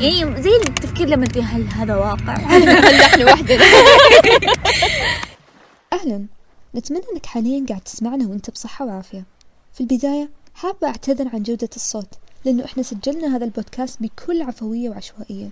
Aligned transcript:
يعني 0.00 0.42
زي 0.42 0.50
التفكير 0.56 1.08
لما 1.08 1.26
تقول 1.26 1.44
هل 1.44 1.68
هذا 1.68 1.96
واقع؟ 1.96 2.34
هل 2.52 2.66
نحن 2.98 3.24
وحدنا؟ 3.24 3.64
أهلا. 5.92 6.26
نتمنى 6.74 7.02
أنك 7.14 7.26
حاليا 7.26 7.66
قاعد 7.68 7.80
تسمعنا 7.80 8.28
وأنت 8.28 8.50
بصحة 8.50 8.84
وعافية. 8.86 9.24
في 9.72 9.80
البداية 9.80 10.30
حابة 10.54 10.86
أعتذر 10.86 11.28
عن 11.32 11.42
جودة 11.42 11.68
الصوت 11.76 12.08
لأنه 12.44 12.64
إحنا 12.64 12.82
سجلنا 12.82 13.36
هذا 13.36 13.44
البودكاست 13.44 14.02
بكل 14.02 14.42
عفوية 14.42 14.90
وعشوائية. 14.90 15.48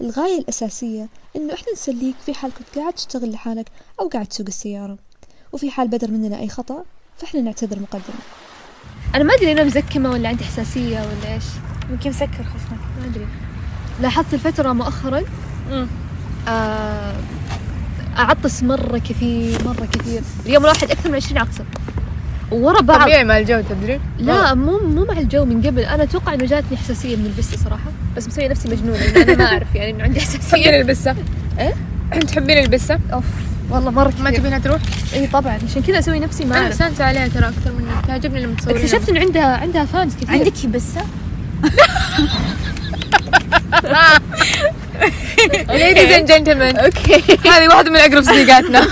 الغاية 0.00 0.38
الأساسية 0.38 1.08
إنه 1.36 1.54
إحنا 1.54 1.72
نسليك 1.72 2.14
في 2.26 2.34
حال 2.34 2.50
كنت 2.54 2.78
قاعد 2.78 2.92
تشتغل 2.92 3.30
لحالك 3.30 3.66
أو 4.00 4.08
قاعد 4.08 4.26
تسوق 4.26 4.46
السيارة. 4.46 4.98
وفي 5.52 5.70
حال 5.70 5.88
بدر 5.88 6.10
مننا 6.10 6.38
أي 6.38 6.48
خطأ 6.48 6.84
فإحنا 7.16 7.40
نعتذر 7.40 7.80
مقدما. 7.80 8.20
أنا 9.14 9.24
ما 9.24 9.34
أدري 9.34 9.52
أنا 9.52 9.64
مزكمة 9.64 10.10
ولا 10.10 10.28
عندي 10.28 10.44
حساسيه 10.44 11.00
ولا 11.00 11.34
إيش. 11.34 11.44
يمكن 11.90 12.10
مسكر 12.10 12.44
خشمك 12.44 12.80
ما 13.00 13.06
أدري. 13.06 13.26
لاحظت 14.00 14.34
الفترة 14.34 14.72
مؤخرا؟ 14.72 15.22
آه، 16.48 17.12
أعطس 18.18 18.62
مرة 18.62 18.98
كثير 18.98 19.64
مرة 19.64 19.86
كثير. 19.92 20.22
اليوم 20.46 20.62
الواحد 20.64 20.90
أكثر 20.90 21.08
من 21.08 21.14
20 21.14 21.38
عطسة. 21.38 21.64
ورا 22.50 22.80
بعض. 22.80 23.00
طبيعي 23.02 23.24
مع 23.24 23.38
الجو 23.38 23.60
تدري؟ 23.70 24.00
لا 24.18 24.54
مو 24.54 24.78
مو 24.78 25.04
مع 25.04 25.18
الجو 25.18 25.44
من 25.44 25.62
قبل. 25.66 25.80
أنا 25.82 26.02
أتوقع 26.02 26.34
إنه 26.34 26.44
جاتني 26.46 26.76
حساسيه 26.76 27.16
من 27.16 27.26
البسة 27.26 27.56
صراحة. 27.56 27.90
بس 28.16 28.28
مسوية 28.28 28.48
نفسي 28.48 28.68
مجنونة 28.68 29.04
أنا 29.22 29.34
ما 29.36 29.44
أعرف 29.44 29.74
يعني 29.74 29.90
إنه 29.90 30.04
عندي 30.04 30.20
تحبين 30.20 30.40
حساسيه 30.40 30.80
البسة؟ 30.80 31.16
إيه؟ 31.58 31.74
تحبين 32.28 32.58
البسة؟ 32.58 32.98
أوف 33.12 33.24
والله 33.70 33.90
مرة 33.90 34.12
ما 34.20 34.30
كثير 34.30 34.40
تبينها 34.40 34.58
تروح؟ 34.58 34.80
اي 35.14 35.26
طبعا. 35.26 35.58
عشان 35.70 35.82
كذا 35.82 35.98
أسوي 35.98 36.18
نفسي 36.18 36.44
ما 36.44 36.58
أنا 36.58 36.68
استانس 36.68 37.00
عليها 37.00 37.28
ترى 37.28 37.48
أكثر 37.48 37.72
منك 37.72 38.06
تعجبني 38.06 38.40
لما 38.42 38.54
تصورين 38.56 38.76
اكتشفت 38.76 39.08
إنه 39.08 39.20
عندها 39.20 39.56
عندها 39.56 39.84
fans 39.84 40.14
كثير. 40.16 40.30
عندك 40.30 40.66
بسة؟ 40.66 41.00
ladies 45.68 46.12
and 46.12 46.32
gentlemen 46.32 46.76
okay 46.76 47.38
هذه 47.48 47.68
واحدة 47.68 47.90
من 47.90 47.96
أقرب 47.96 48.22
صديقاتنا 48.22 48.86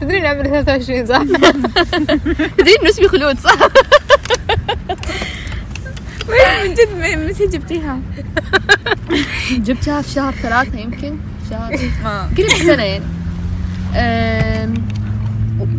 تدرين 0.00 0.26
عمري 0.26 0.48
23 0.48 1.06
صح؟ 1.06 1.22
تدري 2.58 2.76
إنه 2.80 2.90
اسمي 2.90 3.08
خلود 3.08 3.38
صح؟ 3.38 3.58
من 6.28 6.74
جد 6.74 7.18
متى 7.28 7.46
جبتيها؟ 7.46 7.98
جبتها 9.50 10.02
في 10.02 10.10
شهر 10.10 10.32
ثلاثة 10.32 10.78
يمكن 10.78 11.18
شهر 11.50 11.78
ما 12.04 12.30
قريب 12.36 12.46
السنة 12.46 12.82
يعني. 12.82 13.04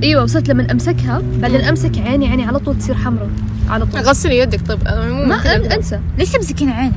أيوه 0.03 0.23
وصلت 0.23 0.49
لما 0.49 0.71
امسكها 0.71 1.21
بعدين 1.39 1.61
امسك 1.61 1.97
عيني 1.97 2.27
عيني 2.27 2.45
على 2.45 2.59
طول 2.59 2.77
تصير 2.77 2.95
حمراء 2.95 3.29
على 3.69 3.85
طول. 3.85 4.01
غسلي 4.01 4.37
يدك 4.37 4.61
طب 4.61 4.87
أنا 4.87 5.07
مو 5.11 5.25
ما 5.25 5.55
أنسى. 5.75 5.99
ليش 6.17 6.29
تمسكين 6.29 6.69
عينك؟ 6.69 6.93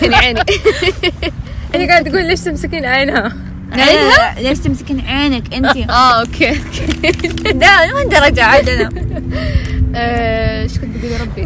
كان 0.00 0.14
عيني. 0.14 0.40
هي 1.74 1.88
قاعدة 1.88 2.10
تقول 2.10 2.26
ليش 2.26 2.40
تمسكين 2.40 2.84
عينها؟ 2.84 3.32
لا 3.76 4.40
ليش 4.40 4.58
تمسكين 4.58 5.00
عينك 5.00 5.54
أنت؟ 5.54 5.76
آه 5.90 6.20
okay 6.20 6.48
okay. 6.50 7.28
لا 7.52 7.92
ما 7.94 8.04
درجة 8.04 8.44
عاد 8.44 8.68
أنا. 8.68 8.88
آه، 9.96 10.62
إيش 10.62 10.78
كنت 10.78 10.96
بقول 10.96 11.12
يا 11.12 11.18
ربي؟ 11.18 11.42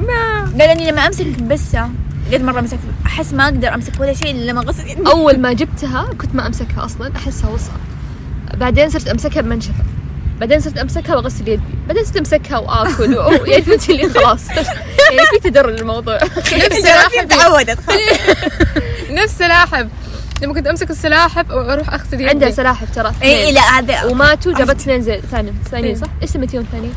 لا 0.59 0.67
لاني 0.67 0.91
لما 0.91 1.07
أمسك 1.07 1.27
بسة 1.43 1.89
قد 2.33 2.43
مرة 2.43 2.61
مسكت 2.61 2.79
أحس 3.07 3.33
ما 3.33 3.45
أقدر 3.45 3.75
أمسك 3.75 4.01
ولا 4.01 4.13
شيء 4.15 4.31
إلا 4.31 4.51
لما 4.51 4.61
اغسل 4.61 4.89
يدي. 4.89 5.01
أول 5.07 5.39
ما 5.41 5.53
جبتها 5.53 6.09
كنت 6.21 6.35
ما 6.35 6.47
أمسكها 6.47 6.85
أصلا 6.85 7.13
أحسها 7.17 7.51
وسخة. 7.51 7.77
بعدين 8.61 8.91
صرت 8.91 9.09
أمسكها 9.09 9.41
بمنشفة. 9.41 9.85
بعدين 10.41 10.61
صرت 10.61 10.79
أمسكها 10.79 11.17
وأغسل 11.17 11.49
يدي. 11.49 11.63
بعدين 11.89 12.05
صرت 12.05 12.17
أمسكها 12.17 12.59
وآكل. 12.59 13.19
و... 13.19 13.31
يعني 13.47 13.63
فهمتي 13.63 13.93
اللي 13.93 14.09
خلاص. 14.09 14.49
يعني 15.13 15.27
في 15.33 15.51
تدرج 15.51 15.79
الموضوع. 15.81 16.19
نفس 16.65 16.77
سلاحف. 16.83 17.25
تعودت 17.25 17.79
نفس 19.23 19.39
سلاحف. 19.39 19.87
لما 20.43 20.55
كنت 20.55 20.67
أمسك 20.67 20.91
السلاحف 20.91 21.51
وأروح 21.51 21.95
أغسل 21.95 22.15
يدي. 22.15 22.29
عندها 22.29 22.51
سلاحف 22.51 22.95
ترى. 22.95 23.13
اي 23.23 23.41
اثنين. 23.41 23.55
لا 23.55 23.61
هذا 23.61 24.05
وماتوا 24.05 24.53
جابت 24.59 24.81
اثنين 24.81 25.03
زي 25.03 25.21
ثاني 25.31 25.53
ثانيين 25.71 25.97
صح؟ 25.97 26.07
إيش 26.23 26.31
سميتيهم 26.31 26.67
ثانيين؟ 26.73 26.95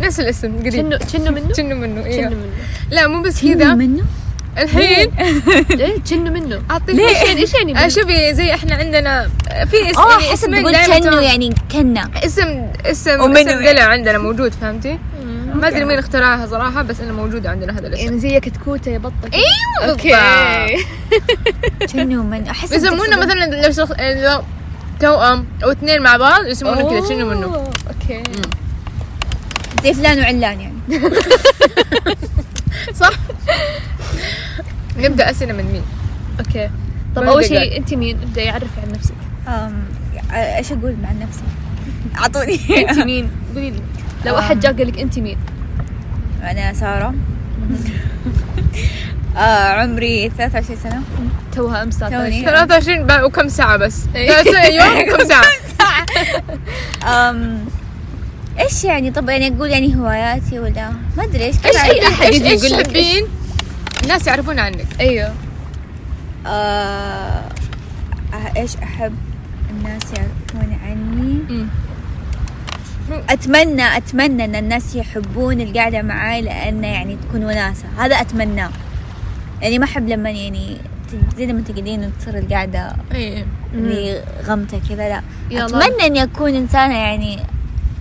نفس 0.00 0.20
الاسم 0.20 0.58
قريب 0.58 0.72
شنو 0.72 0.98
شنو 1.12 1.32
منه؟ 1.32 1.48
تشنو 1.48 1.76
منه؟ 1.76 2.02
شنو 2.02 2.04
أيوه 2.04 2.28
منه؟ 2.28 2.46
لا 2.90 3.06
مو 3.08 3.22
بس 3.22 3.40
كذا. 3.42 3.74
منه؟ 3.74 4.04
الحين؟ 4.58 5.10
إيه 5.70 5.96
شنو 6.04 6.30
منه؟ 6.30 6.62
أعطيك 6.70 6.98
إيش 6.98 7.22
يعني 7.22 7.40
إيش 7.40 7.54
يعني 7.54 7.84
آه،؟ 7.84 7.88
شوفي 7.88 8.34
زي 8.34 8.54
إحنا 8.54 8.74
عندنا 8.74 9.30
في 9.70 9.90
اسم 9.90 10.00
آه 10.00 10.10
يعني 10.10 10.32
حسب 10.32 10.54
تقول 10.54 11.00
تمام. 11.00 11.22
يعني 11.22 11.54
كنا. 11.72 12.10
اسم 12.24 12.66
اسم 12.86 13.36
اسم 13.36 13.64
دلع 13.64 13.82
عندنا 13.82 14.18
موجود 14.18 14.52
فهمتي؟ 14.52 14.98
ما 15.54 15.68
أدري 15.68 15.84
مين 15.84 15.98
اخترعها 15.98 16.46
صراحة 16.46 16.82
بس 16.82 17.00
إنه 17.00 17.12
موجود 17.12 17.46
عندنا 17.46 17.72
هذا 17.72 17.86
الاسم. 17.86 18.04
يعني 18.04 18.18
زي 18.18 18.40
كتكوتة 18.40 18.90
يا 18.90 18.98
بطة 18.98 19.30
أيوه 19.34 19.90
okay. 19.90 20.16
كنو 21.92 22.22
من 22.22 22.46
أحس 22.46 22.72
يسمونا 22.72 23.16
مثلا 23.16 23.66
لو 23.66 23.72
شخص 23.72 23.92
لو 24.00 24.42
توأم 25.00 25.46
أو 25.64 25.70
اثنين 25.70 26.02
مع 26.02 26.16
بعض 26.16 26.46
يسمونا 26.46 26.82
كذا 26.82 27.08
شنو 27.08 27.26
منه 27.26 27.46
okay. 27.46 28.22
زي 29.84 29.94
فلان 29.94 30.18
وعلان 30.18 30.60
يعني. 30.60 30.74
صح؟ 32.94 33.10
نبدا 34.98 35.30
أسئلة 35.30 35.52
من 35.52 35.64
مين؟ 35.64 35.82
okay 36.38 36.70
طب 37.16 37.22
أول؟ 37.22 37.44
شيء 37.44 37.76
أنت 37.76 37.94
مين؟ 37.94 38.18
ابدأي 38.22 38.48
عرفي 38.50 38.80
عن 38.86 38.92
نفسك 38.92 39.14
أم، 39.48 39.82
إيش 40.32 40.72
أقول 40.72 40.96
مع 41.02 41.12
نفسي 41.12 41.42
أعطوني 42.18 42.60
أنت 42.90 42.98
مين؟ 43.10 43.30
قولي 43.54 43.70
لي 43.70 43.80
لو 44.26 44.38
أحد 44.38 44.60
جاء 44.60 44.72
قال 44.72 44.88
لك 44.88 44.98
أنت 45.00 45.18
مين؟ 45.18 45.38
أنا 46.42 46.72
سارة 46.72 47.14
آه 49.36 49.40
عمري 49.72 50.30
23 50.38 50.78
سنة 50.82 51.02
توها 51.56 51.82
أمس 51.82 51.98
توني. 51.98 52.44
23 52.44 53.06
بقى 53.06 53.24
وكم 53.26 53.48
ساعة 53.48 53.76
بس. 53.76 54.04
23 54.14 55.14
وكم 55.14 55.24
ساعة 55.28 55.44
أم 57.30 57.64
إيش 58.60 58.84
يعني؟ 58.84 59.10
طب 59.10 59.28
يعني 59.28 59.48
أقول 59.48 59.70
يعني 59.70 59.96
هواياتي 59.96 60.58
ولا؟ 60.58 60.90
ما 61.16 61.24
أدري 61.24 61.44
إيش 61.44 61.56
إيش 61.66 61.76
اي 61.76 62.08
أحد 62.08 62.32
يجي 62.34 62.48
يقول 62.48 62.70
لك 62.78 62.86
تحبين 62.86 63.26
الناس 64.02 64.26
يعرفون 64.26 64.58
عنك. 64.58 64.86
أيوه. 65.00 65.34
آه 66.46 67.42
إيش 68.56 68.76
أحب؟ 68.76 69.14
الناس 69.70 70.02
يعرفون 70.16 70.78
عني. 70.84 71.66
أتمنى 73.30 73.96
أتمنى 73.96 74.44
إن 74.44 74.54
الناس 74.54 74.96
يحبون 74.96 75.60
القعدة 75.60 76.02
معاي 76.02 76.42
لأنه 76.42 76.86
يعني 76.86 77.16
تكون 77.16 77.44
وناسة. 77.44 77.84
هذا 77.98 78.20
أتمناه. 78.20 78.70
يعني 79.62 79.78
ما 79.78 79.84
أحب 79.84 80.08
لما 80.08 80.30
يعني 80.30 80.76
زي 81.36 81.46
لما 81.46 81.60
تقعدين 81.60 82.04
وتصير 82.04 82.38
القعدة 82.38 82.96
اي 83.14 83.44
اللي 83.74 84.22
غمتة 84.46 84.80
كذا 84.88 85.08
لا. 85.08 85.22
أتمنى 85.64 86.06
إني 86.06 86.22
أكون 86.22 86.54
إنسانة 86.54 86.94
يعني 86.94 87.38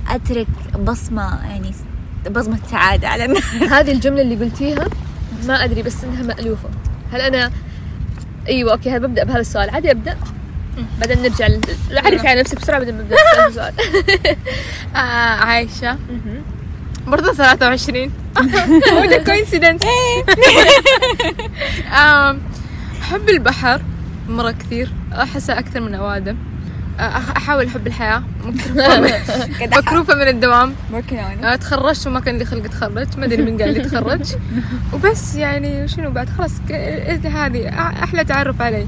أترك 0.09 0.47
بصمة 0.79 1.45
يعني 1.49 1.71
بصمة 2.31 2.59
سعادة 2.71 3.07
على 3.07 3.25
الناس. 3.25 3.43
هذه 3.73 3.91
الجملة 3.91 4.21
اللي 4.21 4.35
قلتيها 4.35 4.85
ما 5.47 5.63
أدري 5.63 5.81
بس 5.81 6.03
إنها 6.03 6.23
مألوفة. 6.23 6.69
هل 7.13 7.21
أنا 7.21 7.51
إيوه 8.47 8.71
أوكي 8.71 8.91
هل 8.91 8.99
ببدأ 8.99 9.23
بهذا 9.23 9.39
السؤال؟ 9.39 9.69
عادي 9.69 9.91
أبدأ. 9.91 10.17
بعدين 10.99 11.21
نرجع 11.21 11.47
ل- 11.47 11.61
عرفي 12.05 12.27
على 12.27 12.39
نفسك 12.39 12.61
بسرعة 12.61 12.79
بعدين 12.79 12.97
نبدأ. 12.97 13.15
السؤال 13.47 13.73
آه 14.95 14.97
عايشة. 15.45 15.97
برضه 17.07 17.33
23 17.33 18.11
ولا 18.97 19.23
coincidence 19.23 19.81
أحب 23.01 23.29
البحر 23.29 23.81
مرة 24.29 24.51
كثير. 24.51 24.89
احسها 25.13 25.59
أكثر 25.59 25.79
من 25.79 25.95
أوادم. 25.95 26.37
أحاول 26.99 27.67
أحب 27.67 27.87
الحياة. 27.87 28.23
مكروفة. 29.61 30.13
من, 30.15 30.21
من 30.21 30.27
الدوام. 30.27 30.73
آه، 31.43 31.55
تخرجت 31.55 32.07
وما 32.07 32.19
كان 32.19 32.37
لي 32.37 32.45
خلق 32.45 32.63
أتخرج. 32.65 33.17
ما 33.17 33.25
أدري 33.25 33.43
مين 33.43 33.61
قال 33.61 33.73
لي 33.73 33.79
تخرج. 33.79 34.35
وبس 34.93 35.35
يعني 35.35 35.88
شنو 35.88 36.11
بعد؟ 36.11 36.29
خلاص 36.29 36.51
هذه 37.25 37.69
أحلى 38.03 38.24
تعرف 38.24 38.62
علي. 38.62 38.88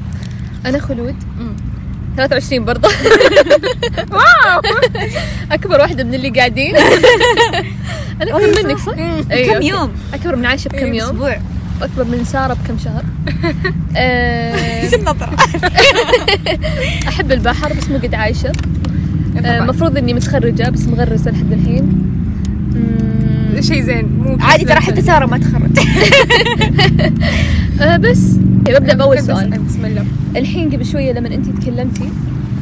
أنا 0.66 0.80
خلود. 0.80 1.16
مم. 1.40 1.56
23 2.18 2.66
برضه. 2.66 2.90
wow! 4.12 4.62
أكبر 5.52 5.80
واحدة 5.80 6.04
من 6.04 6.14
اللي 6.14 6.30
قاعدين. 6.30 6.76
أنا 8.22 8.38
أكبر 8.38 8.64
منك 8.64 8.78
صح؟ 8.78 8.94
أيوة. 9.32 9.54
كم 9.54 9.62
يوم؟ 9.62 9.92
أكبر 10.14 10.36
من 10.36 10.46
عايشه 10.46 10.68
بكم 10.70 10.94
يوم؟ 10.94 11.10
أسبوع. 11.10 11.42
واكبر 11.82 12.04
من 12.04 12.26
سارة 12.26 12.54
بكم 12.54 12.78
شهر. 12.78 13.04
آه، 13.98 14.82
إيش 14.84 14.94
النظرة. 14.94 15.36
أحب 17.08 17.32
البحر 17.32 17.74
بس 17.74 17.90
مو 17.90 17.98
قد 17.98 18.14
عايشة. 18.16 18.52
المفروض 19.36 19.98
إني 19.98 20.14
متخرجة 20.14 20.70
بس 20.70 20.88
مغرسة 20.88 21.32
لحد 21.32 21.52
الحين. 21.52 22.08
شيء 23.60 23.82
زين 23.82 24.06
مو 24.06 24.38
عادي 24.42 24.66
ترى 24.66 24.80
حتى 24.80 25.02
سارة 25.02 25.26
ما 25.26 25.38
تخرج 25.38 25.80
آه 27.82 27.98
بس 27.98 28.20
ببدا 28.38 28.94
باول 28.94 29.20
سؤال. 29.24 29.50
بسم 29.50 29.86
الله. 29.86 30.06
الحين 30.36 30.70
قبل 30.70 30.86
شوية 30.86 31.12
لما 31.14 31.28
انت 31.28 31.46
تكلمتي 31.62 32.10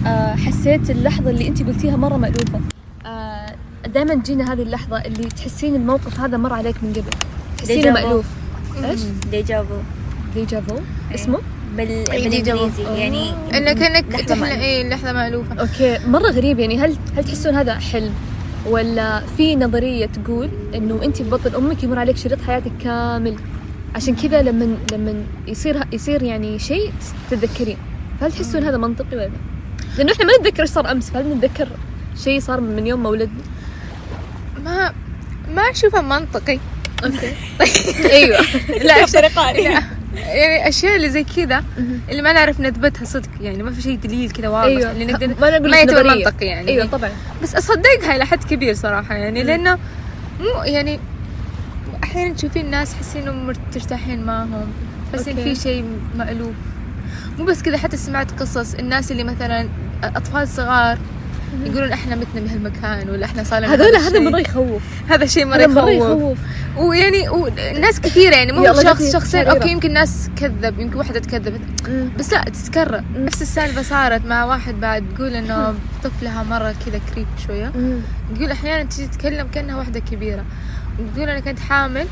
آه 0.08 0.36
حسيت 0.36 0.90
اللحظة 0.90 1.30
اللي 1.30 1.48
انت 1.48 1.64
قلتيها 1.64 1.96
مرة 1.98 2.18
مألوفة. 2.18 2.60
آه 3.06 3.56
دائما 3.94 4.16
تجينا 4.16 4.54
هذه 4.54 4.62
اللحظة 4.62 4.98
اللي 4.98 5.28
تحسين 5.30 5.76
الموقف 5.76 6.20
هذا 6.20 6.38
مر 6.38 6.54
عليك 6.54 6.76
من 6.84 6.90
قبل. 6.94 7.04
تحسينه. 7.58 7.92
مألوف. 7.92 8.26
إيش؟ 8.86 9.00
déjà 9.32 9.61
vu 9.61 9.76
déjà 10.36 10.62
vu 10.62 10.76
اسمه؟ 11.16 11.40
بال... 11.78 11.88
déjà 12.30 12.51
vu. 12.51 12.68
بالإنجليزي 12.68 12.84
يعني 12.84 13.32
انك 13.54 13.78
كأنك 13.78 14.06
لحظة 14.12 14.26
تحلم 14.26 14.42
مألوفة. 14.42 14.62
إيه 14.62 14.90
لحظة 14.90 15.14
مألوفة 15.14 15.56
okay 15.60 16.00
مرة 16.08 16.30
غريب 16.30 16.60
يعني 16.60 16.80
هل 16.80 16.98
هل 17.18 17.24
تحسون 17.24 17.56
هذا 17.56 17.76
حلم 17.76 18.14
ولا 18.66 19.22
في 19.38 19.56
نظرية 19.56 20.06
تقول 20.06 20.50
إنه 20.76 21.04
أنت 21.04 21.18
في 21.18 21.30
بطن 21.30 21.56
أمك 21.56 21.84
يمر 21.84 22.00
عليك 22.00 22.18
شريط 22.18 22.42
حياتك 22.42 22.72
كامل 22.84 23.36
عشان 23.96 24.16
كذا 24.16 24.42
لما 24.42 24.78
لما 24.92 25.24
يصير 25.48 25.84
يصير 25.94 26.24
يعني 26.24 26.60
شيء 26.60 26.92
تتذكرين 27.30 27.78
فهل 28.22 28.32
تحسون 28.32 28.64
هذا 28.64 28.78
منطقي 28.78 29.16
ولا 29.18 29.24
لا؟ 29.24 29.32
لأنه 29.98 30.12
إحنا 30.12 30.26
ما 30.26 30.32
نتذكر 30.40 30.62
إيش 30.62 30.70
صار 30.70 30.92
أمس 30.92 31.10
فهل 31.10 31.38
نتذكر 31.38 31.68
شيء 32.24 32.40
صار 32.40 32.62
من 32.62 32.88
يوم 32.88 33.04
ما 33.04 33.10
ولدنا؟ 33.10 33.44
ما 34.66 34.94
ما 35.56 35.62
أشوفه 35.62 36.02
منطقي 36.02 36.60
أوكي. 37.04 37.34
أيوه. 38.16 38.40
لا 38.88 39.06
لا 39.06 39.84
يعني 40.16 40.70
أشياء 40.70 40.96
اللي 40.96 41.10
زي 41.10 41.24
كذا 41.24 41.64
اللي 42.10 42.22
ما 42.22 42.34
نعرف 42.34 42.60
نثبتها 42.60 43.06
صدق 43.06 43.30
يعني 43.42 43.64
ما 43.64 43.72
في 43.72 43.82
شيء 43.82 43.96
دليل 43.98 44.32
كذا 44.32 44.48
واضح 44.48 44.66
أيوه. 44.66 44.92
اللي 44.92 45.06
نقدر 45.06 45.28
ما 45.28 45.58
نقول 45.58 45.72
ما 45.72 45.78
يعتبر. 45.78 46.04
منطقي 46.04 46.46
يعني. 46.46 46.68
أيوه 46.68 46.86
طبعا. 46.86 47.10
بس 47.44 47.56
أصدقها 47.56 48.16
إلى 48.16 48.26
حد 48.26 48.44
كبير 48.44 48.74
صراحة 48.74 49.16
يعني 49.16 49.44
لأنه 49.44 49.78
مو 50.40 50.64
يعني 50.64 51.00
أحيانا 52.04 52.34
تشوفين 52.34 52.70
ناس 52.70 52.92
تحسين 52.92 53.28
إنهم 53.28 53.54
ترتاحين 53.74 54.24
معهم 54.24 54.72
تحسين. 55.14 55.36
في 55.36 55.56
شيء 55.56 55.86
مألوف. 56.16 56.56
مو 57.38 57.46
بس 57.46 57.62
كذا 57.62 57.78
حتى 57.78 57.98
سمعت 57.98 58.32
قصص 58.40 58.74
الناس 58.74 59.12
اللي 59.12 59.24
مثلا 59.24 59.70
أطفال 60.04 60.48
صغار 60.48 60.98
يقولون 61.64 61.92
إحنا 61.92 62.16
متنا 62.16 62.42
بهالمكان 62.42 63.10
ولا 63.10 63.26
إحنا 63.26 63.44
صار 63.44 63.60
لنا 63.60 63.74
هذول 63.74 63.96
هذا. 63.96 64.20
مرة 64.20 64.40
يخوف. 64.40 64.82
هذا 65.10 65.26
شيء 65.26 65.46
مرة 65.46 65.62
يخوف. 65.62 65.90
يخوف. 65.90 66.38
ويعني 66.78 67.30
وناس 67.30 68.00
كثيرة 68.00 68.36
يعني 68.36 68.52
مو 68.52 68.74
شخص 68.74 69.14
شخصين. 69.14 69.48
أوكي 69.48 69.70
يمكن 69.70 69.94
ناس 69.94 70.30
كذب 70.36 70.80
يمكن 70.80 70.98
واحدة 70.98 71.20
تكذبت. 71.20 71.62
بس 72.20 72.34
لا 72.34 72.44
تتكرر. 72.44 73.04
نفس 73.16 73.42
السالفة 73.42 73.82
صارت 73.82 74.26
مع 74.26 74.46
واحد 74.46 74.80
بعد 74.80 75.04
تقول 75.16 75.34
إنه 75.34 75.74
طفلها 76.04 76.44
مرة 76.44 76.76
كذا 76.86 77.00
كريب 77.14 77.28
شوية. 77.48 77.72
تقول 78.36 78.52
أحيانا 78.52 78.84
تجي 78.84 79.08
تتكلم 79.08 79.48
كأنها 79.48 79.78
واحدة 79.78 80.00
كبيرة. 80.00 80.46
وتقول 81.00 81.30
أنا 81.30 81.40
كنت 81.40 81.60
حامل 81.60 82.08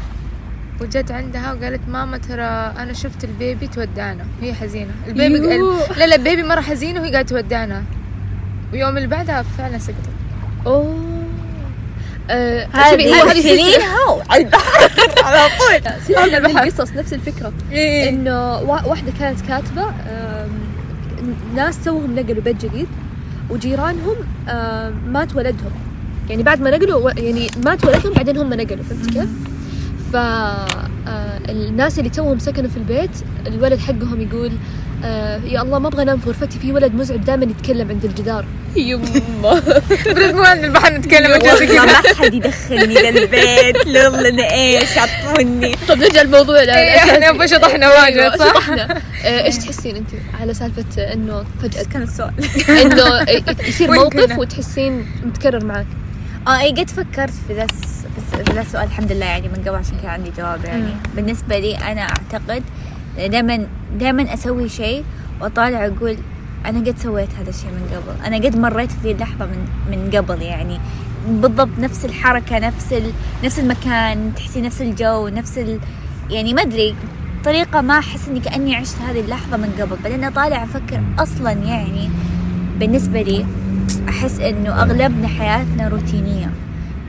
وجت 0.82 1.12
عندها 1.12 1.54
وقالت 1.54 1.82
ماما 1.90 2.18
ترى 2.18 2.74
أنا 2.78 2.94
شفت 2.94 3.24
البيبي 3.24 3.68
تودعنا 3.68 4.26
هي 4.42 4.54
حزينة. 4.54 4.92
البيبي. 5.08 5.58
لا 5.98 6.08
لا 6.08 6.16
البيبي 6.16 6.44
مرة 6.44 6.62
حزين 6.62 6.98
وهي 6.98 7.12
قاعدة 7.12 7.28
تودعنا 7.28 7.84
ويوم 8.74 8.98
اللي 8.98 9.08
بعدها 9.08 9.42
فعلا 9.58 9.78
سكتت 9.78 9.98
أوه. 10.66 11.08
آه، 12.30 12.68
هذه 12.74 13.32
هذه 13.32 13.80
وعلى 14.10 14.44
البحر 14.44 14.90
على 15.26 15.48
طول. 15.60 15.92
سلسلة 16.08 16.40
من 16.40 16.46
القصص 16.58 16.92
نفس 16.94 17.14
الفكرة. 17.14 17.54
إيه. 17.72 18.10
إنه 18.10 18.58
وا- 18.60 18.86
واحدة 18.88 19.12
كانت 19.20 19.42
كاتبة 19.42 19.86
ناس 21.56 21.84
توهم 21.84 22.16
نقلوا 22.20 22.42
بيت 22.42 22.66
جديد 22.66 22.88
وجيرانهم 23.50 24.16
مات 25.08 25.36
ولدهم. 25.36 25.72
يعني 26.30 26.44
بعد 26.44 26.62
ما 26.62 26.70
نقلوا 26.78 27.12
يعني 27.12 27.48
مات 27.66 27.86
ولدهم 27.86 28.14
بعدين 28.14 28.38
هم 28.38 28.54
نقلوا 28.54 28.84
فهمت 28.84 29.10
كيف؟ 29.14 29.30
فالناس 31.48 32.00
اللي 32.00 32.10
توهم 32.10 32.40
سكنوا 32.40 32.70
في 32.70 32.78
البيت 32.78 33.12
الولد 33.48 33.80
حقهم 33.80 34.22
يقول 34.22 34.52
آه 35.04 35.40
يا 35.46 35.62
الله 35.62 35.80
ما 35.80 35.88
أبغى 35.88 36.02
أنام 36.04 36.20
في 36.20 36.30
غرفتي 36.30 36.60
في 36.60 36.72
ولد 36.72 36.96
مزعج 36.96 37.20
دائما 37.20 37.44
يتكلم 37.44 37.90
عند 37.90 38.06
الجدار. 38.06 38.46
يمه 38.76 39.22
برد 40.06 40.36
مو 40.36 40.44
عند 40.44 40.64
البحر 40.64 40.94
نتكلم 40.94 41.32
والله 41.32 41.86
ما 41.86 41.94
حد 41.94 42.34
يدخلني 42.34 43.12
للبيت. 43.12 43.88
والله 43.88 44.30
أنا 44.30 44.54
إيش؟ 44.54 44.98
عطوني. 44.98 45.76
طب 45.88 45.98
نرجع 45.98 46.22
الموضوع 46.22 46.60
إيه،. 46.60 46.98
إحنا 46.98 47.48
شطحنا؟ 47.48 48.06
أيوة، 48.06 48.26
واجد 48.26 48.40
صح؟ 48.40 48.46
شطحنا. 48.48 49.02
آه، 49.26 49.46
إيش 49.46 49.58
تحسين 49.58 49.96
أنت 49.96 50.10
على 50.42 50.54
سالفة 50.54 51.14
إنه 51.14 51.44
فجأة؟ 51.62 51.84
كان 51.84 52.02
السؤال. 52.02 52.34
إنه 52.70 53.26
يصير 53.70 53.92
موقف؟ 53.92 54.38
وتحسين 54.38 55.06
متكرر 55.24 55.66
معك 55.66 55.86
آه 56.48 56.60
اي 56.62 56.72
قد 56.72 56.90
فكرت 56.90 57.34
في 57.48 57.54
ذا 57.54 57.68
في 58.46 58.54
ذا 58.54 58.62
السؤال. 58.62 58.84
الحمد 58.84 59.12
لله 59.12 59.26
يعني 59.26 59.48
من 59.48 59.64
قبل 59.68 59.76
عشان 59.76 59.98
كان 60.02 60.10
عندي 60.10 60.32
جواب 60.38 60.66
يعني. 60.66 60.82
مم. 60.82 61.00
بالنسبة 61.16 61.60
لي 61.60 61.76
أنا 61.78 62.02
أعتقد 62.02 62.64
دائما 63.18 63.68
دائما 64.00 64.34
أسوي 64.34 64.70
شيء 64.70 65.04
وأطالع 65.42 65.86
أقول 65.86 66.18
أنا 66.66 66.80
قد 66.80 66.98
سويت 66.98 67.30
هذا 67.40 67.50
الشيء 67.50 67.70
من 67.70 67.90
قبل. 67.96 68.26
أنا 68.26 68.36
قد 68.36 68.58
مريت 68.58 68.92
في 68.92 69.12
اللحظة 69.12 69.46
من 69.46 69.68
من 69.92 70.10
قبل 70.16 70.42
يعني. 70.42 70.80
بالضبط 71.28 71.80
نفس 71.80 72.06
الحركة 72.06 72.60
نفس 72.60 72.94
ال... 72.94 73.12
نفس 73.44 73.60
المكان 73.60 74.32
تحسي 74.36 74.62
نفس 74.62 74.82
الجو 74.82 75.28
نفس 75.28 75.58
ال... 75.58 75.80
يعني 76.30 76.54
ما 76.54 76.62
أدري. 76.62 76.96
طريقة 77.46 77.82
ما 77.82 78.00
أحس 78.00 78.28
إني 78.28 78.40
كأني 78.40 78.76
عشت 78.76 78.96
هذه 79.02 79.20
اللحظة 79.20 79.58
من 79.58 79.76
قبل. 79.80 79.98
بعدين 80.04 80.24
أطالع 80.24 80.64
أفكر 80.64 81.02
أصلا 81.20 81.52
يعني 81.52 82.10
بالنسبة 82.80 83.22
لي 83.22 83.46
أحس 84.10 84.40
إنه 84.40 84.82
أغلبنا 84.82 85.28
حياتنا 85.28 85.88
روتينية. 85.88 86.52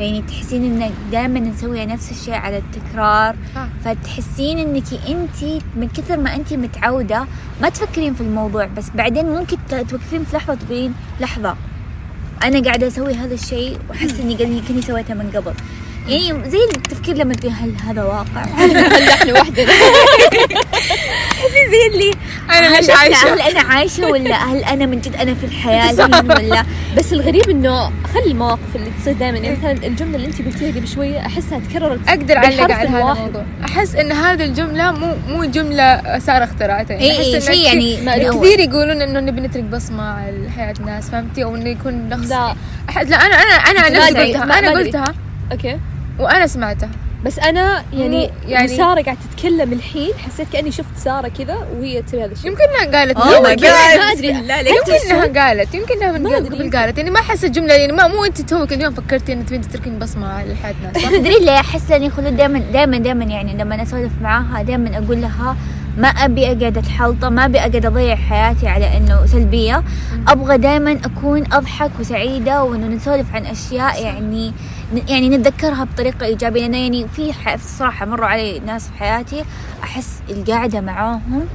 يعني 0.00 0.23
تحسين 0.23 0.65
انك 0.65 0.93
دائما 1.12 1.41
نسوي 1.41 1.87
نفس 1.87 2.11
الشيء 2.11 2.35
على 2.35 2.59
التكرار 2.59 3.37
آه. 3.56 3.69
فتحسين 3.85 4.59
إنك 4.59 4.85
انت 5.09 5.62
من 5.77 5.89
كثر 5.89 6.17
ما 6.17 6.35
انت 6.35 6.53
متعودة 6.53 7.25
ما 7.62 7.69
تفكرين 7.69 8.15
في 8.15 8.21
الموضوع 8.21 8.65
بس 8.77 8.85
بعدين 8.95 9.27
ممكن 9.27 9.56
توقفين 9.71 10.25
في 10.25 10.37
لحظة 10.37 10.55
تقولين 10.55 10.95
لحظة 11.21 11.56
أنا 12.45 12.62
قاعدة 12.62 12.87
أسوي 12.87 13.15
هذا 13.15 13.35
الشيء 13.35 13.79
وأحس 13.91 14.21
إني 14.21 14.35
قد- 14.35 14.62
كني 14.69 14.83
سويته 14.83 15.15
من 15.15 15.31
قبل 15.37 15.53
يعني 16.09 16.51
زي 16.51 16.59
التفكير 16.77 17.17
لما 17.17 17.35
تقول 17.35 17.53
هل 17.53 17.75
هذا 17.87 18.03
واقع؟ 18.05 18.43
هل 18.59 18.77
إحنا 19.09 19.33
وحدنا 19.33 19.67
تحسين 21.31 21.71
زي 21.71 21.87
اللي 21.94 22.11
أنا 22.51 22.81
إحنا- 22.81 22.91
عايشة؟ 22.91 23.35
هل 23.35 23.41
أنا 23.41 23.61
عايشة 23.61 24.06
ولا 24.06 24.37
هل 24.53 24.65
أنا 24.65 24.87
من 24.87 25.01
جد 25.01 25.17
أنا 25.17 25.35
في 25.35 25.47
الحين 25.47 26.01
ولا 26.01 26.65
بس 26.99 27.12
الغريب 27.12 27.50
إنه 27.50 27.85
خلي 28.15 28.27
المواقف 28.27 28.77
اللي 28.77 28.91
تصير 29.00 29.12
دائما 29.15 29.39
يعني 29.39 29.56
مثلا 29.56 29.71
الجملة 29.87 30.17
اللي 30.17 30.27
انت 30.27 30.43
قلتيها 30.43 30.71
قبل 30.73 30.89
شوية 30.89 31.19
أحسها 31.19 31.59
تكررت 31.59 32.09
أقدر 32.09 32.37
أعلق 32.37 32.75
على 32.75 32.89
هذا. 32.89 33.12
الموضوع. 33.12 33.45
أحس 33.65 33.95
إن 33.95 34.12
هذه 34.12 34.45
الجملة 34.45 34.93
مو 34.93 35.15
مو 35.29 35.45
جملة 35.45 36.19
سارة 36.19 36.45
اخترعتها 36.45 36.95
يعني 36.95 37.11
اي 37.11 37.35
أحس 37.37 37.49
إن 37.49 37.55
شيء 37.55 37.65
يعني. 37.67 37.97
كثير 38.31 38.61
يقولون 38.61 39.03
إنه 39.03 39.21
نبي 39.21 39.41
نترك 39.41 39.65
بصمة 39.65 40.03
على 40.03 40.50
حياة 40.56 40.75
الناس 40.81 41.11
فهمتي؟ 41.11 41.45
أو 41.45 41.56
إنه 41.56 41.69
يكون 41.69 42.09
نقص. 42.09 42.31
لا. 42.31 42.55
لا 43.03 43.17
أنا 43.17 43.35
أنا 43.35 43.81
أنا 43.87 43.99
نفسي 43.99 44.19
قلتها 44.33 44.59
أنا. 44.59 44.71
قلتها. 44.71 45.15
أوكي. 45.53 45.79
وأنا 46.19 46.47
سمعتها. 46.47 46.91
بس 47.25 47.38
أنا 47.38 47.82
يعني 47.93 48.23
يعني- 48.23 48.31
يعني 48.49 48.69
سارة 48.69 49.03
قاعدة 49.03 49.19
تتكلم 49.37 49.73
الحين 49.73 50.11
حسيت 50.26 50.49
كأني 50.53 50.73
شفت 50.73 50.97
سارة 51.05 51.29
كذا 51.29 51.55
وهي 51.79 52.03
تسوي 52.03 52.25
هذا 52.25 52.32
الشيء. 52.32 52.51
يمكن 52.51 52.63
انها 52.63 52.98
قالت 52.98 53.19
Oh. 53.19 53.43
ما 53.43 53.53
أدري. 53.53 54.32
لا 54.32 54.60
يمكن 54.60 54.93
انها 55.10 55.44
قالت 55.48 55.75
يمكن 55.75 56.03
انها 56.03 56.19
من 56.19 56.27
قبل 56.46 56.77
قالت. 56.77 56.98
يعني 56.98 57.10
ما 57.10 57.20
أحس 57.20 57.44
الجملة 57.44 57.75
يعني 57.75 57.93
ما 57.93 58.06
مو 58.08 58.25
أنت 58.25 58.41
توك 58.41 58.72
اليوم 58.72 58.94
فكرتي 58.94 59.32
إن 59.32 59.46
تبين 59.46 59.60
تتركين 59.60 59.98
بصمة 59.98 60.29
على 60.32 60.55
حياه 60.56 60.75
الناس 60.82 61.03
صح؟ 61.03 61.08
تدري 61.19 61.39
ليه 61.44 61.60
أحس 61.60 61.91
لاني 61.91 62.10
خلود 62.10 62.37
دائما 62.37 62.58
دائما 62.58 62.98
دائما 62.98 63.25
يعني 63.25 63.53
لما 63.56 63.82
أسولف 63.82 64.13
معاها 64.22 64.63
دائما 64.63 64.98
أقول 64.98 65.20
لها 65.22 65.56
ما 65.96 66.08
أبي 66.08 66.46
أقعد 66.46 66.79
أتحلطم 66.79 67.32
ما 67.32 67.44
أبي 67.44 67.58
أقعد 67.58 67.87
أضيع 67.87 68.15
حياتي 68.17 68.69
على 68.69 68.96
إنه 68.96 69.27
سلبية. 69.27 69.82
أبغى 70.29 70.58
دائما 70.58 70.93
أكون 71.05 71.44
أضحك 71.53 71.91
وسعيدة 72.01 72.63
وإنه 72.65 72.87
نسولف 72.87 73.34
عن 73.34 73.46
أشياء 73.46 74.03
يعني 74.05 74.53
يعني 75.09 75.29
نتذكرها 75.29 75.85
بطريقة 75.85 76.27
إيجابية 76.27 76.61
لأنه 76.61 76.77
يعني 76.77 77.09
في 77.09 77.33
الصراحه 77.55 78.07
مروا 78.07 78.27
علي 78.27 78.59
ناس 78.59 78.89
في 78.89 78.99
حياتي 78.99 79.45
أحس 79.83 80.21
القعدة 80.31 80.81
معاهم 80.81 81.47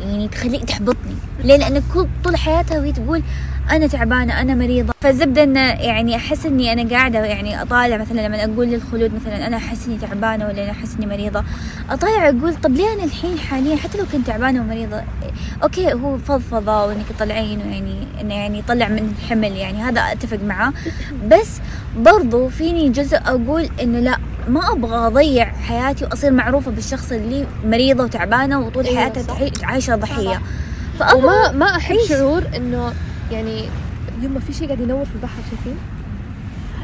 يعني 0.00 0.28
تخلي 0.28 0.58
تحبطني. 0.58 1.16
ليه؟ 1.44 1.56
لأن 1.56 1.82
كل 1.94 2.06
طول 2.24 2.36
حياتها 2.36 2.78
وهي 2.78 2.92
تقول 2.92 3.22
أنا 3.70 3.86
تعبانة 3.86 4.40
أنا 4.40 4.54
مريضة. 4.54 4.94
فالزبدة 5.00 5.42
انه 5.42 5.60
يعني 5.60 6.16
أحس 6.16 6.46
إني 6.46 6.72
أنا 6.72 6.90
قاعدة 6.90 7.18
يعني 7.24 7.62
أطالع 7.62 7.96
مثلا 7.96 8.20
لما 8.26 8.44
أقول 8.44 8.66
للخلود 8.66 9.14
مثلا 9.14 9.46
أنا 9.46 9.56
أحس 9.56 9.86
إني 9.86 9.98
تعبانة 9.98 10.46
ولا 10.46 10.62
أنا 10.64 10.70
أحس 10.70 10.96
إني 10.96 11.06
مريضة. 11.06 11.44
أطالع 11.90 12.28
أقول 12.28 12.54
طب 12.54 12.70
ليه 12.74 12.92
أنا 12.92 13.04
الحين 13.04 13.38
حاليا 13.38 13.76
حتى 13.76 13.98
لو 13.98 14.04
كنت 14.12 14.26
تعبانة 14.26 14.60
ومريضة 14.60 15.02
أوكي 15.62 15.92
هو 15.92 16.18
فضفضة 16.18 16.86
وإنك 16.86 17.04
تطلعين 17.18 17.60
يعني 17.60 17.94
إنه 18.20 18.34
يعني 18.34 18.58
يطلع 18.58 18.88
من 18.88 19.14
الحمل 19.22 19.52
يعني 19.56 19.82
هذا 19.82 20.00
أتفق 20.00 20.38
معاه 20.46 20.72
بس 21.28 21.60
برضو 21.98 22.48
فيني 22.48 22.88
جزء 22.88 23.16
أقول 23.16 23.68
إنه 23.82 23.98
لا 24.00 24.16
ما 24.48 24.72
أبغى 24.72 25.06
أضيع 25.06 25.44
حياتي 25.52 26.04
وأصير 26.04 26.30
معروفة 26.30 26.70
بالشخص 26.70 27.12
اللي 27.12 27.46
مريضة 27.64 28.04
وتعبانة 28.04 28.60
وطول 28.60 28.84
أيوة، 28.84 28.98
حياتها 29.00 29.50
عايشه 29.62 29.96
ضحية. 29.96 30.40
فأبغى 30.98 31.24
وما 31.24 31.52
ما 31.52 31.76
أحب. 31.76 31.96
شعور 32.08 32.42
إنه 32.56 32.92
يعني 33.32 33.68
يما 34.22 34.40
في 34.40 34.52
شيء 34.52 34.66
قاعد 34.66 34.80
ينور 34.80 35.04
في 35.04 35.14
البحر 35.14 35.38
شايفين؟ 35.50 35.76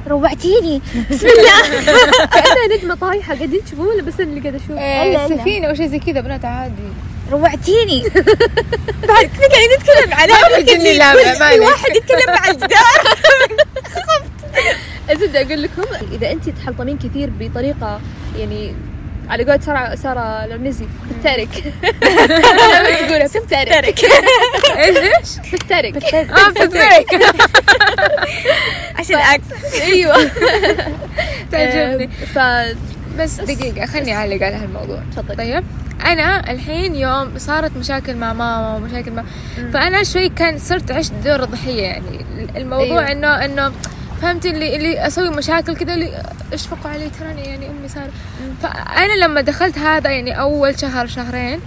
روعتيني 0.09 0.83
بسم 1.11 1.27
الله. 1.27 1.61
كأنها 2.35 2.77
نجمة 2.79 2.95
طايحة 2.95 3.35
قاعدين 3.35 3.65
تشوفون 3.65 3.87
ولا 3.87 4.03
بس 4.03 4.21
اللي 4.21 4.41
قاعد 4.41 4.55
أشوف. 4.55 4.71
لا. 4.71 5.27
السفينه 5.27 5.67
أو 5.69 5.75
شيء 5.75 5.87
زي 5.87 5.99
كذا 5.99 6.21
بنات 6.21 6.45
عادي. 6.45 6.89
روعتيني 7.33 8.03
بعد 9.09 9.25
كذا 9.27 9.49
قاعدين 9.49 9.71
نتكلم 9.79 10.15
على 10.15 10.33
في 10.33 11.61
واحد 11.61 11.97
يتكلم 11.97 12.35
مع 12.35 12.51
الجدار. 12.51 13.17
الزبده 15.11 15.43
أقول 15.43 15.63
لكم 15.63 15.83
إذا 16.13 16.33
انت 16.33 16.49
تحلطمين 16.49 16.99
كثير 16.99 17.31
بطريقة 17.41 18.01
يعني 18.39 18.75
على 19.31 19.45
قولة 19.45 19.61
سارة 19.61 19.95
سارة 19.95 20.45
العنزي 20.45 20.87
بالتارك 21.09 21.49
تقولها 23.09 23.29
بالتارك 23.35 24.05
إيش؟ 24.77 24.97
إيش؟ 24.97 25.51
بالتارك 25.53 26.15
آه 26.15 26.51
فتريك 26.51 27.07
عشان 28.99 29.17
عكس 29.17 29.45
أيوه. 29.83 30.17
تعجبني. 31.53 32.09
ف 32.09 32.39
بس 33.19 33.41
دقيقة 33.41 33.87
خليني 33.87 34.17
أعلق 34.17 34.43
على 34.43 34.57
هالموضوع. 34.57 35.03
تفضل. 35.17 35.37
طيب. 35.37 35.65
أنا 36.07 36.51
الحين 36.51 36.95
يوم 36.95 37.39
صارت 37.39 37.77
مشاكل 37.77 38.17
مع 38.17 38.33
ماما 38.33 38.77
ومشاكل 38.77 39.11
مع 39.11 39.25
فأنا 39.73 40.05
شوي 40.05 40.29
كان 40.29 40.59
صرت 40.59 40.91
عشت 40.91 41.13
دور 41.25 41.43
الضحية 41.43 41.83
يعني. 41.83 42.27
الموضوع 42.57 43.09
أيوة. 43.09 43.13
إنه 43.13 43.45
إنه 43.45 43.73
فهمتي؟ 44.23 44.51
اللي 44.51 44.77
اللي 44.77 45.07
أسوي 45.07 45.31
مشاكل 45.31 45.77
كذا 45.77 45.95
اللي 45.95 46.23
أشفقوا 46.53 46.91
علي 46.91 47.11
تراني 47.21 47.45
يعني 47.45 47.71
أمي 47.71 47.89
صار. 47.89 48.11
فأنا 48.63 49.25
لما 49.25 49.41
دخلت 49.41 49.79
هذا 49.79 50.11
يعني 50.11 50.41
أول 50.41 50.81
شهر 50.81 51.07
شهرين 51.07 51.61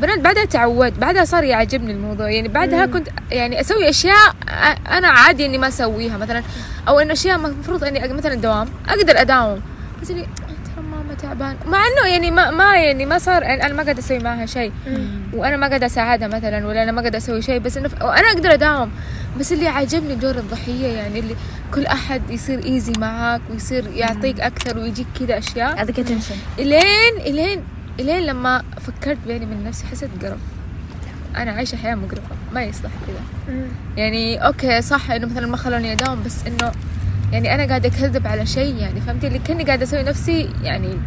بنات 0.00 0.18
بعدها 0.18 0.44
تعودت 0.44 0.98
بعدها 0.98 1.24
صار 1.24 1.44
يعجبني 1.44 1.92
الموضوع. 1.92 2.30
يعني 2.30 2.48
بعدها 2.48 2.86
كنت 2.86 3.08
يعني 3.30 3.60
أسوي 3.60 3.88
أشياء 3.88 4.34
أنا 4.90 5.08
عادي 5.08 5.46
إني 5.46 5.58
ما 5.58 5.68
أسويها 5.68 6.16
مثلا 6.16 6.42
أو 6.88 7.00
إنه 7.00 7.12
أشياء 7.12 7.36
المفروض 7.36 7.84
إني 7.84 8.12
مثلا 8.12 8.34
دوام 8.34 8.68
أقدر 8.88 9.20
أداوم. 9.20 9.60
بس 10.02 10.10
ماما 10.10 10.26
تعبان. 11.14 11.56
مع 11.66 11.78
إنه 11.86 12.08
يعني 12.12 12.30
ما 12.30 12.50
ما 12.50 12.76
يعني 12.76 13.06
ما 13.06 13.18
صار 13.18 13.44
أنا 13.44 13.74
ما 13.74 13.82
قاعدة 13.82 13.98
أسوي 13.98 14.18
معها 14.18 14.46
شيء. 14.46 14.72
وأنا 15.32 15.56
ما 15.56 15.68
قاعدة 15.68 15.86
أساعدها 15.86 16.28
مثلا 16.28 16.66
ولا 16.66 16.82
أنا 16.82 16.92
ما 16.92 17.00
قاعدة 17.00 17.18
أسوي 17.18 17.42
شيء 17.42 17.58
بس 17.58 17.76
إنه 17.76 17.90
وأنا 18.00 18.28
أقدر 18.28 18.52
أداوم. 18.52 18.90
بس 19.40 19.52
اللي 19.52 19.68
عجبني 19.68 20.14
دور 20.14 20.38
الضحية 20.38 20.86
يعني 20.86 21.18
اللي 21.20 21.36
كل 21.74 21.86
أحد 21.86 22.30
يصير 22.30 22.64
easy 22.64 22.92
معاك 22.98 23.40
ويصير 23.50 23.84
يعطيك 23.94 24.40
أكثر 24.40 24.78
ويجيك 24.78 25.06
كذا 25.20 25.38
أشياء. 25.38 25.76
يعطيك 25.76 25.98
attention 25.98 26.34
الين 26.58 27.16
الين 27.18 27.62
إلين 28.00 28.22
لما 28.26 28.62
فكرت 28.80 29.18
بيني 29.26 29.46
من 29.46 29.64
نفسي 29.64 29.86
حسيت 29.86 30.10
قرف 30.22 30.38
أنا 31.36 31.52
عايشة 31.52 31.76
حياة 31.76 31.94
مقرفة 31.94 32.34
ما 32.52 32.62
يصلح 32.62 32.90
كذا 33.06 33.54
يعني 33.96 34.46
أوكي 34.46 34.82
صح 34.82 35.10
إنه 35.10 35.26
مثلا 35.26 35.46
ما 35.46 35.56
خلوني 35.56 35.92
أداوم 35.92 36.22
بس 36.22 36.46
إنه 36.46 36.72
يعني 37.32 37.54
أنا 37.54 37.66
قاعدة 37.66 37.88
أكذب 37.88 38.26
على 38.26 38.46
شيء 38.46 38.76
يعني 38.76 39.00
فهمتي؟ 39.00 39.26
اللي 39.26 39.38
كأني 39.38 39.64
قاعدة 39.64 39.82
أسوي 39.82 40.02
نفسي 40.02 40.48
يعني 40.62 40.98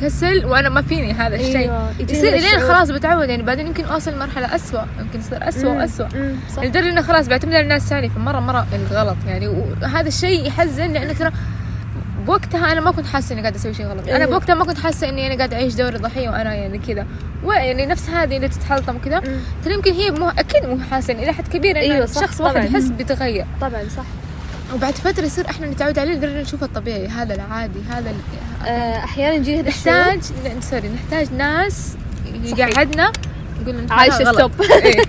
كسل 0.00 0.46
وأنا 0.46 0.68
ما 0.68 0.82
فيني 0.82 1.12
هذا 1.12 1.36
الشيء. 1.36 1.56
أيوة، 1.58 1.92
يصير 2.00 2.28
الين 2.28 2.54
الشعور. 2.54 2.74
خلاص 2.74 2.90
بتعود 2.90 3.28
يعني 3.28 3.42
بعدين 3.42 3.66
يمكن 3.66 3.84
أوصل 3.84 4.18
مرحله 4.18 4.54
أسوأ 4.54 4.82
يمكن 4.98 5.20
وأسوأ 5.66 6.08
مم، 6.14 6.36
صح. 6.56 6.62
لدرجه 6.62 6.88
إنه 6.88 7.02
خلاص 7.02 7.28
بعتمد 7.28 7.54
على 7.54 7.62
الناس 7.62 7.88
ثاني 7.88 8.08
فمرة 8.08 8.40
مرة 8.40 8.66
الغلط. 8.72 9.16
يعني 9.26 9.48
وهذا 9.48 10.08
الشيء 10.08 10.46
يحزن 10.46 10.92
لأنه 10.92 11.12
ترى 11.12 11.32
بوقتها 12.26 12.72
أنا 12.72 12.80
ما 12.80 12.90
كنت 12.90 13.06
حاسة 13.06 13.32
إني 13.32 13.40
قاعدة 13.40 13.56
أسوي 13.56 13.74
شيء 13.74 13.86
غلط. 13.86 14.08
أنا 14.08 14.16
أيوة. 14.16 14.30
بوقتها 14.30 14.54
ما 14.54 14.64
كنت 14.64 14.78
حاسة 14.78 15.08
إني 15.08 15.26
أنا 15.26 15.36
قاعدة 15.36 15.56
أعيش 15.56 15.74
دور 15.74 15.94
الضحيه 15.94 16.28
وأنا 16.28 16.54
يعني 16.54 16.78
كذا. 16.78 17.06
ويعني 17.44 17.86
نفس 17.86 18.10
هذه 18.10 18.36
اللي 18.36 18.48
تتحلطم 18.48 18.98
كذا. 18.98 19.22
ترى 19.64 19.74
يمكن 19.74 19.92
هي 19.92 20.10
مو 20.10 20.28
أكيد 20.28 20.66
مو 20.66 20.78
حاسة 20.90 21.12
إلى 21.12 21.32
حد 21.32 21.48
كبير 21.48 21.76
إنه 21.76 21.94
أيوة، 21.94 22.06
صح، 22.06 22.20
شخص 22.20 22.40
واحد. 22.40 22.64
يحس 22.64 22.88
بيتغير 22.88 23.46
طبعا 23.60 23.82
صح. 23.96 24.04
وبعد 24.74 24.94
فترة 24.94 25.24
يصير 25.24 25.50
إحنا 25.50 25.66
نتعود 25.66 25.98
عليه 25.98 26.12
لدرجه 26.14 26.40
نشوفه 26.42 26.66
الطبيعي 26.66 27.08
هذا 27.08 27.34
العادي 27.34 27.78
هذا 27.90 28.10
ال- 28.10 28.66
آه، 28.68 29.04
أحيانا 29.04 29.34
يجيني 29.34 29.60
هذا 29.60 29.68
نحتاج 29.68 30.20
سوري 30.60 30.88
نحتاج 30.88 31.32
ناس 31.32 31.94
يقعدنا 32.44 33.12
يقول 33.62 33.86
هذا 33.92 34.16
غلط. 34.24 34.36
stop. 34.38 34.52
إيه. 34.84 35.04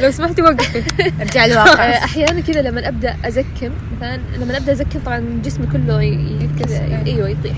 لو 0.00 0.10
سمحتي 0.10 0.42
وقفي 0.42 0.82
ارجع 1.20 1.42
آه، 1.42 1.46
الواقع 1.46 1.84
أحيانا 2.04 2.40
كذا 2.40 2.62
لما 2.62 2.88
أبدأ 2.88 3.16
أزكم 3.24 3.70
مثلا 3.96 4.20
لما 4.38 4.56
أبدأ 4.56 4.72
أزكم 4.72 5.00
طبعا 5.06 5.40
جسمي 5.44 5.66
كله 5.66 6.02
يتكسر. 6.02 7.02
أيوه 7.06 7.28
يطيح 7.28 7.56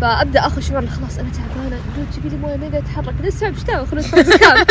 فأبدأ 0.00 0.46
اخذ 0.46 0.60
شعور 0.60 0.86
خلاص 0.86 1.18
أنا 1.18 1.28
تعبانة. 1.30 1.76
جود 1.96 2.06
جيبي 2.14 2.28
لي 2.28 2.36
مويه 2.36 2.56
ما 2.56 2.64
أقدر 2.66 2.78
اتحرك 2.78 3.14
لسه 3.22 3.48
دعوه 3.48 3.86
خلونا 3.86 4.22
زكام 4.22 4.64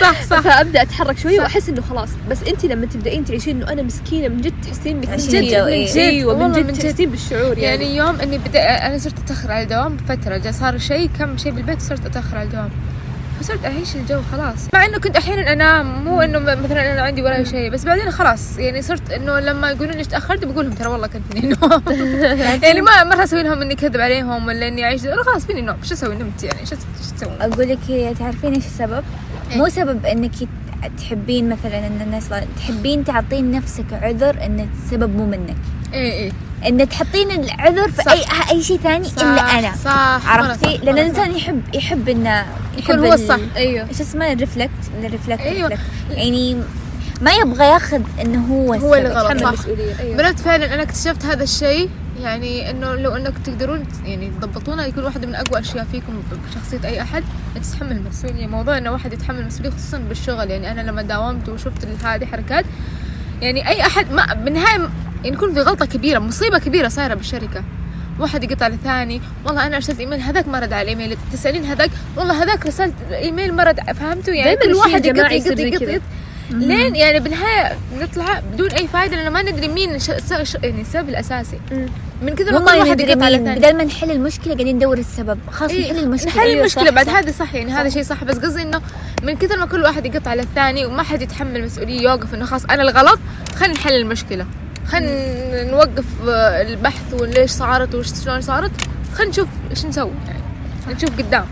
صح. 0.00 0.22
صح 0.22 0.40
فأبدأ 0.40 0.82
أتحرك 0.82 1.18
شوي 1.18 1.38
وأحس 1.38 1.68
إنه 1.68 1.80
خلاص. 1.90 2.08
بس 2.30 2.42
انت 2.42 2.64
لما 2.64 2.86
تبدأين 2.86 3.24
تعيشين 3.24 3.56
إنه 3.56 3.72
أنا 3.72 3.82
مسكينة 3.82 4.28
من 4.28 4.40
جد 4.40 4.54
تحسين 4.62 4.96
من 4.96 5.02
جد 5.02 5.10
من. 5.10 5.84
جد. 5.84 5.96
أيوه 5.96 6.48
من 6.48 6.52
جد 6.52 6.66
من 6.66 6.72
جد. 6.72 6.82
تحسين 6.82 7.10
بالشعور 7.10 7.58
يعني, 7.58 7.84
يعني 7.84 7.96
يوم 7.96 8.20
إني 8.20 8.38
بدأ 8.38 8.86
أنا 8.86 8.98
صرت 8.98 9.18
أتأخر 9.18 9.52
على 9.52 9.62
الدوام 9.62 9.96
بفترة. 9.96 10.36
جا 10.36 10.50
صار 10.50 10.78
شيء 10.78 11.10
كم 11.18 11.36
شيء 11.36 11.52
بالبيت 11.52 11.80
صرت 11.80 12.06
أتأخر 12.06 12.36
على 12.36 12.46
الدوام 12.46 12.70
فصرت 13.40 13.64
أعيش 13.64 13.96
الجو 13.96 14.20
خلاص. 14.32 14.68
مع 14.74 14.84
إنه 14.84 14.98
كنت 14.98 15.16
أحيانا 15.16 15.52
أنام 15.52 16.04
مو 16.04 16.20
إنه 16.20 16.38
مثلا 16.38 16.92
أنا 16.92 17.02
عندي 17.02 17.22
وراي 17.22 17.44
شيء 17.44 17.70
بس 17.70 17.84
بعدين 17.84 18.10
خلاص 18.10 18.58
يعني 18.58 18.82
صرت 18.82 19.10
إنه 19.10 19.40
لما 19.40 19.70
يقولون 19.70 19.94
لي 19.94 20.04
تأخرت 20.04 20.44
بقول 20.44 20.64
لهم 20.64 20.74
ترى 20.74 20.88
والله 20.88 21.06
كان 21.06 21.22
فيني 21.32 21.56
نوم 21.62 21.82
يعني 22.62 22.80
ما 22.80 23.04
ما 23.04 23.24
أسوي 23.24 23.42
لهم 23.42 23.62
إني 23.62 23.74
كذب 23.74 24.00
عليهم 24.00 24.46
ولا 24.46 24.68
إني 24.68 24.84
أعيش 24.84 25.02
خلاص 25.26 25.46
فيني 25.46 25.60
نوم 25.60 25.76
شو 25.82 25.94
أسوي؟ 25.94 26.14
نمت 26.14 26.42
يعني 26.42 26.66
شو 26.66 26.76
تسوون؟ 27.16 27.36
أقول 27.40 27.68
لك 27.68 27.78
هي 27.88 28.14
تعرفين 28.14 28.54
إيش 28.54 28.66
السبب؟ 28.66 29.04
مو 29.56 29.68
سبب 29.68 30.06
إنك 30.06 30.32
تحبين 30.98 31.48
مثلا 31.48 31.86
إن 31.86 32.00
الناس 32.00 32.28
تحبين 32.58 33.04
تعطين 33.04 33.50
نفسك 33.50 33.92
عذر 33.92 34.36
إن 34.44 34.68
السبب 34.84 35.16
مو 35.16 35.26
منك. 35.26 35.56
إيه 35.94 36.12
إيه. 36.12 36.32
إن 36.66 36.88
تحطين 36.88 37.30
العذر 37.30 37.90
في 37.90 38.02
صح. 38.02 38.12
أي 38.12 38.24
اي 38.50 38.62
شيء 38.62 38.78
ثاني 38.78 39.04
صح، 39.04 39.22
الا 39.22 39.58
أنا. 39.58 39.72
صح. 39.84 40.20
عرفتي؟ 40.28 40.76
لأن 40.76 40.98
الإنسان 40.98 41.36
يحب 41.36 41.62
يحب 41.74 42.08
إنه 42.08 42.46
يكون 42.78 42.98
هو 42.98 43.04
ال- 43.04 43.12
الصح. 43.12 43.38
أيوه. 43.56 43.88
إيش 43.88 44.00
اسمه؟ 44.00 44.32
ال 44.32 44.37
reflect 44.37 44.70
ال 45.04 45.09
reflect. 45.09 45.46
ال 45.46 45.50
reflect. 45.50 45.80
يعني 46.10 46.56
ما 47.22 47.30
يبغى 47.32 47.64
ياخذ 47.64 48.00
إنه 48.20 48.46
هو 48.46 48.74
هو 48.74 48.94
اللي. 48.94 49.08
غلط 49.08 49.42
صح. 49.56 49.66
أيوه. 50.00 50.16
بنات 50.16 50.38
فعلا 50.40 50.74
أنا 50.74 50.82
اكتشفت 50.82 51.24
هذا 51.24 51.42
الشيء. 51.42 51.90
يعني 52.22 52.70
إنه 52.70 52.94
لو 52.94 53.16
إنك 53.16 53.34
تقدرون 53.44 53.84
يعني 54.04 54.30
تضبطونها 54.40 54.86
يكون 54.86 55.04
واحدة 55.04 55.26
من 55.26 55.34
أقوى 55.34 55.60
أشياء 55.60 55.86
فيكم 55.92 56.22
بشخصية 56.50 56.88
أي 56.88 57.02
أحد 57.02 57.24
تتحمل 57.54 57.92
المسؤولية. 57.92 58.46
موضوع 58.46 58.78
إنه 58.78 58.90
واحد 58.92 59.12
يتحمل 59.12 59.38
المسؤولية 59.38 59.70
خصوصا 59.70 59.98
بالشغل. 59.98 60.50
يعني 60.50 60.70
أنا 60.70 60.80
لما 60.80 61.02
داومت 61.02 61.48
وشفت 61.48 62.04
هذه 62.04 62.24
حركات 62.24 62.64
يعني 63.42 63.68
أي 63.68 63.80
أحد 63.82 64.12
ما 64.12 64.34
بالنهاية 64.34 64.88
يعني 65.24 65.36
يكون 65.36 65.54
في 65.54 65.60
غلطة 65.60 65.86
كبيرة 65.86 66.18
مصيبة 66.18 66.58
كبيرة 66.58 66.88
صايرة 66.88 67.14
بالشركة. 67.14 67.62
واحد 68.18 68.44
يقطع 68.44 68.68
للثاني. 68.68 69.20
والله 69.46 69.66
أنا 69.66 69.76
أرسلت 69.76 70.00
إيميل 70.00 70.20
هذاك 70.20 70.48
ما 70.48 70.58
رد 70.58 70.72
على 70.72 70.82
الايميل 70.82 71.16
تسألين 71.32 71.64
هذاك؟ 71.64 71.90
والله 72.16 72.42
هذاك 72.42 72.66
رسلت 72.66 72.94
إيميل 73.12 73.52
ما 73.52 73.64
رد 73.64 73.80
فهمتوا 73.80 74.34
يعني؟ 74.34 74.56
كل 74.56 74.74
واحد 74.74 75.06
يقط 75.06 75.16
الجماعي 75.16 75.36
يقط 75.36 75.46
يصير 75.46 75.56
زي 75.56 75.68
يقط 75.68 75.80
كذا. 75.80 75.92
يقط. 75.92 76.02
لين 76.50 76.96
يعني 76.96 77.20
بالنهاية 77.20 77.78
نطلع 78.00 78.42
بدون 78.52 78.70
أي 78.70 78.88
فائده 78.88 79.16
لأنه 79.16 79.30
ما 79.30 79.42
ندري 79.42 79.68
مين 79.68 79.98
ش... 79.98 80.02
س... 80.02 80.32
ش... 80.32 80.54
يعني 80.54 80.80
السبب 80.80 81.08
الأساسي. 81.08 81.60
مم. 81.72 81.86
من 82.22 82.34
كثر 82.34 82.52
ما 82.52 82.58
كل 82.58 82.78
واحد 82.78 83.00
يقطع 83.00 83.24
على 83.24 83.36
الثاني. 83.36 83.60
بدل 83.60 83.76
ما 83.76 83.84
نحل 83.84 84.10
المشكلة 84.10 84.54
قاعدين 84.54 84.76
ندور 84.76 84.98
السبب. 84.98 85.38
خلاص 85.50 85.70
إيه، 85.70 85.92
نحل 85.92 85.98
المشكلة. 86.04 86.32
نحل 86.32 86.40
أيوة، 86.40 86.60
المشكلة. 86.60 86.84
صح، 86.84 86.90
بعد. 86.90 87.08
هذا 87.08 87.32
صح 87.32 87.54
يعني 87.54 87.72
هذا 87.72 87.88
شيء 87.88 88.02
صح. 88.02 88.24
بس 88.24 88.38
قصدي 88.38 88.62
إنه 88.62 88.80
من 89.22 89.36
كثر 89.36 89.58
ما 89.58 89.66
كل 89.66 89.82
واحد 89.82 90.06
يقطع 90.06 90.30
على 90.30 90.42
الثاني 90.42 90.86
وما 90.86 91.02
حد 91.02 91.22
يتحمل 91.22 91.56
المسؤوليه 91.56 92.00
يوقف 92.00 92.34
إنه 92.34 92.44
خلاص 92.44 92.64
أنا 92.64 92.82
الغلط 92.82 93.18
خلينا 93.56 93.74
نحل 93.74 93.92
المشكلة. 93.92 94.46
خلينا 94.88 95.64
نوقف 95.64 96.04
آه، 96.28 96.62
البحث 96.62 97.14
وليش 97.20 97.50
صارت 97.50 97.94
وش 97.94 98.08
شلون 98.24 98.40
صارت. 98.40 98.70
خلينا 99.14 99.30
نشوف 99.30 99.48
إيش 99.70 99.84
نسوي 99.86 100.10
يعني. 100.28 100.94
نشوف 100.94 101.10
قدام. 101.18 101.44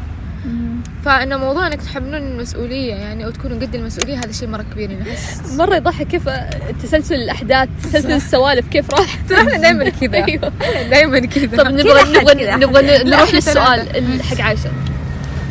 فانه 1.05 1.37
موضوع 1.37 1.67
إنك 1.67 1.83
تحملون 1.83 2.15
المسؤولية 2.15 2.95
يعني 2.95 3.25
أو 3.25 3.31
تكونوا 3.31 3.57
قد 3.61 3.75
المسؤولية 3.75 4.19
هذا 4.19 4.33
شيء 4.33 4.49
مرة 4.49 4.63
كبير 4.73 4.91
يعني. 4.91 5.11
احس 5.13 5.53
مرة 5.53 5.77
يضحك 5.77 6.07
كيف 6.07 6.23
تسلسل 6.83 7.15
الأحداث 7.15 7.69
تسلسل 7.83 8.13
السوالف 8.13 8.69
كيف 8.69 8.91
راح. 8.91 9.19
ترى 9.29 9.39
إحنا 9.39 9.57
دائما 9.57 9.89
كذا. 9.89 10.15
أيوه. 10.25 10.53
دائما 10.91 11.19
كذا. 11.19 11.47
طب 11.47 11.67
نبغى 11.67 12.03
نبغى. 12.21 12.55
نبغى 12.57 13.05
نروح 13.05 13.35
للسؤال 13.35 13.97
ال- 13.97 14.23
حق 14.23 14.41
عائشه 14.41 14.71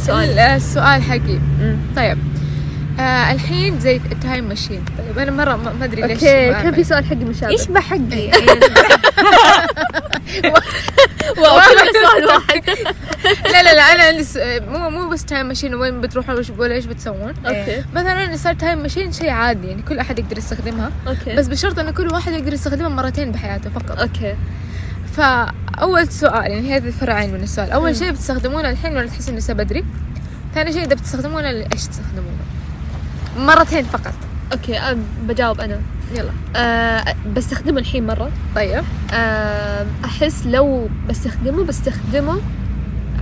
سؤال. 0.06 0.26
سؤال 0.28 0.40
السؤال 0.40 1.02
حقي. 1.04 1.40
طيب. 1.96 2.18
آه 3.00 3.32
الحين 3.32 3.80
زي 3.80 3.96
ال 3.96 4.05
time 4.05 4.44
machine. 4.44 4.86
طيب 4.98 5.20
أنا 5.20 5.32
مرة 5.32 5.56
ما 5.56 5.86
أدري 5.86 6.02
ليش 6.02 6.12
okay 6.12 6.52
كان 6.64 6.74
في 6.74 6.84
سؤال 6.84 7.06
حقي 7.06 7.16
مشابه. 7.16 7.54
يشبه 7.54 7.80
حقي؟ 7.80 8.32
واو 11.38 11.60
كله 11.60 11.92
سؤال 12.04 12.26
واحد. 12.26 12.64
لا 13.54 13.64
لا 13.64 13.74
لا 13.74 13.82
أنا 13.82 14.04
عندي 14.04 14.26
مو 14.70 14.90
مو 14.90 15.10
بس 15.10 15.26
time 15.26 15.46
machine 15.46 15.76
وين 15.76 16.02
بتروحون 16.02 16.46
ولا 16.58 16.74
إيش 16.74 16.86
بتسوون. 16.86 17.34
okay. 17.46 17.84
مثلا 17.94 18.36
صار 18.36 18.54
time 18.54 18.78
machine 18.78 19.12
شيء 19.12 19.30
عادي 19.30 19.68
يعني 19.68 19.82
كل 19.82 20.00
أحد 20.00 20.20
يقدر 20.20 20.38
يستخدمها. 20.38 20.92
okay. 21.08 21.36
بس 21.36 21.48
بشرط 21.48 21.80
إنه 21.80 21.92
كل 21.92 22.08
واحد 22.14 22.34
يقدر 22.34 22.54
يستخدمها 22.54 22.90
مرتين 22.90 23.32
بحياته 23.32 23.70
فقط. 23.70 24.00
okay. 24.00 24.36
فأول 25.18 26.08
سؤال 26.08 26.52
يعني 26.52 26.76
هذه 26.76 26.90
فرعين 26.90 27.34
من 27.34 27.44
السؤال. 27.44 27.72
أول 27.72 27.96
شيء 27.96 28.12
بتستخدمونه 28.12 28.70
الحين 28.70 28.98
ولا 28.98 29.08
تحسون 29.08 29.36
لسه 29.36 29.54
بدري؟ 29.54 29.86
ثاني 30.56 30.74
شيء 30.74 30.84
إذا 30.84 30.96
بتستخدمونه 30.96 31.50
إيش 31.50 31.88
تستخدمونه؟ 31.88 32.55
مرتين 33.38 33.84
فقط. 33.84 34.14
okay 34.54 34.78
أه، 34.80 34.98
بجاوب 35.28 35.62
أنا. 35.62 35.80
يلا. 36.16 36.30
أه 36.56 37.16
بستخدمه 37.36 37.80
الحين 37.80 38.08
مرة. 38.08 38.32
طيب. 38.56 38.84
أه 39.14 39.86
أحس 40.06 40.46
لو 40.48 40.90
بستخدمه 41.10 41.64
بستخدمه 41.64 42.42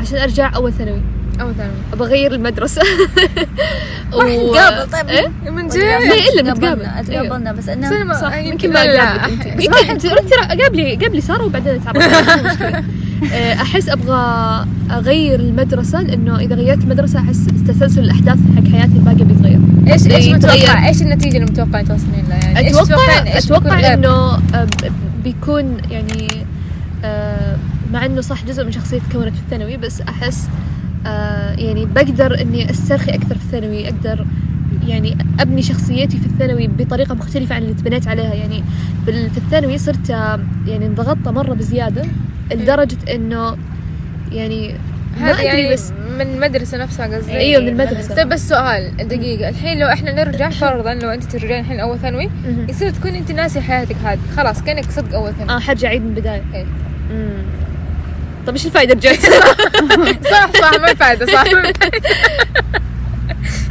عشان 0.01 0.17
أرجع 0.17 0.55
أول 0.55 0.73
ثانوي. 0.73 1.01
أو 1.41 1.53
ثاني 1.53 1.71
أبغى 1.93 2.07
اغير 2.09 2.33
المدرسة. 2.33 2.81
ما 4.13 4.23
نتقابل 4.35 4.91
طيب. 4.91 5.09
إيه؟ 5.09 5.49
من 5.49 5.67
جد. 5.67 5.77
ليه 5.77 6.29
إلا 6.41 6.53
تقابلنا 6.53 7.01
نتقابل. 7.01 7.27
تقابلنا 7.27 7.51
بس 7.51 7.69
إنه 7.69 8.13
صح 8.13 8.35
يمكن 8.35 8.69
ما 8.73 8.85
لا، 8.85 8.93
لا، 8.93 9.15
اقابلك 9.15 9.47
أنت. 9.47 9.61
أح- 9.61 9.63
يمكن 9.63 9.89
انت 9.89 10.33
قابلي 10.61 10.95
قابلي 10.95 11.21
سارة 11.21 11.43
وبعدين. 11.45 11.81
آه، 11.87 12.83
أحس 13.31 13.89
أبغى 13.89 14.65
أغير 14.91 15.39
المدرسة 15.39 16.01
لأنه 16.01 16.39
إذا 16.39 16.55
غيرت 16.55 16.83
المدرسة 16.83 17.19
أحس 17.19 17.45
تسلسل 17.67 18.03
الأحداث 18.03 18.37
حق 18.55 18.71
حياتي 18.71 18.93
الباقيه 18.93 19.23
بيتغير. 19.23 19.59
إيش 19.87 20.07
إيش 20.07 20.25
يتغير. 20.25 20.35
متوقع؟ 20.35 20.87
إيش 20.87 21.01
النتيجة 21.01 21.37
المتوقعه 21.37 21.81
توصلين 21.81 22.25
لها؟ 22.29 22.37
يعني 22.37 22.69
أتوقع 22.69 23.35
إيش 23.35 23.45
أتوقع؟ 23.45 23.93
إنه 23.93 24.09
آه، 24.55 24.67
بيكون 25.23 25.77
يعني 25.91 26.27
آه، 27.05 27.57
مع 27.93 28.05
إنه 28.05 28.21
صح 28.21 28.45
جزء 28.45 28.65
من 28.65 28.71
شخصيتي 28.71 29.05
تكونت 29.09 29.35
في 29.35 29.41
الثانوي 29.41 29.77
بس 29.77 30.01
أحس 30.01 30.47
آه، 31.05 31.53
يعني 31.53 31.85
بقدر 31.85 32.41
إني 32.41 32.69
أسترخي 32.69 33.11
أكثر 33.11 33.35
في 33.35 33.45
الثانوي 33.45 33.87
أقدر 33.87 34.25
يعني 34.87 35.17
أبني 35.39 35.61
شخصيتي 35.61 36.17
في 36.17 36.25
الثانوي 36.25 36.67
بطريقة 36.67 37.15
مختلفة 37.15 37.55
عن 37.55 37.63
اللي 37.63 37.73
تبنيت 37.73 38.07
عليها. 38.07 38.33
يعني 38.33 38.63
في 39.05 39.37
الثانوي 39.37 39.77
صرت 39.77 40.09
آه، 40.09 40.39
يعني 40.67 40.85
انضغطت 40.85 41.27
مرة 41.27 41.53
بزيادة. 41.53 42.05
لدرجة 42.51 42.97
إنه 43.15 43.57
يعني 44.31 44.75
هذا 45.21 45.41
يعني 45.41 45.73
بس 45.73 45.91
من 45.91 46.21
المدرسة 46.21 46.77
نفسها 46.77 47.17
قصدي 47.17 47.31
أيوة، 47.37 47.61
من 47.61 47.67
المدرسة. 47.67 48.15
طيب 48.15 48.29
بس 48.29 48.49
سؤال 48.49 48.97
دقيقة 48.97 49.49
الحين 49.49 49.79
لو 49.79 49.87
إحنا 49.87 50.11
نرجع 50.23 50.49
فرضا 50.61 50.93
لو 50.93 51.09
أنت 51.09 51.23
ترجعين 51.23 51.59
الحين 51.59 51.79
اول 51.79 51.99
ثانوي. 51.99 52.29
يصير 52.69 52.89
تكون 52.89 53.15
أنت 53.15 53.31
ناسي 53.31 53.61
حياتك 53.61 53.95
هذه 54.05 54.19
خلاص 54.37 54.63
كأنك 54.63 54.91
صدق 54.91 55.15
أول 55.15 55.33
ثانوي 55.39 55.55
آه 55.55 55.59
حرجع 55.59 55.87
اعيد 55.87 56.01
من 56.01 56.07
البداية 56.07 56.43
إيه. 56.53 56.65
مم. 57.11 57.43
طب 58.47 58.53
إيش 58.53 58.65
الفائده 58.65 58.93
رجعت 58.93 59.19
صح 60.31 60.51
صح 60.61 60.79
ما 60.79 60.93
فايدة 60.93 61.25
صح 61.25 61.43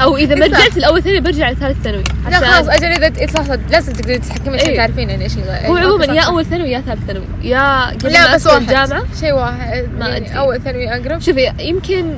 أو 0.00 0.16
إذا 0.16 0.34
ما. 0.34 0.46
رجعت 0.46 0.76
الأول 0.76 1.02
ثانوي 1.02 1.20
برجع 1.20 1.50
لثالث 1.50 1.82
ثانوي 1.84 2.04
لا 2.30 2.38
خلاص 2.40 2.68
أجل 2.68 2.84
إذا 3.04 3.32
صح 3.32 3.42
صح 3.42 3.54
لازم 3.70 3.92
تقدري 3.92 4.18
تتحكمي 4.18 4.56
عشان 4.56 4.68
إيه. 4.68 4.76
تعرفين 4.76 5.10
يعني 5.10 5.24
إيش 5.24 5.32
اللي 5.34 5.46
هو 5.68 5.76
إيه، 5.76 5.84
عموما 5.84 6.04
يا. 6.04 6.22
أول 6.22 6.46
ثانوي 6.46 6.70
يا 6.70 6.80
ثالث 6.80 7.06
ثانوي 7.06 7.24
يا 7.42 7.86
قبل 7.90 8.12
لا 8.12 8.34
بس 8.34 8.46
واحد 8.46 8.60
الجامعة 8.60 9.02
شيء 9.20 9.32
واحد 9.32 9.88
ما 9.98 10.08
يعني 10.08 10.26
أدري. 10.26 10.38
أول 10.38 10.60
ثانوي 10.62 10.88
أقرب 10.94 11.20
شوفي 11.20 11.52
يمكن 11.58 12.14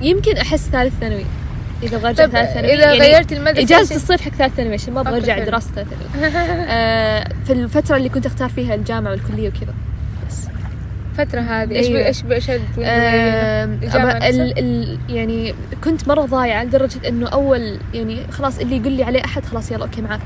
يمكن 0.00 0.36
أحس 0.36 0.68
ثالث 0.72 0.92
ثانوي 1.00 1.24
إذا 1.82 1.96
أبغى 1.96 2.08
ارجع 2.08 2.26
ثالث 2.26 2.52
ثانوي 2.54 2.74
إذا 2.74 2.90
غيرتي 2.92 3.36
المدرسة 3.36 3.60
إجازة 3.62 3.94
إيش- 3.94 3.96
الصيف 3.96 4.20
حق 4.20 4.30
ثالث 4.34 4.54
ثانوي 4.56 4.74
عشان 4.74 4.92
ما 4.94 5.00
أبغى 5.00 5.16
أرجع. 5.16 5.38
دراسه 5.38 5.70
ثالث 5.74 5.88
ثانوي 6.22 6.64
آه 6.68 7.24
في 7.46 7.52
الفترة 7.52 7.96
اللي 7.96 8.08
كنت 8.08 8.26
أختار 8.26 8.48
فيها 8.48 8.74
الجامعة 8.74 9.10
والكلية 9.10 9.48
وكذا 9.48 9.74
الفترة 11.18 11.40
هذه 11.40 11.74
إيش 11.74 11.86
أيوة. 11.86 12.06
إيش 12.06 12.24
إيش 12.30 12.50
آه 12.78 13.64
ال 13.64 14.58
ال 14.58 14.98
يعني 15.08 15.54
كنت 15.84 16.08
مرة 16.08 16.20
ضايعة 16.20 16.64
لدرجة 16.64 17.08
إنه 17.08 17.28
أول 17.28 17.78
يعني 17.94 18.26
خلاص 18.30 18.58
اللي 18.58 18.76
يقول 18.76 18.92
لي 18.92 19.04
عليه 19.04 19.24
أحد 19.24 19.44
خلاص 19.44 19.70
يلا 19.70 19.84
أوكي 19.84 20.02
معاك. 20.02 20.20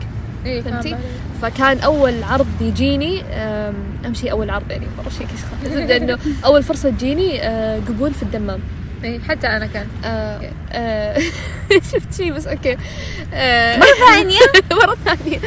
إيه، 0.47 0.61
فهمتي؟ 0.61 0.97
فكان 1.43 1.78
أول 1.78 2.23
عرض 2.23 2.47
يجيني 2.61 3.23
أهم 3.23 4.14
شيء 4.14 4.31
أول 4.31 4.50
عرض 4.50 4.71
يعني 4.71 4.87
مره 4.99 5.09
شيء 5.09 5.26
الزبده 5.64 5.97
إنه 6.05 6.19
أول 6.45 6.62
فرصة 6.62 6.90
تجيني 6.90 7.43
آه، 7.43 7.81
قبول 7.88 8.14
في 8.14 8.23
الدمام. 8.23 8.61
إيه، 9.04 9.20
حتى 9.20 9.46
أنا 9.46 9.66
كان. 9.66 9.86
آه، 10.04 10.40
آه، 10.72 11.18
شفت 11.92 12.14
شيء 12.16 12.32
بس 12.32 12.46
okay. 12.46 12.76
آه، 13.34 13.76
مرة 13.76 13.86
ثانية. 14.14 14.38
مرة 14.72 14.96
ثانية. 15.04 15.38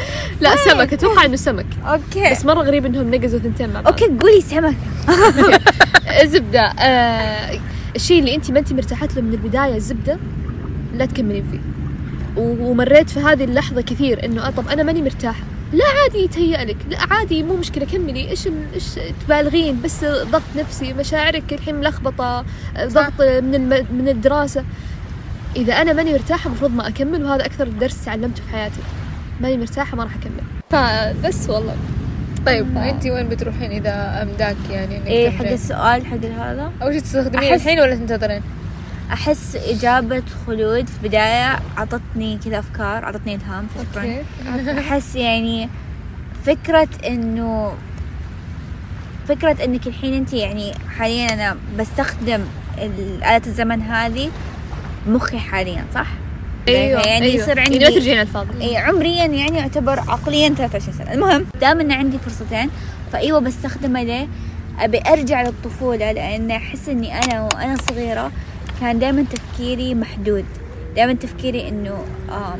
لا 0.41 0.55
سمك 0.55 0.93
أتوقع 0.93 1.25
إنه 1.25 1.35
سمك. 1.35 1.65
okay. 1.87 2.31
بس 2.31 2.45
مرة 2.45 2.61
غريب 2.61 2.85
إنهم 2.85 3.15
نقزوا 3.15 3.39
ثنتين 3.39 3.69
مع 3.69 3.81
بعض. 3.81 3.87
okay 3.87 4.05
قولي 4.21 4.41
سمك. 4.41 4.75
الزبدة 6.23 6.61
آه، 6.61 7.59
الشيء 7.95 8.19
اللي 8.19 8.35
انت 8.35 8.51
ما 8.51 8.59
انت 8.59 8.73
مرتاحة 8.73 9.07
له 9.15 9.21
من 9.21 9.33
البداية 9.33 9.75
الزبدة 9.75 10.17
لا 10.95 11.05
تكملين 11.05 11.45
فيه. 11.51 11.59
ومريت 12.41 13.09
في 13.09 13.19
هذه 13.19 13.43
اللحظة 13.43 13.81
كثير 13.81 14.25
إنه 14.25 14.49
طب 14.49 14.67
أنا 14.67 14.83
ماني 14.83 15.01
مرتاحة. 15.01 15.43
لا 15.73 15.85
عادي 15.85 16.17
يتهيأ 16.23 16.65
لك 16.65 16.77
لا 16.89 16.97
عادي 17.11 17.43
مو 17.43 17.55
مشكلة. 17.55 17.85
كملي. 17.85 18.29
إيش 18.29 18.47
ال- 18.47 18.73
إيش 18.73 18.85
تبالغين؟ 19.25 19.81
بس 19.81 20.05
ضغط 20.05 20.41
نفسي 20.57 20.93
مشاعرك 20.93 21.53
الحين 21.53 21.75
ملخبطة 21.75 22.45
ضغط 22.79 23.21
من 23.21 23.55
الم... 23.55 23.85
من 23.91 24.09
الدراسة. 24.09 24.63
إذا 25.55 25.73
أنا 25.73 25.93
ماني 25.93 26.11
مرتاحة 26.13 26.47
المفروض 26.47 26.71
ما 26.71 26.87
أكمل 26.87 27.23
وهذا 27.23 27.45
أكثر 27.45 27.67
درس 27.67 28.05
تعلمته 28.05 28.43
في 28.43 28.49
حياتي. 28.51 28.79
ماني 29.41 29.57
مرتاحة 29.57 29.97
ما 29.97 30.03
راح 30.03 30.11
أكمل. 30.15 30.43
فبس 30.69 31.49
والله. 31.49 31.75
طيب 32.45 32.77
انت 32.77 33.05
وين 33.05 33.29
بتروحين 33.29 33.71
إذا 33.71 34.21
أمداك 34.23 34.55
يعني 34.71 34.97
إنك 34.97 35.07
إيه 35.07 35.29
حق؟ 35.29 35.45
السؤال 35.45 36.05
حق 36.05 36.17
هذا؟ 36.17 36.71
اول 36.81 36.93
شيء 36.93 37.01
تستخدمين 37.01 37.49
أحس- 37.49 37.53
الحين 37.53 37.79
ولا 37.79 37.95
تنتظرين؟ 37.95 38.41
أحس 39.13 39.55
إجابة 39.55 40.23
خلود 40.47 40.87
في 40.87 41.07
بداية 41.07 41.59
عطتني 41.77 42.39
كذا 42.45 42.59
أفكار 42.59 43.05
عطتني 43.05 43.35
إلهام 43.35 43.67
شكرا 43.79 44.23
أحس 44.79 45.15
يعني 45.15 45.69
فكرة 46.45 46.87
إنه 47.07 47.73
فكرة 49.27 49.63
إنك 49.63 49.87
الحين 49.87 50.13
أنت 50.13 50.33
يعني 50.33 50.73
حاليا 50.97 51.33
أنا 51.33 51.57
بستخدم 51.79 52.41
آلة 52.77 53.41
الزمن 53.47 53.81
هذه 53.81 54.29
مخي 55.07 55.39
حاليا 55.39 55.85
صح؟ 55.95 56.07
أيوه 56.67 57.01
يعني 57.01 57.25
أيوة. 57.25 57.43
يصير 57.43 57.59
عندي 57.59 57.73
يعني 57.73 57.85
ما 57.85 57.99
ترجعين 57.99 58.21
الفاضي 58.21 58.61
اي 58.61 58.77
عمريا 58.77 59.25
يعني 59.25 59.57
يعتبر 59.57 59.99
عقليا 59.99 60.49
23 60.49 60.97
سنة 60.97 61.13
المهم 61.13 61.45
دام 61.61 61.79
إن 61.79 61.91
عندي 61.91 62.17
فرصتين 62.17 62.69
فإيوه 63.13 63.39
بستخدمه 63.39 64.03
ليه؟ 64.03 64.27
أبي 64.79 65.01
أرجع 65.07 65.41
للطفولة 65.41 66.11
لأن 66.11 66.51
أحس 66.51 66.89
إني 66.89 67.23
أنا 67.23 67.41
وأنا 67.41 67.77
صغيرة 67.89 68.31
كان 68.81 68.99
دائما 68.99 69.25
تفكيري 69.31 69.95
محدود. 69.95 70.45
دائما 70.95 71.13
تفكيري 71.13 71.67
إنه 71.69 72.03
آه 72.29 72.55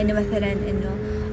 إنه 0.00 0.12
مثلا 0.12 0.52
إنه 0.52 0.90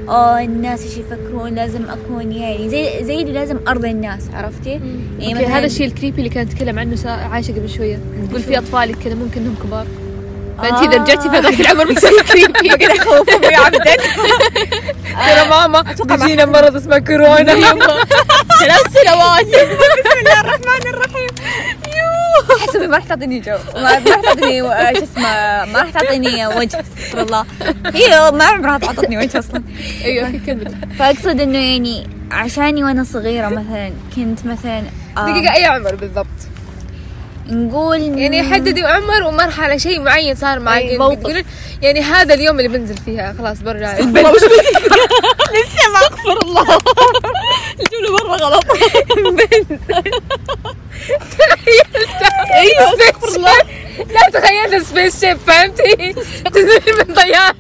آه 0.09 0.39
الناس 0.39 0.83
إيش 0.83 0.97
يفكرون؟ 0.97 1.55
لازم 1.55 1.81
أكون 1.89 2.31
يعني 2.31 2.69
زي 2.69 3.03
زي 3.03 3.21
اللي 3.21 3.33
لازم 3.33 3.57
أرضي 3.67 3.91
الناس 3.91 4.23
عرفتي؟ 4.33 4.79
يعني 5.19 5.35
مثلاً- 5.35 5.49
هذا 5.49 5.65
الشيء 5.65 5.87
الكريبي 5.87 6.17
اللي 6.17 6.29
كانت 6.29 6.51
تتكلم 6.51 6.79
عنه 6.79 7.09
عايشة 7.09 7.51
قبل 7.51 7.69
شوية. 7.69 7.99
تقول 8.29 8.41
في 8.41 8.57
أطفال 8.57 8.89
يتكلمون 8.89 9.29
كأنهم 9.35 9.55
كبار. 9.63 9.85
فانت 10.57 10.73
إذا 10.77 10.95
آه. 10.99 11.03
رجعتي 11.03 11.29
في 11.29 11.35
هذاك 11.37 11.59
العمر 11.61 11.85
بتصير 11.91 12.21
كريبي 12.21 12.69
كذا 12.77 13.03
خوفهم 13.03 13.43
يا 13.43 13.57
عبدك. 13.59 14.01
ترى 15.35 15.49
ماما 15.49 15.81
بيجينا 15.81 16.45
مرض 16.45 16.75
اسمه 16.75 16.97
كورونا. 16.99 17.53
ثلاث 18.59 18.85
سنوات. 18.93 19.45
بسم 19.45 20.19
الله 20.19 20.41
الرحمن 20.41 20.87
الرحيم. 20.93 21.27
حسبي 22.67 22.87
ما 22.87 22.95
راح 22.97 23.05
تعطيني 23.05 23.39
جو. 23.39 23.57
ما 23.75 23.81
راح 23.93 23.99
تعطيني 23.99 24.61
و- 24.61 24.69
شو 24.97 25.03
اسمه 25.03 25.65
ما 25.65 25.79
راح 25.81 25.89
تعطيني 25.89 26.47
وجه 26.47 26.79
استغفر 26.79 27.21
الله. 27.21 27.45
هي 27.85 28.31
ما 28.31 28.45
عمرها 28.45 28.77
تعطتني 28.77 29.17
وجه 29.17 29.39
أصلا. 29.39 29.63
أيوه 30.05 30.31
كمل 30.47 30.75
فأقصد 30.99 31.39
إنه 31.41 31.57
يعني 31.57 32.07
عشاني 32.31 32.83
وأنا 32.83 33.03
صغيرة 33.03 33.47
مثلا 33.49 33.91
كنت 34.15 34.45
مثلا 34.45 34.83
آه، 35.17 35.25
دقيقة 35.31 35.53
أي 35.55 35.65
عمر 35.65 35.95
بالضبط؟ 35.95 36.27
نقول 37.51 37.99
يعني 38.01 38.53
حددي 38.53 38.83
عمر 38.85 39.23
ومرحلة 39.23 39.77
شيء 39.77 39.99
معين 40.01 40.35
صار 40.35 40.59
معك. 40.59 40.81
أي 40.81 40.87
يعني. 40.87 41.15
تقولين 41.15 41.45
يعني 41.81 42.01
هذا 42.01 42.33
اليوم 42.33 42.57
اللي 42.59 42.77
بنزل 42.77 42.97
فيها. 42.97 43.35
خلاص 43.37 43.59
برجع. 43.59 43.99
لسه 43.99 44.11
ما 45.93 45.99
اغفر 45.99 46.37
الله. 46.43 46.77
الجمله 47.79 48.27
مرة 48.27 48.37
غلط. 48.37 48.65
أيوه 52.53 52.93
استغفر 52.93 53.35
الله. 53.35 53.57
لا 53.99 54.39
تخيلت 54.39 54.83
spaceship 54.83 55.37
فهمتي؟ 55.37 56.13
تنزلي 56.53 56.93
من 56.97 57.13
طيارة. 57.13 57.55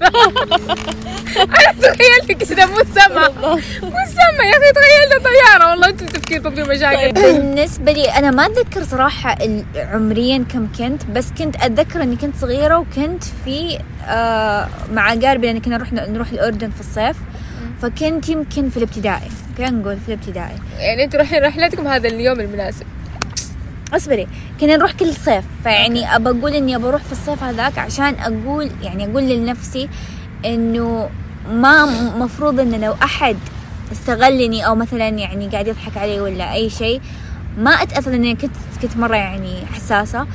أنا 1.37 1.71
تخيلت 1.81 2.31
كذا 2.43 2.65
مو 2.65 2.77
سما 2.95 3.29
مو 3.29 3.59
سما 4.15 4.43
يا 4.43 4.57
أخي 4.57 4.71
تخيلت 4.75 5.23
طيارة. 5.23 5.69
والله 5.69 5.87
انت 5.87 6.03
تفكيركم 6.03 6.55
في 6.55 6.63
مشاكل. 6.63 7.11
بالنسبة 7.11 7.91
لي 7.91 8.09
أنا 8.09 8.31
ما 8.31 8.45
أتذكر 8.45 8.83
صراحة 8.83 9.37
عمري 9.75 10.45
كم 10.53 10.67
كنت 10.77 11.03
بس 11.03 11.25
كنت 11.37 11.55
أتذكر 11.55 12.03
إني 12.03 12.15
كنت 12.15 12.35
صغيرة 12.41 12.77
وكنت 12.77 13.23
في 13.45 13.79
آه 14.07 14.69
مع 14.91 15.13
أقاربي 15.13 15.47
لأن 15.47 15.61
كنا 15.61 15.77
نروح 15.77 15.93
نروح 15.93 16.29
الأردن 16.29 16.69
في 16.69 16.79
الصيف. 16.79 17.15
فكنت 17.81 18.29
يمكن 18.29 18.69
في 18.69 18.77
الابتدائي. 18.77 19.29
خلينا 19.57 19.71
نقول 19.71 19.97
في 19.97 20.07
الابتدائي. 20.07 20.55
يعني 20.77 21.03
أنتوا 21.03 21.19
رايحين 21.19 21.43
رحلتكم 21.43 21.87
هذا 21.87 22.07
اليوم 22.07 22.39
المناسب. 22.39 22.85
اصبري 23.93 24.27
كنا 24.59 24.77
نروح 24.77 24.91
كل 24.91 25.13
صيف. 25.13 25.45
فيعني 25.63 26.15
أبى 26.15 26.29
أقول 26.29 26.53
إني 26.53 26.75
أبى 26.75 26.87
أروح 26.87 27.01
في 27.01 27.11
الصيف 27.11 27.43
هذاك 27.43 27.77
عشان 27.77 28.15
أقول 28.15 28.71
يعني 28.81 29.05
أقول 29.05 29.29
لنفسي 29.29 29.89
إنه 30.45 31.09
ما 31.51 31.85
مفروض 32.17 32.59
إنه 32.59 32.77
لو 32.77 32.95
أحد 33.03 33.37
استغلني 33.91 34.65
أو 34.65 34.75
مثلا 34.75 35.07
يعني 35.07 35.47
قاعد 35.47 35.67
يضحك 35.67 35.97
علي 35.97 36.19
ولا 36.19 36.53
أي 36.53 36.69
شيء 36.69 37.01
ما 37.57 37.71
أتأثر 37.71 38.11
لأني 38.11 38.35
كنت 38.35 38.51
كنت 38.81 38.97
مرة 38.97 39.15
يعني 39.15 39.65
حساسة. 39.65 40.27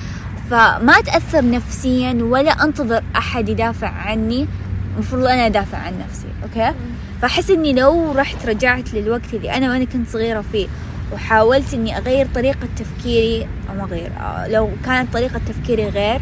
فما 0.50 0.98
أتأثر 0.98 1.50
نفسيا 1.50 2.18
ولا 2.20 2.64
أنتظر 2.64 3.02
أحد 3.16 3.48
يدافع 3.48 3.88
عني. 3.88 4.46
المفروض 4.94 5.24
أنا 5.24 5.46
أدافع 5.46 5.78
عن 5.78 5.92
نفسي 5.98 6.26
أوكي؟ 6.42 6.76
فأحس 7.24 7.50
إني 7.50 7.72
لو 7.72 8.12
رحت 8.12 8.46
رجعت 8.46 8.94
للوقت 8.94 9.34
اللي 9.34 9.52
أنا 9.52 9.70
وأنا 9.70 9.84
كنت 9.84 10.08
صغيرة 10.08 10.44
فيه 10.52 10.66
وحاولت 11.12 11.74
إني 11.74 11.98
أغير 11.98 12.26
طريقة 12.34 12.68
تفكيري 12.76 13.48
أو 13.70 13.74
ما 13.74 13.84
أغير 13.84 14.10
آه، 14.20 14.48
لو 14.48 14.70
كانت 14.86 15.12
طريقة 15.12 15.40
تفكيري 15.48 15.88
غير 15.88 16.20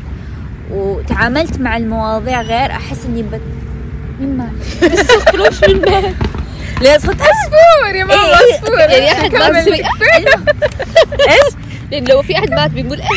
وتعاملت 0.71 1.61
مع 1.61 1.77
المواضيع 1.77 2.43
غير 2.43 2.71
أحس 2.71 3.05
إني 3.05 3.23
بت 3.23 3.41
مين 4.21 4.37
ما؟ 4.37 4.53
لا 6.83 6.99
صوت 6.99 7.17
عصفور 7.21 7.95
يا 7.95 8.05
ماما 8.05 8.23
إيه، 8.23 8.55
عصفور 8.55 8.79
يعني 8.79 9.13
احد 9.13 9.35
إيش؟ 11.31 11.55
لأن 11.93 12.05
لو 12.05 12.23
في 12.23 12.39
أحد 12.39 12.51
مات 12.51 12.71
بيقول 12.71 13.01
إيه. 13.01 13.09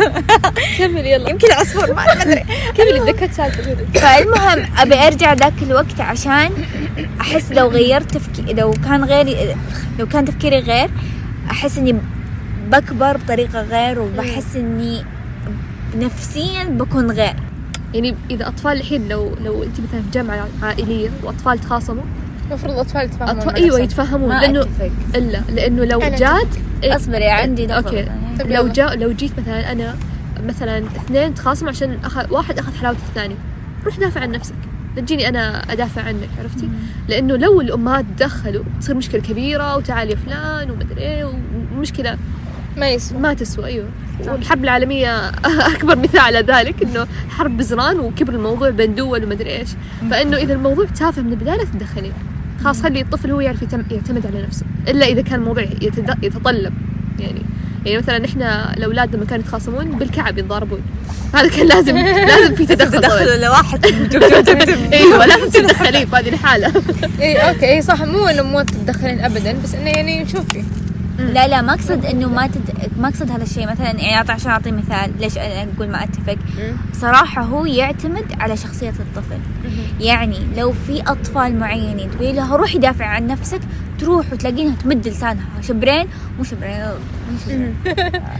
كمل 0.78 1.06
يلا. 1.06 1.30
يمكن 1.30 1.46
العصفور 1.46 1.94
ما 1.94 2.12
أدري. 2.12 2.44
كمل 2.76 2.96
الدكات 2.96 3.32
سالفة 3.32 3.76
فالمهم 3.94 4.66
أبي 4.78 4.94
أرجع 4.94 5.32
ذاك 5.32 5.62
الوقت 5.62 6.00
عشان 6.00 6.50
أحس 7.20 7.52
لو 7.52 7.68
غيرت 7.68 8.14
تفكي 8.14 8.52
لو 8.52 8.70
كان 8.70 9.04
غيري 9.04 9.56
لو 9.98 10.06
كان 10.06 10.24
تفكيري 10.24 10.58
غير 10.58 10.90
أحس 11.50 11.78
إني 11.78 11.96
بكبر 12.68 13.16
بطريقة 13.16 13.60
غير 13.62 14.00
وبحس 14.00 14.56
إني 14.56 15.04
نفسيا 15.96 16.64
بكون 16.64 17.10
غير. 17.10 17.34
يعني 17.94 18.14
إذا 18.30 18.48
أطفال 18.48 18.72
الحين 18.72 19.08
لو 19.08 19.34
لو 19.44 19.62
أنت 19.62 19.80
مثلا 19.80 20.02
في 20.02 20.10
جامعة 20.12 20.48
عائلية 20.62 21.10
وأطفال 21.22 21.58
تخاصموا 21.58 22.04
المفروض 22.50 22.74
الاطفال 22.74 23.04
يتفاهمون 23.04 23.36
أطفال 23.36 23.52
مع 23.52 23.56
إيوه. 23.56 23.80
يتفهمون 23.80 24.40
لأنه 24.40 24.66
الا 25.14 25.40
لأنه 25.54 25.84
لو 25.84 26.00
أنا 26.02 26.16
جات 26.16 26.48
إيه، 26.84 26.96
أصبري 26.96 27.28
عندي 27.28 27.66
نقطة 27.66 27.86
أوكي. 27.86 28.08
طيب 28.38 28.52
لو. 28.52 28.68
جاء 28.68 28.96
لو 28.96 29.12
جيت 29.12 29.40
مثلا 29.40 29.72
أنا 29.72 29.96
مثلا 30.46 30.78
اثنين 30.78 31.34
تخاصموا 31.34 31.70
عشان 31.70 31.98
أخذ 32.04 32.32
واحد 32.32 32.58
أخذ 32.58 32.74
حلاوة 32.74 32.96
الثاني. 33.08 33.36
روح 33.84 33.98
دافع 33.98 34.20
عن 34.20 34.30
نفسك. 34.30 34.54
لا 34.96 35.02
تجيني 35.02 35.28
أنا 35.28 35.72
أدافع 35.72 36.02
عنك 36.02 36.28
عرفتي؟ 36.38 36.68
لأنه 37.08 37.36
لو 37.36 37.60
الأمهات 37.60 38.04
تدخلوا 38.16 38.64
تصير 38.80 38.94
مشكلة 38.94 39.20
كبيرة 39.20 39.76
وتعال 39.76 40.10
يا 40.10 40.16
فلان 40.16 40.70
ومدري 40.70 41.00
إيه 41.00 41.32
ومشكلة 41.74 42.18
ما 42.76 42.90
يسوى. 42.90 43.18
ما 43.18 43.34
تسوى 43.34 43.66
أيوه. 43.66 43.88
والحرب 44.26 44.64
العالمية 44.64 45.28
أكبر 45.74 45.96
مثال 45.96 46.20
على 46.20 46.40
ذلك 46.40 46.82
إنه 46.82 47.06
حرب 47.30 47.56
بزران 47.56 48.00
وكبر 48.00 48.32
الموضوع 48.32 48.70
بين 48.70 48.94
دول 48.94 49.24
ومدري 49.24 49.50
إيش. 49.50 49.68
فإنه 50.10 50.36
إذا 50.36 50.54
الموضوع 50.54 50.84
تافه 50.84 51.22
من 51.22 51.32
البداية 51.32 51.56
لا 51.56 51.64
تتدخلين 51.64 52.12
خلاص 52.64 52.82
خلي 52.82 53.00
الطفل 53.00 53.30
هو 53.30 53.40
يعرف 53.40 53.62
يعتمد 53.62 54.26
على 54.26 54.42
نفسه 54.42 54.66
إلا 54.88 55.06
إذا 55.06 55.22
كان 55.22 55.34
الموضوع 55.40 55.64
يتطلب 56.22 56.72
يعني 57.18 57.42
يعني 57.86 57.98
مثلا 57.98 58.24
إحنا 58.24 58.76
الأولاد 58.76 59.16
لما 59.16 59.24
كانوا 59.24 59.44
يتخاصمون 59.44 59.84
بالكعب 59.90 60.38
يتضاربون 60.38 60.80
هذا 61.34 61.48
كان 61.48 61.66
لازم 61.66 61.96
لازم 62.32 62.54
في 62.54 62.66
تدخل 62.66 63.00
طبعاً. 63.02 63.36
لواحد 63.36 63.86
أيوه 64.92 65.26
لازم 65.26 65.48
تتدخلين 65.50 66.06
في 66.06 66.16
هذه 66.16 66.28
الحالة. 66.28 66.72
اي 67.22 67.36
okay 67.36 67.68
اي 67.72 67.82
صح 67.82 68.02
مو 68.02 68.26
إنه 68.26 68.42
مو 68.42 68.62
تتدخلين 68.62 69.20
ابدا 69.20 69.56
بس 69.64 69.74
إنه 69.74 69.90
يعني 69.90 70.28
شوفي 70.28 70.64
لا 71.20 71.48
لا 71.48 71.62
ما 71.62 71.74
اقصد 71.74 72.04
إنه 72.06 72.28
ما 72.28 72.46
تد... 72.46 72.90
ما 72.98 73.08
اقصد 73.08 73.30
هذا 73.30 73.42
الشيء 73.42 73.70
مثلا 73.70 73.90
يعني 73.90 74.30
عشان 74.30 74.50
أعطي 74.50 74.70
مثال 74.70 75.10
ليش 75.20 75.38
أنا 75.38 75.66
أقول 75.76 75.88
ما 75.88 76.04
أتفق؟ 76.04 76.36
صراحة 76.92 77.42
هو 77.42 77.66
يعتمد 77.66 78.24
على 78.40 78.56
شخصية 78.56 78.88
الطفل. 78.90 79.38
يعني 80.00 80.38
لو 80.56 80.72
في 80.86 81.02
أطفال 81.02 81.58
معينين 81.58 82.10
تقولي 82.10 82.32
لها 82.32 82.56
روحي 82.56 82.78
دافعي 82.78 83.08
عن 83.08 83.26
نفسك 83.26 83.60
تروح 83.98 84.32
وتلاقينها 84.32 84.76
تمد 84.76 85.08
لسانها. 85.08 85.46
شبرين 85.62 86.06
مو 86.38 86.44
شبرين 86.44 86.74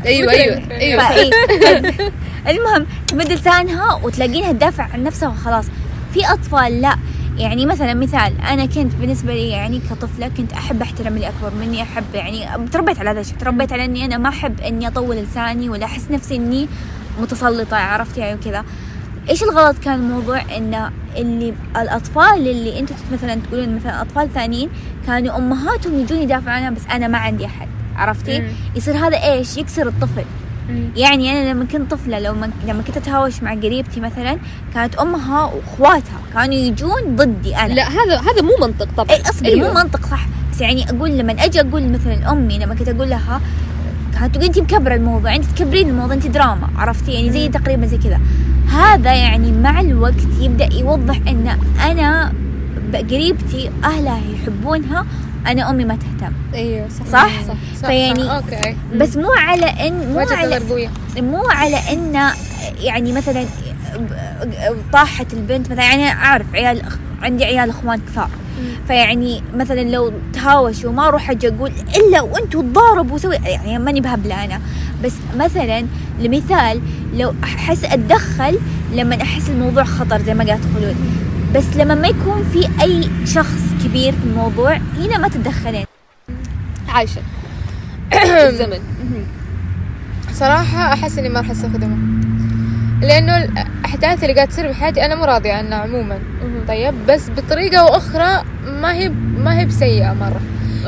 أيوه 0.06 0.32
أيوه 0.32 0.70
أيوه. 0.70 1.32
المهم 2.50 2.86
تمد 3.08 3.32
لسانها 3.32 3.94
وتلاقينها 4.02 4.52
تدافع 4.52 4.84
عن 4.84 5.04
نفسها 5.04 5.28
وخلاص. 5.28 5.64
في 6.14 6.32
أطفال 6.32 6.80
لا. 6.80 6.96
يعني 7.36 7.66
مثلا 7.66 7.94
مثال 7.94 8.40
أنا 8.40 8.66
كنت 8.66 8.94
بالنسبة 8.94 9.32
لي 9.34 9.48
يعني 9.48 9.80
كطفلة 9.90 10.28
كنت 10.28 10.52
أحب 10.52 10.82
أحترم 10.82 11.14
اللي 11.14 11.28
أكبر 11.28 11.54
مني 11.60 11.82
أحب 11.82 12.04
يعني 12.14 12.68
تربيت 12.72 12.98
على 12.98 13.10
هذا 13.10 13.20
الشيء 13.20 13.36
تربيت 13.36 13.72
على 13.72 13.84
إني 13.84 14.04
أنا 14.04 14.18
ما 14.18 14.28
أحب 14.28 14.60
إني 14.60 14.88
أطول 14.88 15.16
لساني 15.16 15.68
ولا 15.68 15.84
أحس 15.84 16.10
نفسي 16.10 16.36
إني 16.36 16.68
متسلطة 17.20 17.76
عرفت 17.76 18.18
يعني 18.18 18.34
وكذا. 18.34 18.64
إيش 19.30 19.42
الغلط 19.42 19.78
كان 19.78 19.94
الموضوع؟ 19.94 20.42
انه 20.56 20.90
اللي 21.16 21.54
الأطفال 21.76 22.48
اللي 22.48 22.78
أنتم 22.78 22.94
مثلا 23.12 23.34
تقولون 23.34 23.76
مثلا 23.76 24.02
أطفال 24.02 24.32
ثانيين 24.34 24.68
كانوا 25.06 25.36
أمهاتهم 25.36 26.00
يجون 26.00 26.18
يدافعوا 26.18 26.56
عنها 26.56 26.70
بس 26.70 26.82
أنا 26.92 27.08
ما 27.08 27.18
عندي 27.18 27.46
أحد 27.46 27.68
عرفتي؟ 27.96 28.36
يصير 28.76 28.96
هذا 28.96 29.16
إيش؟ 29.32 29.56
يكسر 29.56 29.88
الطفل. 29.88 30.24
يعني 30.96 31.30
أنا 31.32 31.50
لما 31.50 31.64
كنت 31.64 31.90
طفلة 31.90 32.18
لو 32.18 32.34
ما 32.34 32.50
لما 32.68 32.82
كنت 32.82 32.96
أتهاوش 32.96 33.42
مع 33.42 33.54
قريبتي 33.54 34.00
مثلا 34.00 34.38
كانت 34.74 34.94
أمها 34.94 35.44
وأخواتها 35.44 36.20
كانوا 36.34 36.54
يجون 36.54 37.16
ضدي 37.16 37.56
أنا. 37.56 37.72
لا 37.72 37.88
هذا 37.88 38.16
هذا 38.16 38.42
مو 38.42 38.66
منطق 38.66 38.88
طبعا. 38.96 39.10
اي 39.16 39.22
أصبري 39.22 39.52
أيوه. 39.52 39.68
مو 39.68 39.74
منطق 39.74 40.06
صح. 40.06 40.26
بس 40.52 40.60
يعني 40.60 40.90
أقول 40.90 41.10
لما 41.10 41.44
أجي 41.44 41.60
أقول 41.60 41.88
مثلا 41.88 42.32
أمي 42.32 42.58
لما 42.58 42.74
كنت 42.74 42.88
أقول 42.88 43.10
لها 43.10 43.40
كانت 44.14 44.34
تقول 44.34 44.46
انت 44.46 44.58
مكبرة 44.58 44.94
الموضوع 44.94 45.36
انت 45.36 45.44
تكبرين 45.44 45.88
الموضوع 45.88 46.14
انت 46.14 46.26
دراما 46.26 46.68
عرفتي؟ 46.76 47.12
يعني 47.12 47.30
زي 47.30 47.48
تقريبا 47.48 47.86
زي 47.86 47.98
كذا. 47.98 48.20
هذا 48.72 49.14
يعني 49.14 49.52
مع 49.52 49.80
الوقت 49.80 50.22
يبدأ 50.40 50.68
يوضح 50.74 51.16
إن 51.28 51.58
أنا 51.90 52.32
قريبتي 52.94 53.70
أهلها 53.84 54.20
يحبونها 54.34 55.06
أنا 55.46 55.70
أمي 55.70 55.84
ما 55.84 55.96
تهتم. 55.96 56.32
أيوه 56.54 56.88
صح. 56.88 57.06
صح؟ 57.12 57.28
صح 57.48 57.54
صح. 57.82 57.88
فيعني- 57.88 58.24
صح. 58.24 58.30
أوكي. 58.30 58.76
بس 58.96 59.16
مو 59.16 59.32
على 59.32 59.66
ان 59.66 60.12
مو 60.12 60.18
على 60.36 60.60
مو 61.18 61.42
على 61.50 61.76
إن 61.92 62.30
يعني 62.80 63.12
مثلا 63.12 63.44
طاحت 64.92 65.32
البنت 65.32 65.66
مثلا 65.70 65.82
يعني 65.84 66.08
أعرف 66.12 66.46
عيال 66.54 66.82
عندي 67.22 67.44
عيال 67.44 67.70
إخوان 67.70 68.00
كثار. 68.08 68.28
فيعني 68.86 69.42
مثلا 69.54 69.80
لو 69.80 70.12
تهاوشوا 70.32 70.92
ما 70.92 71.08
أروح 71.08 71.30
أجي 71.30 71.48
أقول 71.48 71.72
إلا 71.96 72.20
وأنتوا 72.20 72.62
تضاربوا 72.62 73.14
وسوي 73.14 73.34
يعني 73.34 73.78
ماني 73.78 74.00
بهبله 74.00 74.44
أنا. 74.44 74.60
بس 75.04 75.12
مثلا 75.36 75.86
لمثال 76.20 76.80
لو 77.14 77.34
أحس 77.44 77.84
أتدخل 77.84 78.58
لما 78.92 79.22
أحس 79.22 79.50
الموضوع 79.50 79.84
خطر 79.84 80.22
زي 80.22 80.34
ما 80.34 80.44
قالت 80.44 80.62
خلود 80.74 80.96
بس 81.54 81.76
لما 81.76 81.94
ما 81.94 82.08
يكون 82.08 82.44
في 82.52 82.82
أي 82.82 83.26
شخص 83.26 83.62
كبير 83.84 84.12
في 84.12 84.24
الموضوع 84.26 84.76
هنا 84.76 85.18
ما 85.18 85.28
تتدخلين 85.28 85.84
عايشة. 86.88 87.20
الزمن. 88.48 88.80
صراحة 90.32 90.92
أحس 90.92 91.18
إني 91.18 91.28
ما 91.28 91.40
راح 91.40 91.50
أستخدمه. 91.50 91.96
لأنه 93.02 93.44
الأحداث 93.44 94.22
اللي 94.24 94.34
قاعد 94.34 94.48
تصير 94.48 94.68
بحياتي 94.68 95.04
أنا 95.04 95.14
مو 95.14 95.24
راضية 95.24 95.52
عنها 95.52 95.78
عموما. 95.78 96.18
طيب؟ 96.68 96.94
بس 97.08 97.30
بطريقة 97.30 97.84
وأخرى 97.84 98.44
ما 98.66 98.94
هي 98.94 99.08
ما 99.38 99.60
هي 99.60 99.64
بسيئة 99.66 100.12
مرة. 100.12 100.40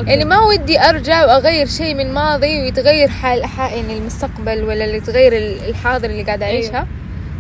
يعني 0.07 0.25
ما 0.25 0.38
ودي 0.40 0.81
أرجع 0.81 1.25
وأغير 1.25 1.66
شيء 1.66 1.94
من 1.94 2.01
الماضي 2.07 2.61
ويتغير 2.62 3.09
حال 3.09 3.44
حال 3.44 3.72
يعني 3.72 3.98
المستقبل 3.98 4.64
ولا 4.64 4.85
اللي 4.85 4.96
يتغير 4.96 5.33
ال- 5.37 5.68
الحاضر 5.68 6.11
اللي 6.11 6.22
قاعد 6.22 6.42
أعيشها. 6.42 6.87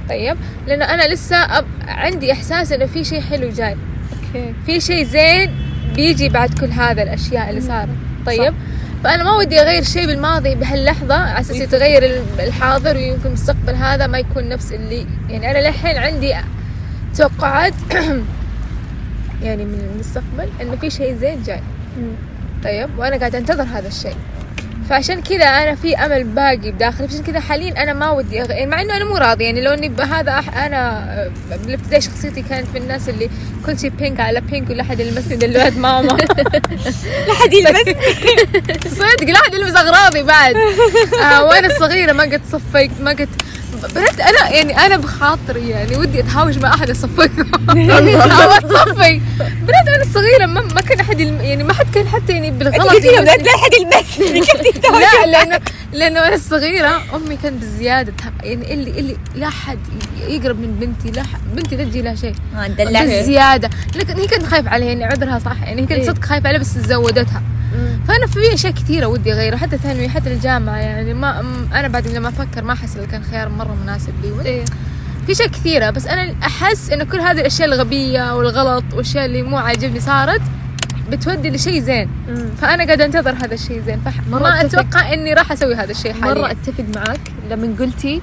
طيب. 0.08 0.36
لأنه 0.66 0.84
أنا 0.84 1.08
لسه 1.14 1.36
أب... 1.36 1.64
عندي 1.88 2.32
إحساس 2.32 2.72
إنه 2.72 2.86
في 2.86 3.04
شيء 3.04 3.20
حلو 3.20 3.48
جاي. 3.50 3.76
أوكي. 4.26 4.54
في 4.66 4.80
شيء 4.80 5.04
زين 5.04 5.50
بيجي 5.96 6.28
بعد 6.28 6.58
كل 6.58 6.70
هذا 6.70 7.02
الأشياء 7.02 7.50
اللي 7.50 7.60
صارت. 7.60 7.88
طيب. 8.26 8.54
فأنا 9.04 9.24
ما 9.24 9.32
ودي 9.36 9.60
أغير 9.60 9.82
شيء 9.82 10.06
بالماضي 10.06 10.54
بهاللحظة 10.54 11.14
على 11.14 11.40
أساس 11.40 11.56
يتغير 11.56 12.04
ال- 12.04 12.40
الحاضر 12.40 12.96
ويمكن 12.96 13.26
المستقبل 13.26 13.74
هذا 13.74 14.06
ما 14.06 14.18
يكون 14.18 14.48
نفس 14.48 14.72
اللي 14.72 15.06
يعني 15.30 15.50
أنا 15.50 15.68
للحين 15.68 15.96
عندي 15.98 16.34
توقعات 17.18 17.74
يعني 19.42 19.64
من 19.64 19.90
المستقبل 19.94 20.48
إنه 20.60 20.76
في 20.76 20.90
شيء 20.90 21.14
زين 21.16 21.42
جاي. 21.42 21.60
طيب. 22.64 22.88
وأنا 22.98 23.16
قاعدة 23.16 23.38
أنتظر 23.38 23.62
هذا 23.62 23.88
الشيء. 23.88 24.14
فعشان 24.90 25.22
كذا 25.22 25.44
أنا 25.44 25.74
في 25.74 25.96
أمل 25.96 26.24
باقي 26.24 26.56
بداخلي 26.70 27.06
عشان 27.06 27.22
كذا 27.22 27.40
حاليا 27.40 27.82
أنا 27.82 27.92
ما 27.92 28.10
ودي 28.10 28.42
أغير 28.42 28.66
مع 28.66 28.80
إنه 28.82 28.96
أنا 28.96 29.04
مو 29.04 29.16
راضية 29.16 29.44
يعني 29.44 29.60
لو 29.60 29.70
إني 29.72 29.88
بهذا 29.88 30.40
أح- 30.40 30.56
أنا 30.56 31.30
بالابتدائي 31.64 32.00
شخصيتي 32.00 32.42
كانت 32.42 32.66
من 32.74 32.82
الناس 32.82 33.08
اللي 33.08 33.30
كل 33.66 33.78
شيء 33.78 33.90
بينك 33.90 34.20
على 34.20 34.40
بينك 34.40 34.70
ولا 34.70 34.82
أحد 34.82 35.00
يلمسني 35.00 35.36
دلوقتي 35.36 35.78
ماما. 35.78 36.08
لا 37.28 37.34
حد 37.34 37.52
يلبس 37.52 37.96
صدق 38.98 39.24
لا 39.24 39.40
أحد 39.40 39.54
يلمس 39.54 39.76
أغراضي 39.76 40.22
بعد. 40.22 40.56
آه 41.22 41.44
وأنا 41.44 41.68
صغيرة 41.78 42.12
ما 42.12 42.22
قد 42.22 42.40
صفيت 42.52 42.90
ما 43.00 43.10
قد 43.10 43.28
بنت 43.82 44.20
أنا 44.20 44.50
يعني 44.50 44.86
أنا 44.86 44.96
بخاطري 44.96 45.68
يعني 45.68 45.96
ودي 45.96 46.20
أتهاوش 46.20 46.56
مع 46.56 46.74
أحد 46.74 46.90
اصفقهم 46.90 47.90
أو 47.90 48.50
اتصفي 48.50 49.20
بنت 49.38 49.88
أنا 49.88 50.04
صغيرة 50.14 50.46
ما, 50.46 50.60
ما 50.60 50.80
كان 50.80 51.00
احد 51.00 51.20
يلم 51.20 51.40
يعني 51.40 51.64
ما 51.64 51.72
حد 51.72 51.86
كان 51.94 52.08
حتى 52.08 52.32
يعني 52.32 52.50
بالغلط 52.50 52.94
يلمسني. 52.94 53.24
لا 53.42 53.56
حد 53.56 53.72
يلمسني 53.80 54.40
لا 55.00 55.26
لأنه 55.26 55.60
لأنه 55.92 56.20
أنا 56.20 56.34
الصغيره 56.34 57.02
أمي 57.14 57.36
كانت 57.36 57.62
بزيادة. 57.62 58.12
يعني 58.42 58.74
اللي 58.74 58.90
اللي 59.00 59.16
لا 59.34 59.50
حد 59.50 59.78
يقرب 60.28 60.60
من 60.60 60.74
بنتي 60.80 61.10
لا 61.10 61.22
حد 61.22 61.40
بنتي 61.56 61.76
لا 61.76 61.84
تجي 61.84 62.02
لها 62.02 62.14
شيء. 62.14 62.34
دلعت 62.68 63.06
بزيادة. 63.06 63.70
لكن 63.96 64.16
هي 64.16 64.26
كانت 64.26 64.46
خايفة 64.46 64.70
عليها 64.70 64.88
يعني 64.88 65.04
عذرها 65.04 65.38
صح. 65.38 65.62
يعني 65.62 65.82
هي 65.82 65.86
كانت 65.86 66.00
إيه. 66.00 66.08
صدق 66.08 66.24
خايفة 66.24 66.48
عليها 66.48 66.60
بس 66.60 66.78
زودتها. 66.78 67.42
فأنا 68.08 68.26
في 68.26 68.54
أشياء 68.54 68.72
كثيرة 68.72 69.06
ودي 69.06 69.32
أغيرها 69.32 69.56
حتى 69.56 69.78
ثانوي 69.78 70.08
حتى 70.08 70.32
الجامعة 70.32 70.76
يعني 70.76 71.14
ما 71.14 71.40
أنا 71.74 71.88
بعد 71.88 72.06
لما 72.06 72.28
أفكر 72.28 72.64
ما 72.64 72.72
أحس 72.72 72.96
إنه 72.96 73.06
كان 73.06 73.22
خيار 73.22 73.48
مرة 73.48 73.76
مناسب 73.82 74.12
لي 74.22 74.46
إيه. 74.46 74.64
في 75.26 75.32
أشياء 75.32 75.48
كثيرة 75.48 75.90
بس 75.90 76.06
أنا 76.06 76.34
أحس 76.42 76.90
إنه 76.90 77.04
كل 77.04 77.20
هذه 77.20 77.40
الأشياء 77.40 77.68
الغبية 77.68 78.36
والغلط 78.36 78.84
والأشياء 78.92 79.24
اللي 79.24 79.42
مو 79.42 79.56
عاجبني 79.56 80.00
صارت 80.00 80.42
بتودي 81.10 81.50
لشيء 81.50 81.80
زين. 81.80 82.08
فأنا 82.60 82.84
قاعدة 82.84 83.04
أنتظر 83.04 83.30
هذا 83.30 83.54
الشيء 83.54 83.82
زين. 83.86 84.00
فما. 84.00 84.60
أتوقع 84.60 85.12
إني 85.12 85.34
راح 85.34 85.52
أسوي 85.52 85.74
هذا 85.74 85.90
الشيء 85.90 86.12
حاليا. 86.12 86.50
أتفق 86.50 86.84
معاك. 86.96 87.20
لما 87.50 87.74
قلتي 87.80 88.22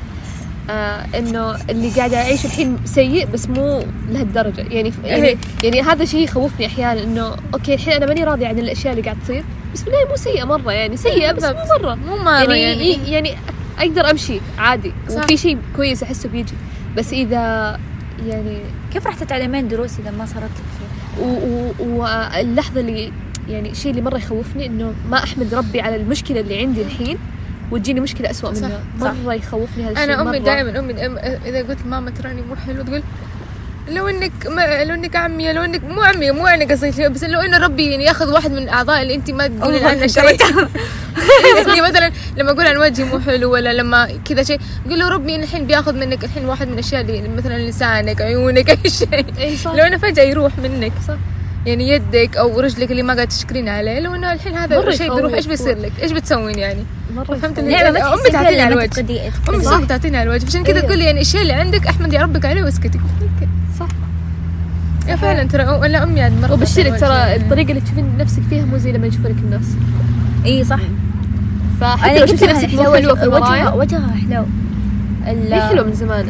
آه 0.69 1.05
إنه 1.17 1.55
اللي 1.69 1.89
قاعد 1.89 2.13
اعيشه 2.13 2.47
الحين 2.47 2.77
سيء 2.85 3.25
بس 3.25 3.49
مو 3.49 3.83
لهالدرجة 4.09 4.61
يعني 4.61 4.93
يعني, 5.03 5.27
إيه. 5.27 5.37
يعني 5.63 5.81
هذا 5.81 6.05
شيء 6.05 6.23
يخوفني 6.23 6.65
أحيانا 6.65 7.03
إنه 7.03 7.35
أوكي 7.53 7.73
الحين 7.73 7.93
أنا 7.93 8.05
ماني 8.05 8.23
راضية 8.23 8.47
عن 8.47 8.59
الأشياء 8.59 8.93
اللي 8.93 9.03
قاعد 9.03 9.17
تصير 9.23 9.43
بس 9.73 9.81
في 9.81 9.87
النهاية 9.87 10.07
مو 10.07 10.15
سيئة 10.15 10.43
مرة 10.43 10.71
يعني 10.71 10.97
سيئة 10.97 11.31
بس 11.31 11.43
مو. 11.43 11.53
مرة 11.79 11.95
مو 11.95 12.17
مرة 12.17 12.53
يعني 12.53 12.91
يعني, 12.91 13.11
يعني 13.11 13.35
أقدر 13.79 14.09
أمشي 14.09 14.39
عادي 14.57 14.93
صح. 15.09 15.23
وفي 15.23 15.37
شيء 15.37 15.57
كويس 15.75 16.03
أحسه 16.03 16.29
بيجي 16.29 16.53
بس 16.97 17.13
إذا 17.13 17.79
يعني 18.27 18.61
كيف 18.93 19.07
راح 19.07 19.15
تتعلمين 19.15 19.67
دروس 19.67 19.99
إذا 19.99 20.11
ما 20.11 20.25
صارت 20.25 20.43
لك 20.43 20.79
واللحظة 21.79 22.79
اللي 22.79 23.11
يعني 23.49 23.69
الشيء 23.69 23.91
اللي 23.91 24.01
مرة 24.01 24.17
يخوفني 24.17 24.65
إنه 24.65 24.93
ما 25.09 25.23
أحمد 25.23 25.53
ربي 25.53 25.81
على 25.81 25.95
المشكلة 25.95 26.39
اللي 26.39 26.59
عندي 26.59 26.81
الحين 26.81 27.17
وتجيني 27.71 27.99
مشكلة 27.99 28.31
أسوأ 28.31 28.53
صح، 28.53 28.61
منها 28.61 28.79
صح. 29.01 29.13
مرة 29.25 29.33
يخوفني 29.33 29.83
هذا 29.83 29.91
الشيء 29.91 30.03
أنا 30.03 30.21
امي. 30.21 30.39
دائما 30.39 30.79
أمي 30.79 30.93
دائما 30.93 31.19
إذا 31.45 31.59
قلت 31.59 31.85
ماما 31.85 32.11
تراني 32.11 32.41
مو 32.41 32.55
حلو 32.55 32.83
تقول 32.83 33.03
لو 33.89 34.07
إنك 34.07 34.47
ما 34.47 34.83
لو 34.83 34.95
إنك 34.95 35.15
عمي 35.15 35.53
لو 35.53 35.63
إنك 35.63 35.83
مو 35.83 36.01
عمي 36.01 36.31
مو 36.31 36.47
أنا 36.47 36.65
قصدي 36.65 37.09
بس 37.09 37.23
لو 37.23 37.39
إنه 37.39 37.57
ربي 37.57 37.91
يعني 37.91 38.03
يأخذ 38.03 38.33
واحد 38.33 38.51
من 38.51 38.57
الاعضاء 38.57 39.01
اللي 39.01 39.15
انت 39.15 39.31
ما 39.31 39.47
تقولين 39.47 39.85
عنه 39.85 40.07
شيء 40.07 40.23
يعني 41.67 41.81
مثلا 41.81 42.11
لما 42.37 42.51
أقول 42.51 42.67
عن 42.67 42.77
وجهي 42.77 43.05
مو 43.05 43.19
حلو 43.19 43.51
ولا 43.51 43.73
لما 43.73 44.09
كذا 44.25 44.43
شيء 44.43 44.59
قول 44.89 44.99
له 44.99 45.09
ربي 45.09 45.35
الحين 45.35 45.67
بيأخذ 45.67 45.95
منك 45.95 46.23
الحين 46.23 46.45
واحد 46.45 46.67
من 46.67 46.73
الاشياء 46.73 47.01
اللي 47.01 47.29
مثلا 47.37 47.69
لسانك 47.69 48.21
عيونك 48.21 48.69
أي 48.69 48.89
شيء 48.89 49.25
لو 49.65 49.83
إنه 49.85 49.97
فجأة 49.97 50.23
يروح 50.23 50.57
منك 50.57 50.93
صح. 51.07 51.17
يعني 51.69 51.89
يدك 51.89 52.37
أو 52.37 52.59
رجلك 52.59 52.91
اللي 52.91 53.03
ما 53.03 53.13
قاعد 53.13 53.27
تشكرين 53.27 53.69
عليه 53.69 53.99
لو 53.99 54.15
إنه 54.15 54.33
الحين 54.33 54.55
هذا 54.55 54.87
الشيء 54.87 55.15
بيروح. 55.15 55.33
إيش 55.33 55.47
بيصير؟ 55.47 55.77
لك؟ 55.77 55.91
إيش 56.01 56.11
بتسوين 56.11 56.59
يعني؟ 56.59 56.83
مرة 57.15 57.35
فهمت. 57.35 57.59
اللي- 57.59 57.75
أمي 57.89 57.99
تحسي 57.99 58.31
تعطيني 58.31 58.61
على 58.61 58.73
الوجه. 58.73 59.05
أمي 59.49 59.63
صح 59.63 59.83
تعطيني 59.83 60.17
على 60.17 60.29
الوجه. 60.29 60.45
عشان 60.45 60.63
كذا 60.63 60.75
إيه. 60.75 60.81
تقول 60.87 61.01
يعني 61.01 61.21
الشيء 61.21 61.41
اللي 61.41 61.53
عندك 61.53 61.87
احمدي 61.87 62.17
ربك 62.17 62.45
عليه 62.45 62.63
واسكتي 62.63 62.99
صح. 63.79 63.87
يا 65.07 65.15
فعلا 65.15 65.43
ترى 65.43 65.63
ولا 65.69 66.03
أمي 66.03 66.19
يعني 66.19 66.35
مرة 66.41 66.53
وبشرك 66.53 66.99
ترى 66.99 67.35
الطريقة 67.35 67.69
اللي 67.69 67.81
تشوفين 67.81 68.17
نفسك 68.17 68.41
فيها 68.49 68.65
مو 68.65 68.77
زي 68.77 68.91
لما 68.91 69.07
يشوفونك 69.07 69.35
الناس. 69.37 69.65
إي 70.45 70.63
صح. 70.63 70.79
فحتى 71.81 72.19
لو 72.19 72.25
شفتي 72.25 72.45
نفسك 72.47 72.67
حلو 72.67 72.83
مو 72.83 72.95
حلوة 72.95 73.15
في 73.15 73.27
وجهها 73.27 73.37
المرايه 73.37 73.75
وجهها 73.75 74.15
حلو. 74.29 74.45
هي 75.25 75.61
حلوة 75.61 75.85
من 75.85 75.93
زمان. 75.93 76.25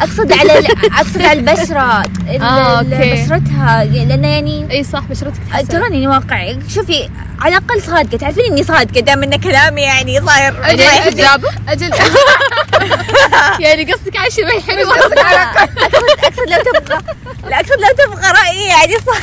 أقصد 0.00 0.32
على 0.32 0.58
أقصد 0.98 1.22
على 1.22 1.32
البشرة. 1.40 2.02
ال- 2.30 2.42
آه، 2.42 2.78
أوكي. 2.78 3.12
بشرتها 3.24 3.84
لأنه 3.84 4.28
يعني 4.28 4.66
إي 4.70 4.84
صح 4.84 5.00
بشرتك 5.10 5.40
تحسن 5.50 5.68
تراني 5.68 6.08
واقعي 6.08 6.58
شوفي 6.74 7.08
على 7.40 7.56
الأقل 7.56 7.82
صادقة. 7.82 8.16
تعرفين 8.18 8.44
إني 8.44 8.62
صادقة 8.64 9.00
دام 9.00 9.22
إن 9.22 9.36
كلامي 9.40 9.82
يعني 9.82 10.20
صاير 10.26 10.54
أجل 10.70 10.82
أجل 10.82 11.16
جاي. 11.16 11.26
أجل 11.68 11.90
يعني 13.64 13.92
قصدك 13.92 14.16
عايشه 14.16 14.42
معي 14.42 14.60
حلوة 14.60 14.94
اقصد 14.98 15.18
أقصد 16.24 16.48
لو 16.48 16.62
تبغى 16.80 16.98
لا 17.50 17.60
أقصد 17.60 17.72
لو 17.80 17.88
تبغى 18.06 18.30
رأيي 18.32 18.66
يعني 18.68 18.92
صح 19.06 19.18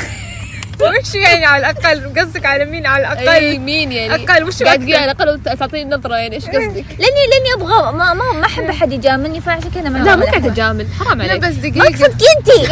وش 0.81 1.15
يعني 1.15 1.45
على 1.45 1.69
الأقل؟ 1.69 2.19
قصدك 2.19 2.45
على 2.45 2.65
مين؟ 2.65 2.85
على 2.85 3.01
الأقل. 3.13 3.59
مين 3.59 3.91
يعني؟ 3.91 4.15
أقل، 4.15 4.43
وش 4.43 4.63
قاعد؟ 4.63 4.79
تقول 4.79 4.95
على 4.95 5.11
الأقل 5.11 5.39
تعطيني 5.57 5.95
نظره 5.95 6.15
يعني 6.15 6.35
إيش 6.35 6.45
قصدك؟ 6.45 6.85
لاني 6.99 7.21
لأني 7.31 7.53
أبغى 7.55 7.91
ما 7.91 8.13
ما 8.13 8.31
ما 8.33 8.45
أحب 8.45 8.63
أحد 8.63 8.93
يجاملني 8.93 9.41
فعشان 9.41 9.71
كذا 9.75 9.89
ما 9.89 9.97
لا 9.97 10.15
مو 10.15 10.25
أحد. 10.25 10.45
أجامل 10.45 10.87
حرام 10.99 11.21
لا 11.21 11.29
عليك. 11.31 11.43
بس 11.43 11.55
ما 11.55 11.61
دقيقة. 11.61 11.87
اقصدك 11.87 12.21
انتي 12.37 12.65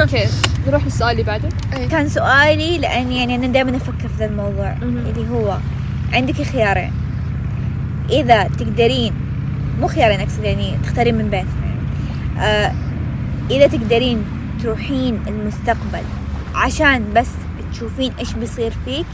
okay 0.00 0.28
نروح 0.66 0.84
للسؤال 0.84 1.10
اللي 1.10 1.22
بعده. 1.22 1.48
كان 1.90 2.08
سؤالي 2.08 2.78
لأن 2.78 3.12
يعني 3.12 3.34
أنا 3.34 3.46
دائما 3.46 3.76
أفكر 3.76 4.08
في 4.08 4.14
ذا 4.18 4.24
الموضوع. 4.24 4.72
اللي 4.82 5.30
هو 5.30 5.56
عندك 6.12 6.42
خيارين. 6.42 6.92
إذا 8.10 8.44
تقدرين 8.44 9.12
مو 9.80 9.88
خيارين 9.88 10.20
اقصد 10.20 10.44
يعني 10.44 10.78
تختارين 10.84 11.14
من 11.14 11.32
يعني. 11.32 11.48
آه 12.38 12.72
إذا 13.50 13.66
تقدرين 13.66 14.24
تروحين 14.62 15.20
المستقبل 15.26 16.02
عشان 16.54 17.04
بس 17.16 17.28
تشوفين 17.72 18.12
إيش 18.18 18.32
بيصير 18.32 18.72
فيك 18.84 19.06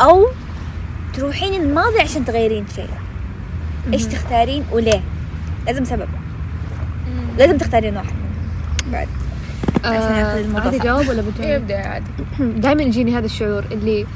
أو 0.00 0.26
تروحين 1.14 1.62
الماضي 1.62 2.00
عشان 2.00 2.24
تغيرين 2.24 2.66
شيء. 2.74 2.88
إيش 3.92 4.04
تختارين 4.04 4.64
وليه؟ 4.72 5.00
لازم 5.66 5.84
سبب. 5.84 6.08
لازم 7.38 7.58
تختارين 7.58 7.96
واحد. 7.96 8.06
منهم 8.06 8.92
بعد 8.92 9.08
عشان 9.84 10.16
ياخذ 10.16 10.38
الموضوع 10.38 10.64
عادي. 10.64 10.76
اجاوب 10.76 11.08
ولا 11.08 11.22
بجاوب؟ 11.22 11.62
يبدأ 11.62 11.88
عادي. 11.88 12.10
دائما 12.62 12.82
يجيني 12.82 13.18
هذا 13.18 13.26
الشعور 13.26 13.64
اللي 13.72 14.06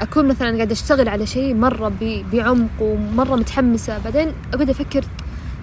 أكون 0.00 0.28
مثلا 0.28 0.56
قاعدة 0.56 0.72
أشتغل 0.72 1.08
على 1.08 1.26
شيء 1.26 1.54
مرة 1.54 1.92
بعمق 2.32 2.68
ومرة 2.80 3.36
متحمسة 3.36 3.98
بعدين 3.98 4.32
أقعد 4.54 4.70
أفكر 4.70 5.04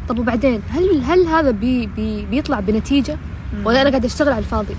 طب 0.09 0.19
وبعدين؟ 0.19 0.61
هل 0.69 1.01
هل 1.03 1.25
هذا 1.25 1.51
بي 1.51 1.85
بي 1.85 2.25
بيطلع 2.25 2.59
بنتيجة؟ 2.59 3.17
ولا 3.65 3.81
أنا 3.81 3.89
قاعدة 3.89 4.07
أشتغل 4.07 4.29
على 4.29 4.39
الفاضي؟ 4.39 4.75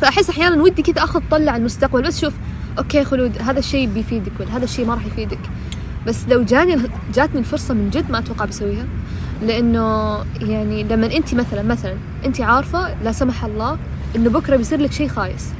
فأحس 0.00 0.30
أحيانا 0.30 0.62
ودي 0.62 0.82
كذا 0.82 1.04
أخذ 1.04 1.20
طلع 1.30 1.52
على 1.52 1.60
المستقبل 1.60 2.02
بس 2.02 2.20
شوف 2.20 2.34
okay 2.78 3.04
خلود 3.04 3.38
هذا 3.38 3.58
الشيء 3.58 3.88
بيفيدك 3.88 4.32
ولا 4.40 4.56
هذا 4.56 4.64
الشيء 4.64 4.86
ما 4.86 4.94
راح 4.94 5.06
يفيدك. 5.06 5.38
بس 6.06 6.24
لو 6.28 6.42
جاني 6.42 6.76
جاتني 7.14 7.40
الفرصة 7.40 7.74
من 7.74 7.90
جد 7.90 8.10
ما 8.10 8.18
أتوقع 8.18 8.44
بسويها 8.44 8.86
لأنه 9.42 10.16
يعني 10.40 10.82
لما 10.82 11.16
أنت 11.16 11.34
مثلا 11.34 11.62
مثلا 11.62 11.94
أنت 12.24 12.40
عارفة 12.40 13.02
لا 13.02 13.12
سمح 13.12 13.44
الله 13.44 13.78
إنه 14.16 14.30
بكرة 14.30 14.56
بيصير 14.56 14.80
لك 14.80 14.92
شيء 14.92 15.08
خايس. 15.08 15.50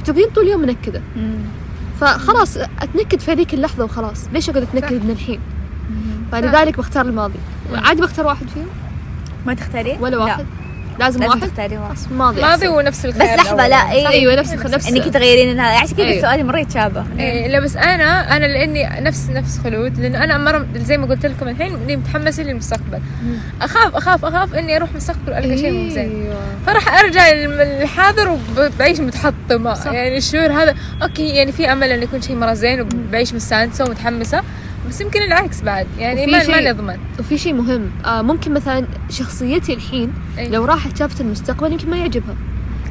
بتقعدين 0.00 0.30
طول 0.34 0.44
اليوم 0.44 0.60
منكده. 0.60 1.02
فخلاص 2.00 2.56
أتنكد 2.56 3.20
في 3.20 3.32
هذيك 3.32 3.54
اللحظة 3.54 3.84
وخلاص. 3.84 4.28
ليش 4.32 4.50
اقعد 4.50 4.62
أتنكد 4.62 5.04
من 5.04 5.10
الحين؟ 5.10 5.40
فلذلك 6.32 6.78
بختار 6.78 7.06
الماضي. 7.06 7.38
عادي 7.74 8.00
بختار 8.02 8.26
واحد 8.26 8.48
فيهم؟ 8.48 8.66
ما 9.46 9.54
تختارين؟ 9.54 10.00
ولا 10.00 10.16
لا. 10.16 10.46
لازم, 10.98 11.20
لازم 11.20 11.34
واحد؟ 11.34 11.48
تختارين 11.48 11.78
واحد 11.78 11.96
ماضي 12.10 12.40
ماضي 12.40 12.66
أحسن. 12.66 12.68
ونفس 12.68 13.06
بس 13.06 13.16
الخيار 13.16 13.36
لحظة 13.36 13.68
لا 13.68 13.90
اي 13.90 14.08
أيوه 14.08 14.34
نفس 14.34 14.52
نفس 14.52 14.88
إنك 14.88 15.04
تغيرين 15.04 15.60
هذا 15.60 15.78
عشان 15.78 15.96
كذا 15.96 16.06
أيوة. 16.06 16.22
سؤالي 16.22 16.42
مره 16.42 16.58
يتشابه 16.58 17.04
إيه 17.18 17.48
لا 17.48 17.60
بس 17.60 17.76
أنا 17.76 18.36
أنا 18.36 18.46
لأني 18.46 19.00
نفس 19.00 19.30
نفس 19.30 19.58
خلود 19.58 20.00
لأنه 20.00 20.24
أنا 20.24 20.38
مرة 20.38 20.66
زي 20.76 20.98
ما 20.98 21.06
قلت 21.06 21.26
لكم 21.26 21.48
الحين 21.48 21.74
إني 21.74 21.96
متحمسه 21.96 22.42
للمستقبل. 22.42 23.00
أخاف 23.62 23.96
أخاف 23.96 24.24
أخاف 24.24 24.54
إني 24.54 24.76
أروح 24.76 24.92
مستقبل 24.92 25.32
وألقى 25.32 25.58
شيء 25.58 25.72
مو 25.72 25.88
زين. 25.88 26.22
إيوه. 26.22 26.40
فراح 26.66 26.98
أرجع 26.98 27.30
للحاضر 27.32 28.38
وبعيش 28.58 29.00
متحطمة. 29.00 29.74
صح. 29.74 29.92
يعني 29.92 30.16
الشعور 30.16 30.52
هذا. 30.52 30.74
أوكي 31.02 31.28
يعني 31.28 31.52
في 31.52 31.72
أمل 31.72 31.90
إنه 31.92 32.02
يكون 32.02 32.22
شيء 32.22 32.36
مرة 32.36 32.54
زين 32.54 32.80
وبعيش 32.80 33.34
مستانسة 33.34 33.84
ومتحمسة. 33.84 34.42
بس 34.88 35.00
يمكن 35.00 35.22
العكس 35.22 35.60
بعد. 35.60 35.86
يعني 35.98 36.22
وفي 36.22 36.30
ما, 36.32 36.38
ما 36.38 36.44
شيء- 36.44 36.68
نضمن 36.72 36.96
وفي 37.18 37.38
شيء 37.38 37.52
مهم. 37.54 37.90
آه 38.04 38.22
ممكن 38.22 38.52
مثلا 38.54 38.86
شخصيتي 39.10 39.74
الحين 39.74 40.12
أي. 40.38 40.48
لو 40.48 40.64
راحت 40.64 40.98
شافت 40.98 41.20
المستقبل 41.20 41.72
يمكن 41.72 41.90
ما 41.90 41.96
يعجبها. 41.96 42.34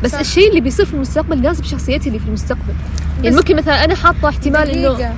بس 0.03 0.11
صح. 0.11 0.19
الشيء 0.19 0.49
اللي 0.49 0.61
بيصير 0.61 0.85
في 0.85 0.93
المستقبل 0.93 1.41
لازم 1.41 1.63
شخصيتي 1.63 2.07
اللي 2.09 2.19
في 2.19 2.25
المستقبل. 2.27 2.73
يعني 3.23 3.35
ممكن 3.35 3.55
مثلا 3.55 3.85
أنا 3.85 3.95
حاطة 3.95 4.29
احتمال 4.29 4.69
إنه. 4.69 5.13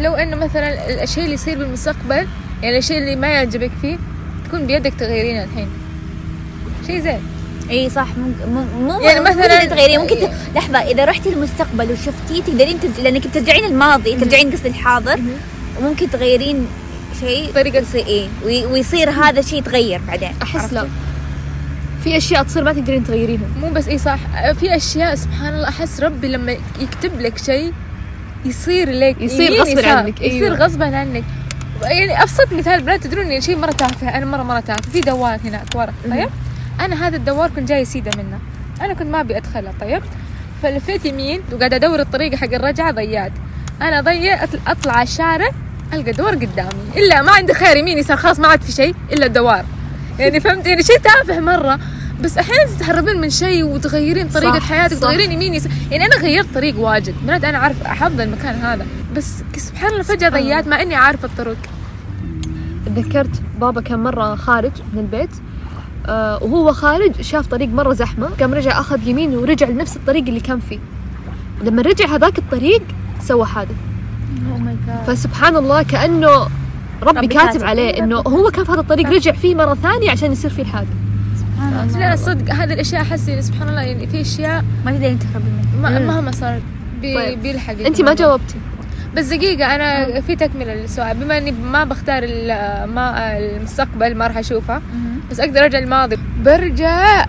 لو 0.00 0.14
إنه 0.14 0.36
مثلا 0.36 1.02
الشيء 1.02 1.22
اللي 1.24 1.34
يصير 1.34 1.58
بالمستقبل 1.58 2.26
يعني 2.62 2.78
الشيء 2.78 2.98
اللي 2.98 3.16
ما 3.16 3.26
يعجبك 3.28 3.70
فيه 3.82 3.98
تكون 4.48 4.66
بيدك 4.66 4.94
تغيرينه 4.94 5.44
الحين. 5.44 5.68
شيء 6.86 7.00
زين. 7.00 7.20
إي 7.70 7.90
صح. 7.90 8.06
ممكن 8.18 8.52
مو 8.52 8.64
مو 8.94 9.00
يعني 9.00 9.20
مو 9.20 9.26
مثلاً- 9.26 9.68
تغيرين. 9.70 10.00
ممكن 10.00 10.14
ت... 10.16 10.30
لحظة 10.56 10.78
إذا 10.78 11.04
رحتي 11.04 11.28
المستقبل 11.32 11.92
وشفتيه 11.92 12.42
تقدرين 12.42 12.80
ترج... 12.80 13.00
لأنك 13.04 13.26
بترجعين 13.26 13.64
الماضي 13.64 14.16
ترجعين 14.16 14.50
قصدي 14.50 14.68
الحاضر. 14.68 15.20
وممكن 15.80 16.10
تغيرين 16.10 16.66
شيء؟ 17.20 17.52
طريقة- 17.54 17.76
يصير 17.76 18.06
إيه 18.06 18.28
وي... 18.44 18.66
ويصير 18.66 19.10
هذا 19.10 19.40
الشيء 19.40 19.58
يتغير 19.58 20.00
بعدين 20.08 20.32
أحس 20.42 20.72
لا. 20.72 20.86
في 22.04 22.16
أشياء 22.16 22.42
تصير 22.42 22.64
ما 22.64 22.72
تقدرين 22.72 23.04
تغيرينها. 23.04 23.48
مو 23.60 23.68
بس 23.70 23.88
اي 23.88 23.98
صح. 23.98 24.18
في 24.60 24.76
أشياء 24.76 25.14
سبحان 25.14 25.54
الله 25.54 25.68
أحس 25.68 26.00
ربي 26.00 26.28
لما 26.28 26.56
يكتب 26.80 27.20
لك 27.20 27.38
شيء 27.38 27.72
يصير 28.44 28.90
لك 28.90 29.16
يصير 29.20 29.52
غصباً 29.60 29.70
يسار. 29.80 29.96
عنك، 29.98 30.20
يصير 30.20 30.44
أيوة. 30.54 30.56
غصبا 30.66 30.96
عنك. 30.96 31.24
يعني 31.82 32.22
أبسط 32.22 32.52
مثال 32.52 32.82
بنات 32.82 33.04
تدرون 33.04 33.26
يعني 33.26 33.40
شيء 33.40 33.56
مرة 33.56 33.70
تافه 33.70 34.08
أنا 34.16 34.26
مرة 34.26 34.42
مرة 34.42 34.60
تافه. 34.60 34.90
في 34.92 35.00
دوار 35.00 35.38
هناك 35.44 35.66
ورا 35.74 35.92
طيب؟ 36.10 36.28
أنا 36.80 37.06
هذا 37.08 37.16
الدوار 37.16 37.50
كنت 37.56 37.68
جاي 37.68 37.84
سيده 37.84 38.10
منه. 38.18 38.38
أنا 38.80 38.94
كنت 38.94 39.06
ما 39.06 39.20
أبي 39.20 39.36
أدخله 39.36 39.72
طيب؟ 39.80 40.02
فلفيت 40.62 41.04
يمين 41.04 41.40
وقاعدة 41.52 41.76
أدور 41.76 42.00
الطريق 42.00 42.34
حق 42.34 42.54
الرجعة 42.54 42.90
ضيعت. 42.90 43.32
أنا 43.82 44.00
أطل- 44.46 44.68
أطلع 44.68 44.92
على 44.92 45.02
الشارع 45.02 45.50
ألقى 45.92 46.12
دوار 46.12 46.34
قدامي. 46.34 46.70
إلا 46.96 47.22
ما 47.22 47.32
عندي 47.32 47.54
خير 47.54 47.76
يمين 47.76 47.98
يسار 47.98 48.16
خلاص 48.16 48.40
ما 48.40 48.48
عاد 48.48 48.62
في 48.62 48.72
شيء 48.72 48.94
إلا 49.12 49.26
الدوار. 49.26 49.64
يعني 50.18 50.40
فهمت 50.40 50.66
يعني 50.66 50.82
شيء 50.82 50.98
تافه 50.98 51.40
مرة 51.40 51.78
بس 52.20 52.38
أحيانا 52.38 52.64
تتهربين 52.64 53.20
من 53.20 53.30
شيء 53.30 53.64
وتغيرين 53.64 54.28
طريقة 54.28 54.58
صح، 54.58 54.68
حياتك 54.68 54.94
صح. 54.94 55.00
تغيرين 55.00 55.32
يمين 55.32 55.54
يسار. 55.54 55.72
يعني 55.90 56.06
أنا 56.06 56.16
غيرت 56.16 56.54
طريق 56.54 56.78
واجد. 56.78 57.14
بنات 57.22 57.44
أنا 57.44 57.58
عارف 57.58 57.82
احفظ 57.82 58.20
المكان 58.20 58.54
هذا. 58.54 58.86
بس 59.16 59.42
سبحان 59.56 59.90
الله 59.90 60.02
فجأة 60.02 60.28
ضيعت 60.28 60.66
مع 60.66 60.82
إني 60.82 60.94
عارفة 60.94 61.28
الطرق. 61.28 61.56
تذكرت 62.86 63.42
بابا 63.60 63.80
كان 63.80 63.98
مرة 63.98 64.34
خارج 64.34 64.72
من 64.92 64.98
البيت. 64.98 65.30
آه 66.06 66.42
وهو 66.42 66.72
خارج 66.72 67.20
شاف 67.20 67.46
طريق 67.46 67.68
مرة 67.68 67.92
زحمة. 67.92 68.30
قام 68.40 68.54
رجع 68.54 68.80
أخذ 68.80 69.08
يمين 69.08 69.34
ورجع 69.34 69.68
لنفس 69.68 69.96
الطريق 69.96 70.24
اللي 70.28 70.40
كان 70.40 70.60
فيه. 70.60 70.78
لما 71.62 71.82
رجع 71.82 72.06
هذاك 72.06 72.38
الطريق 72.38 72.82
سوى 73.20 73.46
حادث. 73.46 73.74
فسبحان 75.06 75.56
الله 75.56 75.82
كأنه 75.82 76.48
ربي 77.02 77.26
كاتب. 77.26 77.64
عليه 77.64 77.98
إنه 78.02 78.16
هو 78.16 78.50
كان 78.50 78.64
في 78.64 78.72
هذا 78.72 78.80
الطريق 78.80 79.08
رجع 79.08 79.32
فيه 79.32 79.54
مرة 79.54 79.74
ثانية 79.74 80.10
عشان 80.10 80.32
يصير 80.32 80.50
فيه 80.50 80.62
الحادث. 80.62 80.88
سبحان 81.36 81.88
الله. 81.88 81.98
لا 82.10 82.16
صدق 82.16 82.54
هذه 82.54 82.72
الأشياء 82.72 83.02
أحس 83.02 83.28
يعني 83.28 83.42
سبحان 83.42 83.68
الله 83.68 83.82
يعني 83.82 84.06
في 84.06 84.20
أشياء 84.20 84.64
ما 84.84 84.90
تقدرين 84.92 85.18
تهربي 85.18 85.44
منها. 85.78 85.98
مهما 85.98 86.30
صار 86.32 86.60
بي 87.00 87.14
طيب. 87.14 87.42
بيلحق 87.42 87.74
أنت 87.86 88.00
ما 88.00 88.14
جاوبتي؟ 88.14 88.54
بس 89.16 89.26
دقيقة 89.26 89.74
أنا 89.74 90.20
في 90.20 90.36
تكملة 90.36 90.74
للسؤال. 90.74 91.16
بما 91.16 91.38
إني 91.38 91.52
ما 91.52 91.84
بختار 91.84 92.22
ال- 92.22 92.90
ما 92.90 93.38
المستقبل 93.38 94.14
ما 94.14 94.26
راح 94.26 94.38
أشوفه 94.38 94.80
بس 95.30 95.40
أقدر 95.40 95.64
أرجع 95.64 95.78
الماضي 95.78 96.16
برجع 96.44 97.24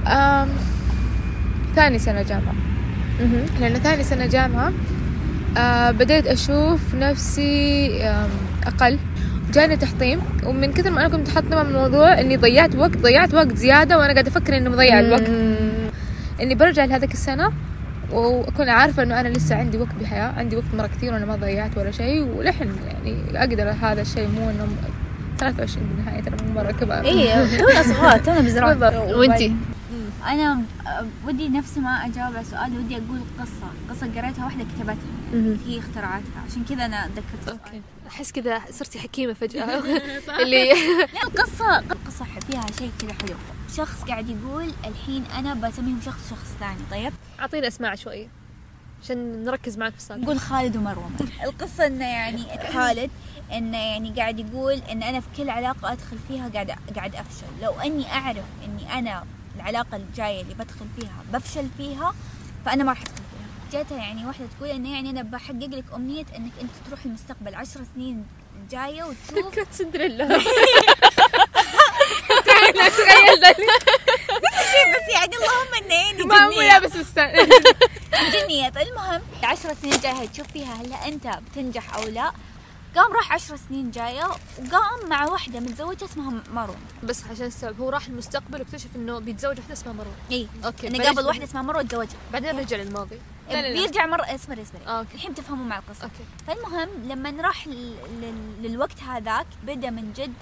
ثاني 1.76 2.00
سنة 2.00 2.22
جامعة. 2.22 2.54
لأن 3.60 3.74
ثاني 3.74 4.04
سنة 4.04 4.26
جامعة 4.26 4.72
آه 5.58 5.92
بديت 5.92 6.28
أشوف 6.28 6.96
نفسي 6.96 7.92
أقل. 8.68 9.00
جاني 9.54 9.78
تحطيم 9.78 10.20
ومن 10.44 10.74
كثر 10.74 10.90
ما 10.92 11.00
أنا 11.02 11.10
كنت 11.10 11.20
متحطمة 11.30 11.64
من 11.64 11.70
الموضوع 11.70 12.20
إني 12.20 12.38
ضيعت 12.38 12.76
وقت 12.76 12.98
ضيعت 12.98 13.34
وقت 13.34 13.56
زيادة 13.56 13.98
وأنا 13.98 14.14
قاعدة 14.14 14.30
أفكر 14.30 14.58
إني 14.58 14.70
مضيع 14.70 15.00
الوقت. 15.00 15.30
إني 16.42 16.56
برجع 16.56 16.86
لهذيك 16.86 17.14
السنة 17.14 17.52
وأكون 18.12 18.70
عارفة 18.70 19.04
إنه 19.04 19.20
أنا 19.20 19.28
لسه 19.28 19.56
عندي 19.56 19.78
وقت 19.78 19.96
بحياة 20.02 20.34
عندي 20.38 20.56
وقت 20.56 20.66
مرة 20.78 20.88
كثير 20.88 21.14
وأنا 21.14 21.26
ما 21.26 21.36
ضيعت 21.36 21.78
ولا 21.78 21.92
شيء 21.92 22.22
ولحن 22.38 22.70
يعني 22.88 23.16
أقدر 23.36 23.74
هذا 23.82 24.02
الشيء 24.02 24.28
مو 24.28 24.50
إنه 24.50 24.68
23 25.40 25.88
بالنهاية 25.88 26.22
ترى 26.22 26.36
مو 26.48 26.54
مرة 26.54 26.72
كبار. 26.72 27.06
اي 27.06 27.48
تونا 27.58 27.84
صغار 27.84 28.18
تونا 28.18 28.40
بالضبط. 28.40 28.94
وأنتي؟ 28.94 29.56
أنا 30.26 30.62
آه، 30.88 31.08
ودي 31.26 31.50
نفس 31.50 31.78
ما 31.78 31.90
اجاوب 32.06 32.36
على 32.36 32.46
سؤال 32.46 32.78
ودي 32.78 32.96
أقول 32.96 33.20
قصة. 33.40 33.68
قصة 33.90 34.22
قريتها 34.22 34.46
واحدة 34.46 34.64
كتبتها 34.64 34.96
هي 35.66 35.80
اخترعتها. 35.80 36.42
عشان 36.50 36.66
كذا 36.70 36.86
أنا 36.86 37.08
ذكرت 37.08 37.50
أوكي. 37.50 37.82
أحس 38.08 38.32
كذا 38.32 38.62
صرتي 38.72 39.00
حكيمة 39.00 39.34
فجأة. 39.34 39.80
اللي 40.44 40.70
لا 41.14 41.24
القصة 41.24 41.78
قصة 42.08 42.26
فيها 42.52 42.66
شيء 42.80 42.92
كذا 43.02 43.14
حلو. 43.14 43.36
شخص 43.76 44.04
قاعد 44.04 44.30
يقول 44.30 44.72
الحين 44.86 45.24
أنا 45.38 45.54
بسميهم 45.54 46.00
شخص 46.06 46.30
شخص 46.30 46.56
ثاني. 46.60 46.80
طيب؟ 46.92 47.14
اعطينا 47.40 47.68
أسماء 47.68 47.96
شوية 47.96 48.28
عشان 49.04 49.44
نركز 49.44 49.78
معك 49.78 49.92
في 49.92 49.98
السالفه 49.98 50.24
نقول 50.24 50.40
خالد 50.40 50.78
ومروة. 50.78 51.10
القصة 51.44 51.86
إنه 51.88 52.06
يعني 52.06 52.44
خالد 52.74 53.10
إنه 53.54 53.78
يعني 53.78 54.14
قاعد 54.18 54.40
يقول 54.40 54.74
إن 54.74 55.04
أنا 55.04 55.20
في 55.20 55.28
كل 55.38 55.50
علاقة 55.50 55.92
أدخل 55.92 56.18
فيها 56.28 56.50
قاعد 56.50 56.72
قاعد 56.96 57.16
أفشل. 57.16 57.46
لو 57.62 57.72
أني 57.72 58.12
أعرف 58.14 58.46
إني 58.66 59.00
أنا 59.00 59.24
العلاقة 59.62 59.98
الجاية 59.98 60.42
اللي 60.42 60.54
بدخل 60.54 60.86
فيها 61.00 61.24
بفشل 61.34 61.68
فيها 61.78 62.14
فأنا 62.66 62.84
ما 62.84 62.90
راح 62.92 63.02
أدخل 63.02 63.14
فيها. 63.16 63.80
جاتها 63.80 63.98
يعني 63.98 64.26
واحدة 64.26 64.46
تقول 64.58 64.70
إنه 64.70 64.94
يعني 64.94 65.10
أنا 65.10 65.22
بحقق 65.22 65.56
لك 65.56 65.84
أمنية 65.96 66.26
إنك 66.38 66.52
أنت 66.62 66.72
تروح 66.88 67.06
المستقبل 67.06 67.56
عشر 67.56 67.80
سنين 67.96 68.26
جاية 68.72 69.04
وتشوف 69.04 69.46
فكره 69.52 69.68
سندريلا 69.72 70.26
بس 74.96 75.14
يعني 75.14 75.36
اللهم 75.36 75.74
إنه 75.84 75.94
يعني 75.96 76.24
ما 76.24 76.50
مو. 76.50 76.62
لابس 76.62 76.92
فستان 76.92 77.50
المهم 78.78 79.22
عشر 79.44 79.74
سنين 79.82 80.00
جاية 80.00 80.28
تشوف 80.28 80.48
فيها 80.48 80.74
هل 80.76 80.94
أنت 80.94 81.28
بتنجح 81.52 81.96
أو 81.96 82.04
لا. 82.04 82.32
قام 82.96 83.14
راح 83.14 83.34
عشر 83.34 83.56
سنين 83.56 83.92
جاية 83.92 84.24
وقام 84.26 85.10
مع 85.10 85.26
واحدة 85.26 85.60
متزوجة 85.60 86.06
اسمها 86.06 86.44
مروة 86.54 86.78
بس 87.04 87.24
عشان 87.24 87.46
استوعب 87.46 87.82
هو 87.82 87.90
راح 87.90 88.08
المستقبل 88.08 88.60
واكتشف 88.60 88.96
إنه 88.96 89.20
بيتزوج 89.20 89.58
واحدة 89.58 89.74
اسمها 89.74 89.94
مروه 89.94 90.14
إي 90.32 90.48
أوكي 90.66 90.88
إنه 90.88 91.04
قابل 91.04 91.26
واحدة 91.26 91.44
اسمها 91.44 91.62
مروة 91.62 91.82
وتزوجها 91.82 92.18
بعدين 92.34 92.60
رجع 92.60 92.78
للماضي. 92.78 93.20
بيرجع 93.50 94.06
مرة 94.06 94.36
اصبري 94.36 94.62
اصبري 94.62 94.86
آه، 94.88 95.00
okay. 95.00 95.16
الحين 95.16 95.36
تفهموا 95.36 95.66
مع 95.66 95.80
القصة. 95.80 96.04
okay. 96.04 96.24
فالمهم 96.48 96.90
لما 97.04 97.42
راح 97.42 97.68
لل... 97.68 97.96
لل... 98.22 98.64
للوقت 98.64 99.04
هذاك 99.04 99.48
بدأ 99.64 99.90
من 99.90 100.14
جد 100.14 100.34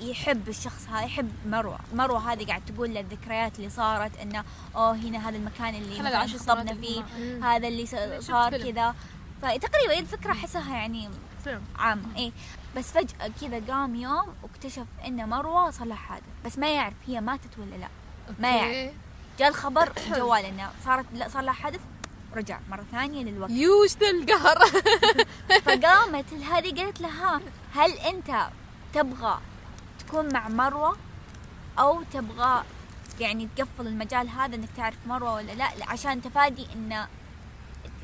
يحب 0.00 0.48
الشخص 0.48 0.86
هذا 0.88 1.04
يحب 1.04 1.30
مروة. 1.46 1.78
مروة 1.94 2.32
هذه 2.32 2.46
قاعد 2.46 2.62
تقول 2.64 2.94
له 2.94 3.00
الذكريات 3.00 3.58
اللي 3.58 3.70
صارت 3.70 4.16
إنه 4.22 4.44
أوه 4.76 4.92
هنا 4.92 5.28
هذا 5.28 5.36
المكان 5.36 5.74
اللي 5.74 6.38
خطبنا 6.38 6.74
فيه. 6.74 7.02
هذا 7.42 7.68
اللي 7.68 7.86
صار. 8.20 8.58
كذا. 8.58 8.94
فتقريبا 9.42 9.98
الفكرة 9.98 10.32
احسها 10.32 10.76
يعني. 10.76 11.08
عامة 11.78 12.16
إيه. 12.16 12.32
بس 12.76 12.90
فجأة 12.92 13.30
كذا 13.40 13.62
قام 13.74 13.94
يوم 13.94 14.34
واكتشف 14.42 14.86
ان 15.06 15.28
مروة 15.28 15.70
صار 15.70 15.86
لها 15.86 15.96
حادث. 15.96 16.24
بس 16.44 16.58
ما 16.58 16.74
يعرف 16.74 16.94
هي 17.06 17.20
ماتت 17.20 17.58
ولا 17.58 17.76
لا. 17.76 17.88
ما 18.38 18.56
يعرف. 18.56 18.94
جاء 19.38 19.48
الخبر 19.48 19.92
جوال 20.16 20.44
إنه 20.44 20.70
صارت 20.84 21.06
لا 21.14 21.28
صار 21.28 21.42
لها 21.42 21.52
حادث 21.52 21.80
رجع 22.36 22.58
مرة 22.70 22.84
ثانية 22.92 23.24
للوقت. 23.24 23.50
يوش 23.50 23.96
القهر؟ 23.96 24.58
فقامت 25.66 26.32
هذه 26.34 26.74
قالت 26.82 27.00
لها 27.00 27.40
هل 27.74 27.90
أنت 27.92 28.48
تبغى 28.94 29.38
تكون 29.98 30.32
مع 30.32 30.48
مروة 30.48 30.96
أو 31.78 32.02
تبغى 32.12 32.64
يعني 33.20 33.48
تقفل 33.56 33.86
المجال 33.86 34.28
هذا 34.28 34.56
إنك 34.56 34.68
تعرف 34.76 34.96
مروة 35.06 35.34
ولا 35.34 35.52
لا 35.52 35.70
لا، 35.78 35.88
عشان 35.90 36.22
تفادي 36.22 36.66
إنه 36.74 37.08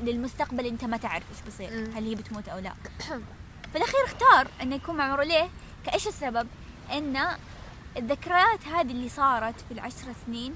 للمستقبل 0.01 0.65
انت 0.65 0.85
ما 0.85 0.97
تعرف 0.97 1.25
إيش 1.29 1.41
بيصير. 1.41 1.97
هل 1.97 2.03
هي 2.03 2.15
بتموت 2.15 2.49
أو 2.49 2.59
لا. 2.59 2.73
في 3.71 3.75
الأخير 3.75 4.05
اختار 4.05 4.47
إنه 4.61 4.75
يكون 4.75 4.95
مع 4.95 5.11
مروة 5.11 5.25
ليه؟ 5.25 5.49
كإيش 5.85 6.07
السبب؟ 6.07 6.47
إن 6.91 7.17
الذكريات 7.97 8.67
هذه 8.67 8.91
اللي 8.91 9.09
صارت 9.09 9.61
في 9.61 9.71
العشر 9.71 10.13
سنين 10.25 10.55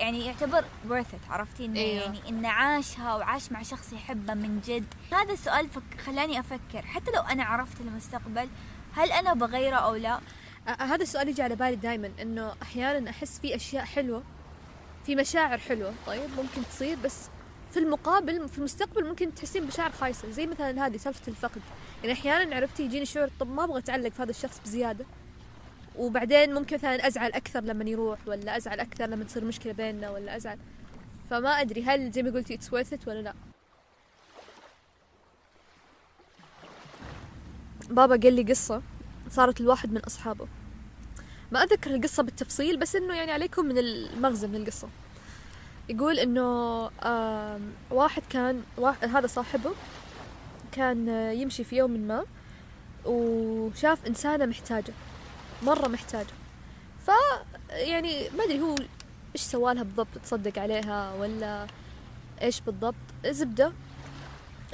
يعني 0.00 0.26
يعتبر 0.26 0.64
worth 0.88 1.12
it 1.14 1.30
عرفتي؟ 1.30 1.64
إنه 1.64 1.80
أيوة. 1.80 2.02
يعني 2.02 2.28
إنه 2.28 2.48
عاشها 2.48 3.14
وعاش 3.14 3.52
مع 3.52 3.62
شخص 3.62 3.92
يحبه 3.92 4.34
من 4.34 4.60
جد. 4.60 4.94
هذا 5.12 5.32
السؤال 5.32 5.68
فك 5.68 6.00
خلاني 6.06 6.40
أفكر. 6.40 6.86
حتى 6.86 7.10
لو 7.10 7.22
أنا 7.22 7.44
عرفت 7.44 7.80
المستقبل 7.80 8.48
هل 8.96 9.12
أنا 9.12 9.34
بغيره 9.34 9.76
أو 9.76 9.94
لا؟ 9.94 10.20
آه، 10.68 10.82
هذا 10.82 11.02
السؤال 11.02 11.28
يجي 11.28 11.42
على 11.42 11.56
بالي 11.56 11.76
دائما 11.76 12.10
إنه 12.22 12.54
أحيانا 12.62 13.10
أحس 13.10 13.38
في 13.38 13.56
أشياء 13.56 13.84
حلوة 13.84 14.22
في 15.06 15.16
مشاعر 15.16 15.58
حلوة. 15.58 15.94
طيب 16.06 16.30
ممكن 16.36 16.62
تصير 16.70 16.96
بس 17.04 17.28
في 17.70 17.78
المقابل 17.78 18.48
في 18.48 18.58
المستقبل 18.58 19.08
ممكن 19.08 19.34
تحسين 19.34 19.64
بمشاعر 19.64 19.90
خايسه 19.90 20.30
زي 20.30 20.46
مثلا 20.46 20.86
هذه 20.86 20.96
سالفة 20.96 21.28
الفقد. 21.28 21.60
يعني 22.02 22.12
أحيانا 22.12 22.56
عرفتي 22.56 22.82
يجيني 22.82 23.06
شعور 23.06 23.30
طب 23.40 23.50
ما 23.50 23.64
أبغى 23.64 23.78
أتعلق 23.78 24.08
في 24.08 24.22
هذا 24.22 24.30
الشخص 24.30 24.60
بزيادة؟ 24.64 25.04
وبعدين 25.96 26.54
ممكن 26.54 26.76
مثلا 26.76 27.06
أزعل 27.06 27.32
أكثر 27.32 27.60
لما 27.60 27.84
يروح 27.84 28.18
ولا 28.26 28.56
أزعل 28.56 28.80
أكثر 28.80 29.06
لما 29.06 29.24
تصير 29.24 29.44
مشكلة 29.44 29.72
بيننا 29.72 30.10
ولا 30.10 30.36
أزعل. 30.36 30.58
فما 31.30 31.50
أدري 31.50 31.82
هل 31.82 32.10
زي 32.10 32.22
ما 32.22 32.30
قلتي 32.30 32.54
اتس 32.54 32.94
it 32.94 33.08
ولا 33.08 33.22
لا؟ 33.22 33.34
بابا 37.90 38.16
قال 38.16 38.32
لي 38.32 38.42
قصة 38.42 38.82
صارت 39.30 39.60
لواحد 39.60 39.92
من 39.92 40.00
أصحابه. 40.00 40.48
ما 41.52 41.62
أذكر 41.62 41.94
القصة 41.94 42.22
بالتفصيل 42.22 42.76
بس 42.76 42.96
إنه 42.96 43.14
يعني 43.14 43.32
عليكم 43.32 43.64
من 43.64 43.78
المغزى 43.78 44.46
من 44.46 44.56
القصة. 44.56 44.88
يقول 45.90 46.38
آم، 47.04 47.72
واحد 47.90 48.22
كان 48.30 48.62
واحد 48.78 49.08
هذا 49.08 49.26
صاحبه 49.26 49.70
كان 50.72 51.08
آه، 51.08 51.32
يمشي 51.32 51.64
في 51.64 51.76
يوم 51.76 51.90
ما 51.90 52.24
وشاف 53.04 54.06
إنسانة 54.06 54.46
محتاجة 54.46 54.92
مرة 55.62 55.88
محتاجة. 55.88 56.26
ف 57.06 57.10
يعني 57.70 58.30
ما 58.38 58.44
أدري 58.44 58.60
هو 58.60 58.74
إيش 59.34 59.42
سوالها 59.42 59.82
بالضبط 59.82 60.18
تصدق 60.24 60.58
عليها 60.58 61.14
ولا 61.14 61.66
إيش 62.42 62.60
بالضبط. 62.60 62.94
زبدة 63.26 63.72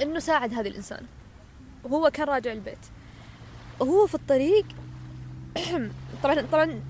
إنه 0.01 0.19
ساعد 0.19 0.53
هذه 0.53 0.67
الإنسانة 0.67 1.07
وهو 1.83 2.09
كان 2.09 2.27
راجع 2.27 2.51
البيت. 2.51 2.85
وهو 3.79 4.07
في 4.07 4.15
الطريق 4.15 4.65
طبعا 6.23 6.41
طبعا 6.41 6.81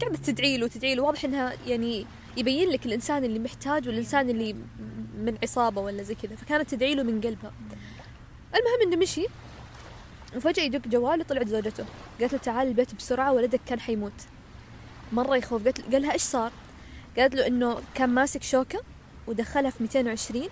قاعدة 0.00 0.16
تدعي 0.16 0.56
له 0.56 0.68
تدعي 0.68 0.94
له 0.94 1.02
واضح 1.02 1.24
إنها 1.24 1.52
يعني 1.66 2.06
يبين 2.36 2.68
لك 2.68 2.86
الإنسان 2.86 3.24
اللي 3.24 3.38
محتاج 3.38 3.88
والإنسان 3.88 4.30
اللي 4.30 4.52
من 5.18 5.38
عصابة 5.42 5.80
ولا 5.80 6.02
زي 6.02 6.14
كذا 6.14 6.36
فكانت 6.36 6.70
تدعي 6.70 6.94
له 6.94 7.02
من 7.02 7.20
قلبها. 7.20 7.52
المهم 8.54 8.82
إنه 8.86 8.96
مشي 8.96 9.26
وفجأة 10.36 10.62
يدق 10.62 10.88
جواله 10.88 11.24
طلعت 11.24 11.48
زوجته. 11.48 11.84
قالت 12.20 12.32
له 12.32 12.38
تعال 12.38 12.68
البيت 12.68 12.94
بسرعة 12.94 13.32
ولدك 13.32 13.60
كان 13.66 13.80
حيموت. 13.80 14.12
مرة 15.12 15.36
يخوف. 15.36 15.64
قالت 15.64 15.92
قال 15.92 16.02
لها 16.02 16.12
إيش 16.12 16.22
صار؟ 16.22 16.52
قالت 17.18 17.34
له 17.34 17.46
إنه 17.46 17.80
كان 17.94 18.10
ماسك 18.10 18.42
شوكة 18.42 18.82
ودخلها 19.26 19.70
في 19.70 19.82
220 19.82 20.48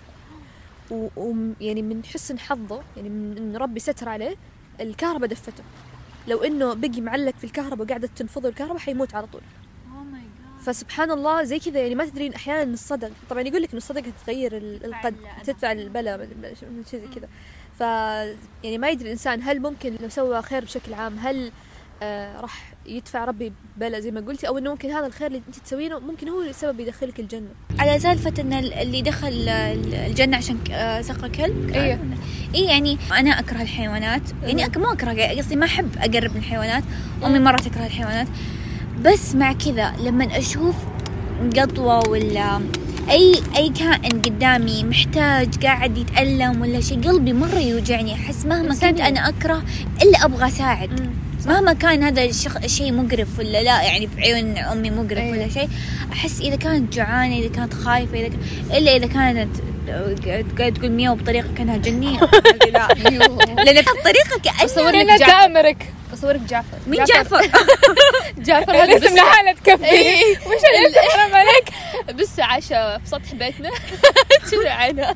ويعني 0.91 1.81
من 1.81 2.05
حسن 2.05 2.39
حظه 2.39 2.83
يعني 2.97 3.09
من 3.09 3.57
ربي 3.57 3.79
ستر 3.79 4.09
عليه 4.09 4.35
الكهرباء 4.81 5.29
دفته. 5.29 5.63
لو 6.27 6.43
إنه 6.43 6.73
بقي 6.73 7.01
معلق 7.01 7.37
في 7.37 7.43
الكهرباء 7.43 7.85
وقاعدة 7.85 8.09
تنفضه 8.15 8.49
الكهرباء 8.49 8.77
حيموت 8.77 9.15
على 9.15 9.27
طول. 9.27 9.41
فسبحان 10.65 11.11
الله 11.11 11.43
زي 11.43 11.59
كذا 11.59 11.79
يعني 11.79 11.95
ما 11.95 12.05
تدرين 12.05 12.33
أحيانا 12.33 12.63
ان 12.63 12.73
الصدق. 12.73 13.11
طبعا 13.29 13.41
يقول 13.41 13.61
لك 13.61 13.71
إن 13.71 13.77
الصدقه 13.77 14.11
تغير 14.25 14.57
ال- 14.57 14.85
القد. 14.85 15.15
تدفع 15.45 15.71
البلاء 15.71 16.17
من- 16.17 16.27
من 16.77 16.83
شيء 16.91 16.99
زي 17.01 17.07
كذا. 17.15 17.27
ف 17.79 17.81
يعني 18.63 18.77
ما 18.77 18.89
يدري 18.89 19.05
الإنسان 19.05 19.41
هل 19.43 19.61
ممكن 19.61 19.95
لو 20.01 20.09
سوى 20.09 20.41
خير 20.41 20.63
بشكل 20.65 20.93
عام 20.93 21.19
هل 21.19 21.51
آه 22.03 22.41
راح 22.41 22.73
يدفع 22.85 23.25
ربي 23.25 23.53
بلا 23.77 23.99
زي 23.99 24.11
ما 24.11 24.21
قلتي 24.21 24.47
أو 24.47 24.57
إنه 24.57 24.69
ممكن 24.71 24.91
هذا 24.91 25.05
الخير 25.07 25.27
اللي 25.27 25.41
انت 25.47 25.55
تسوينه 25.59 25.99
ممكن 25.99 26.29
هو 26.29 26.41
السبب 26.41 26.79
يدخلك 26.79 27.19
الجنة. 27.19 27.47
على 27.79 27.99
سالفة 27.99 28.33
إن 28.41 28.53
ال- 28.53 28.73
اللي 28.73 29.01
دخل 29.01 29.27
ال- 29.49 29.93
الجنة 29.95 30.37
عشان 30.37 30.57
آه، 30.71 31.01
سقى 31.01 31.29
كلب؟ 31.29 31.69
إيه. 31.69 31.99
اي 32.55 32.63
يعني 32.65 32.97
أنا 33.11 33.39
أكره 33.39 33.61
الحيوانات. 33.61 34.21
يعني 34.43 34.65
أك- 34.65 34.77
مو 34.77 34.91
أكره 34.91 35.37
قصدي 35.37 35.55
ما 35.55 35.65
أحب 35.65 35.97
أقرب 35.97 36.31
من 36.31 36.37
الحيوانات. 36.37 36.83
أمي 37.25 37.39
مرة 37.39 37.57
تكره 37.57 37.85
الحيوانات. 37.85 38.27
بس 39.01 39.35
مع 39.35 39.53
كذا 39.53 39.93
لما 40.03 40.37
أشوف 40.37 40.75
قطوة 41.57 42.09
ولا 42.09 42.61
أي 43.09 43.33
أي 43.57 43.69
كائن 43.69 44.21
قدامي 44.21 44.83
محتاج 44.83 45.65
قاعد 45.65 45.97
يتألم 45.97 46.61
ولا 46.61 46.81
شيء 46.81 47.01
قلبي 47.01 47.33
مرة 47.33 47.59
يوجعني 47.59 48.13
أحس 48.13 48.45
مهما 48.45 48.61
كنت 48.61 48.83
إنسانية. 48.83 49.07
أنا 49.07 49.29
أكره 49.29 49.63
إلا 50.01 50.25
أبغى 50.25 50.47
أساعد 50.47 51.09
مهما 51.45 51.73
كان 51.73 52.03
هذا 52.03 52.23
الشخ... 52.23 52.57
الشيء 52.57 52.91
مقرف 52.93 53.39
ولا 53.39 53.63
لا 53.63 53.81
يعني 53.83 54.07
في 54.07 54.21
عيون 54.21 54.57
أمي 54.57 54.89
مقرف. 54.89 55.31
ولا 55.31 55.49
شيء 55.49 55.69
أحس 56.13 56.41
إذا 56.41 56.55
كانت 56.55 56.93
جوعانة 56.93 57.35
إذا 57.37 57.47
كانت 57.47 57.73
خايفة 57.73 58.19
إذا 58.19 58.27
ك... 58.27 58.31
إلا 58.77 58.95
إذا 58.95 59.07
كانت 59.07 59.49
قاعد 60.59 60.73
تقول 60.73 60.91
مياو 60.91 61.15
بطريقة 61.15 61.47
كأنها 61.57 61.77
جنيه 61.77 62.19
لا 62.73 62.87
لأن 63.63 63.77
الطريقة 63.77 64.39
كأنها. 64.43 64.65
تامرك 65.17 65.93
أصورك 66.15 66.39
جعفر. 66.39 66.77
من 66.87 67.03
جعفر. 67.03 67.41
جعفر؟ 68.37 68.71
هذا 68.75 68.83
الاسم 68.83 69.05
بس 69.05 69.11
لحالها 69.11 69.53
تكفي. 69.53 69.85
إيه. 69.85 70.37
وش 70.37 70.61
الاسم 70.79 71.09
حرام 71.09 71.35
عليك؟ 71.35 71.65
بس 72.15 72.39
عايشة 72.39 72.97
في 72.97 73.07
سطح 73.07 73.33
بيتنا. 73.33 73.69
تشوفي 74.47 74.67
عينها 74.69 75.15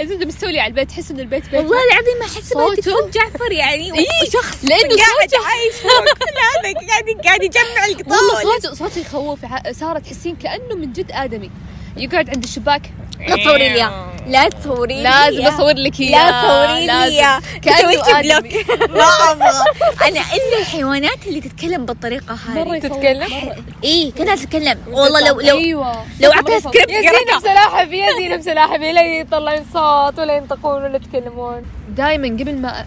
الزبدة 0.00 0.26
مستولي 0.26 0.60
على 0.60 0.70
البيت 0.70 0.88
تحس 0.90 1.10
إن 1.10 1.20
البيت 1.20 1.44
بيت 1.44 1.54
والله 1.54 1.78
العظيم 1.92 2.22
أحس 2.22 2.48
صوته. 2.52 2.82
صوت 2.82 3.14
جعفر 3.14 3.52
يعني. 3.52 3.98
إيه، 3.98 4.30
شخص 4.32 4.66
قاعد 4.68 4.80
صوته- 4.90 5.46
عايش 5.46 5.74
فوق. 5.82 6.04
قاعد 6.88 7.20
قاعد 7.24 7.42
يجمع 7.42 7.62
والله 7.62 7.86
القطاوة 8.00 8.42
صوته 8.42 8.74
صوته 8.74 8.98
يخوف. 9.00 9.38
سارة 9.72 9.98
تحسين 9.98 10.36
كأنه 10.36 10.74
من 10.74 10.92
جد 10.92 11.10
آدمي. 11.12 11.50
يقعد 11.96 12.30
عند 12.30 12.44
الشباك. 12.44 12.82
لا 13.28 13.36
تصوري 13.36 13.68
لي. 13.68 13.90
لا 14.26 14.48
تصوري 14.48 14.94
لي 14.94 15.02
لازم. 15.02 15.46
اصور 15.46 15.72
لك 15.72 16.00
لا 16.00 17.04
اياه 17.04 17.40
تصوري 17.62 17.96
لي 17.96 18.02
سويتي 18.02 18.18
آدمي. 18.18 18.48
بلوك 18.48 18.90
ما 18.90 19.32
أبغى 19.32 20.08
أنا 20.08 20.20
إلا 20.20 20.58
الحيوانات 20.60 21.26
اللي 21.26 21.40
تتكلم 21.40 21.86
بالطريقة 21.86 22.34
هذه. 22.34 22.58
يخوف. 22.58 22.76
تتكلم؟ 22.76 23.52
إيه 23.84 24.12
كانها 24.12 24.36
تتكلم 24.36 24.78
والله 24.88 25.28
لو 25.28 25.40
لو 25.40 25.58
أيوه. 25.58 26.04
لو 26.20 26.30
أعطيها 26.32 26.58
سكريبت 26.58 26.90
يا 26.90 27.00
زينب. 27.00 27.42
سلاحفي 27.42 27.96
يا 27.98 28.12
زينب 28.16 28.40
سلاحفي 28.40 28.92
لا 28.92 29.02
يطلعون 29.02 29.64
صوت 29.72 30.18
ولا 30.18 30.36
ينطقون 30.36 30.82
ولا 30.82 30.96
يتكلمون. 30.96 31.62
دائما 31.88 32.28
قبل 32.28 32.54
ما 32.54 32.84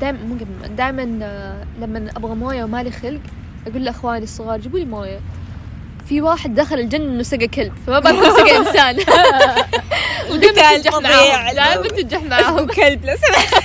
دائما 0.00 0.18
مو 0.24 0.34
قبل 0.34 0.46
ما 0.60 0.66
دائما 0.66 1.02
لما 1.80 2.10
أبغى 2.16 2.34
موية 2.34 2.64
ومالي 2.64 2.90
خلق 2.90 3.20
أقول 3.66 3.84
لأخواني 3.84 4.24
الصغار 4.24 4.60
جيبوا 4.60 4.78
لي 4.78 4.84
موية. 4.84 5.20
في 6.08 6.20
واحد 6.20 6.54
دخل 6.54 6.78
الجنة 6.78 7.04
إنه 7.04 7.22
سقى 7.22 7.48
كلب 7.48 7.72
فما 7.86 7.98
بالك 7.98 8.14
لو 8.14 8.34
سقى 8.34 8.56
إنسان. 8.56 8.96
ودائما 10.30 10.76
تنجح. 10.78 10.94
معاهم 10.98 11.54
دائما 11.54 11.88
تنجح 11.88 12.22
معاهم 12.22 12.66
كلب 12.66 13.04
لو 13.04 13.16
سمحت 13.16 13.54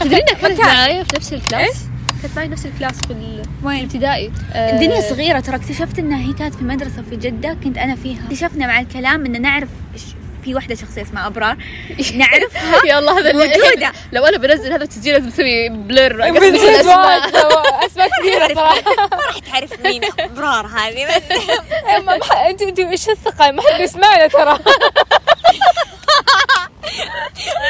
تدري 0.00 0.16
انها 0.22 0.34
كانت 0.40 0.60
معايا 0.60 1.02
في 1.02 1.16
نفس 1.16 1.32
ال 1.32 1.39
class؟ 1.39 1.84
كانت 2.22 2.36
معي 2.36 2.48
نفس 2.48 2.66
ال 2.66 2.71
class 2.71 2.94
في 3.06 3.12
الابتدائي. 3.80 4.32
الدنيا 4.54 4.98
آه، 4.98 5.10
صغيرة 5.10 5.40
ترى 5.40 5.56
اكتشفت 5.56 5.98
إنها 5.98 6.18
هي 6.28 6.32
كانت 6.32 6.54
في 6.54 6.64
مدرسة 6.64 7.02
في 7.10 7.16
جدة 7.16 7.56
كنت 7.64 7.78
أنا 7.78 7.94
فيها. 7.96 8.24
اكتشفنا 8.24 8.66
مع 8.66 8.80
الكلام 8.80 9.26
إن 9.26 9.42
نعرف 9.42 9.68
في 10.44 10.54
واحدة 10.54 10.74
شخصية 10.74 11.02
اسمها 11.02 11.26
أبرار. 11.26 11.56
نعرفها؟ 12.14 12.86
يا 12.86 12.98
الله 12.98 13.18
هذا 13.18 13.32
موجودة. 13.32 13.92
لو 14.12 14.24
أنا 14.26 14.38
بنزل 14.38 14.72
هذا 14.72 14.82
التسجيل 14.84 15.14
لازم 15.14 15.30
تسوي 15.30 15.68
بلر 15.68 16.32
من 16.32 16.52
جد 16.52 16.54
أسماء. 16.60 17.28
أسماء 17.86 18.08
كثيرة 18.20 18.54
صراحة 18.54 18.82
ما 18.96 19.16
راح 19.26 19.38
تعرف 19.38 19.80
مين 19.80 20.04
أبرار 20.18 20.66
هذه. 20.66 21.06
أنتوا 22.48 22.68
أنتوا 22.68 22.90
إيش 22.90 23.08
الثقة؟ 23.08 23.50
ما 23.50 23.62
حد 23.62 23.80
يسمعنا 23.80 24.26
ترى. 24.26 24.58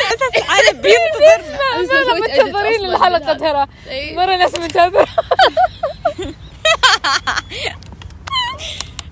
أساس 0.08 0.42
العالم 0.44 0.80
بينتظر. 0.80 1.54
أنا 2.02 2.14
منتظرين 2.14 2.80
للحلقه 2.80 3.32
ترى. 3.32 3.66
إيه. 3.88 4.16
مرة 4.16 4.36
ناس 4.36 4.54
منتظرة. 4.54 5.06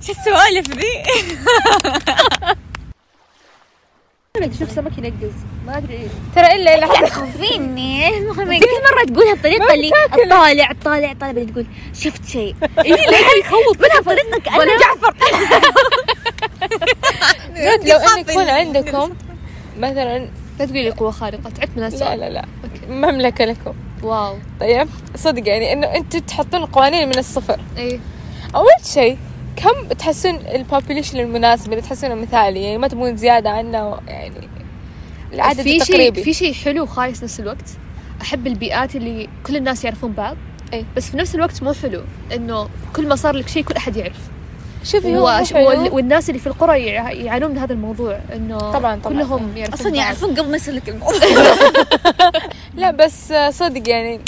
شو 0.07 0.13
السوالف 0.13 0.69
ذي؟ 0.71 1.03
شوف 4.59 4.71
سمك 4.71 4.99
ينقز. 4.99 5.33
ما 5.67 5.79
أدري 5.79 6.09
ترى 6.37 6.47
إلا 6.55 6.75
إلا 6.75 6.87
حد 6.97 7.05
تخوفيني 7.07 8.11
كل 8.37 8.67
مرة 8.93 9.05
تقولها 9.07 9.35
بطريقة 9.35 9.75
اللي 9.75 9.91
الطالع 10.05 10.71
الطالع 10.71 11.11
الطالع 11.11 11.13
بعدين 11.33 11.53
تقول 11.53 11.67
شفت 11.95 12.25
شيء. 12.29 12.55
إيه 12.79 12.93
لا 12.95 13.19
يخوف. 13.41 13.81
منها 13.81 14.01
بطريقة 14.01 14.39
كأنها 14.45 14.79
جعفر. 14.79 15.15
جد 17.57 17.89
لو 17.89 17.97
انك 17.97 18.29
يكون 18.31 18.49
عندكم 18.49 19.11
مثلا 19.79 20.19
لا 20.59 20.65
تقولي 20.67 20.83
لي 20.83 20.91
قوة 20.91 21.11
خارقة 21.11 21.51
تعبت 21.51 21.71
من 21.77 21.81
لا 21.83 21.87
السؤال. 21.87 22.21
لا 22.21 22.31
لا. 22.31 22.45
مملكة 22.89 23.45
لكم. 23.45 23.75
واو. 24.03 24.37
طيب 24.61 24.89
صدق 25.17 25.49
يعني 25.49 25.73
إنه 25.73 25.87
أنتوا 25.87 26.21
تحطون 26.21 26.65
قوانين 26.67 27.09
من 27.09 27.19
الصفر. 27.19 27.61
إيه. 27.77 27.99
أول 28.55 28.73
شيء 28.95 29.19
كم 29.63 29.89
تحسون 29.99 30.35
البوبوليشن 30.55 31.19
المناسب 31.21 31.71
اللي 31.73 31.83
تحسونه 31.83 32.15
مثالي 32.15 32.63
يعني 32.63 32.79
ما 32.79 32.89
تبون 32.89 33.17
زيادة 33.17 33.51
عنه 33.51 33.99
يعني 34.09 34.49
العدد 35.33 35.61
في 35.63 35.69
شيء 35.71 35.83
التقريبي 35.83 36.23
في 36.25 36.33
شيء 36.35 36.53
حلو 36.55 36.83
وخايس 36.83 37.23
نفس 37.25 37.41
الوقت 37.41 37.71
أحب 38.23 38.47
البيئات 38.47 38.97
اللي 38.97 39.29
كل 39.47 39.57
الناس 39.57 39.85
يعرفون 39.85 40.13
بعض 40.13 40.37
إيه. 40.73 40.85
بس 40.97 41.11
في 41.11 41.17
نفس 41.17 41.35
الوقت 41.35 41.63
مو 41.63 41.73
حلو 41.73 42.03
إنه 42.35 42.69
كل 42.97 43.09
ما 43.09 43.17
صار 43.17 43.35
لك 43.37 43.49
شيء 43.49 43.63
كل 43.65 43.75
أحد 43.77 43.97
يعرف 43.97 44.17
شوفي 44.85 45.17
هو. 45.17 45.25
وال- 45.55 45.93
والناس 45.93 46.31
اللي 46.31 46.41
في 46.41 46.47
القرى 46.47 46.87
يع- 46.87 47.11
يعانون 47.13 47.51
من 47.51 47.59
هذا 47.59 47.73
الموضوع 47.73 48.21
إنه 48.35 48.59
طبعاً- 48.59 48.75
طبعاً. 48.75 48.97
كلهم 49.05 49.57
يعرفون 49.57 49.81
أصلا. 49.81 49.97
يعرفون 49.97 50.35
قبل 50.35 50.51
ما 50.51 50.57
يصير 50.57 50.75
لك 50.75 50.89
الموضوع 50.89 51.19
لا 52.77 52.91
بس 52.91 53.33
صدق 53.51 53.89
يعني 53.89 54.21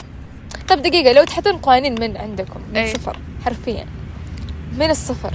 طب 0.69 0.83
دقيقة 0.83 1.13
لو 1.13 1.25
تحطون 1.25 1.53
قوانين 1.57 2.01
من 2.01 2.17
عندكم 2.17 2.61
من 2.73 2.77
إيه. 2.77 2.93
صفر 2.95 3.17
حرفيا 3.45 3.87
من 4.79 4.91
الصفر. 4.91 5.35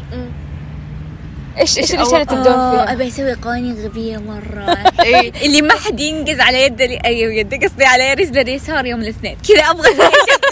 إيش 1.58 1.78
إيش 1.78 1.94
اللي 1.94 2.06
أول- 2.06 2.10
تبدون 2.26 2.44
فيها؟ 2.44 2.94
أبي 2.94 3.08
أسوي 3.08 3.34
قوانين 3.34 3.86
غبية 3.86 4.18
مرة 4.18 4.78
إيه. 5.04 5.32
اللي 5.46 5.62
ما 5.62 5.74
حد 5.74 6.00
ينقز 6.00 6.40
على 6.40 6.64
يد 6.64 6.82
اللي 6.82 7.00
أيوه 7.06 7.34
يد 7.34 7.64
قصدي 7.64 7.86
على 7.86 8.14
رجل 8.14 8.38
اليسار 8.40 8.86
يوم 8.86 9.02
الاثنين 9.02 9.38
كذا 9.48 9.64
أبغى 9.64 9.92
أسوي 9.94 10.06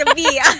غبية 0.09 0.41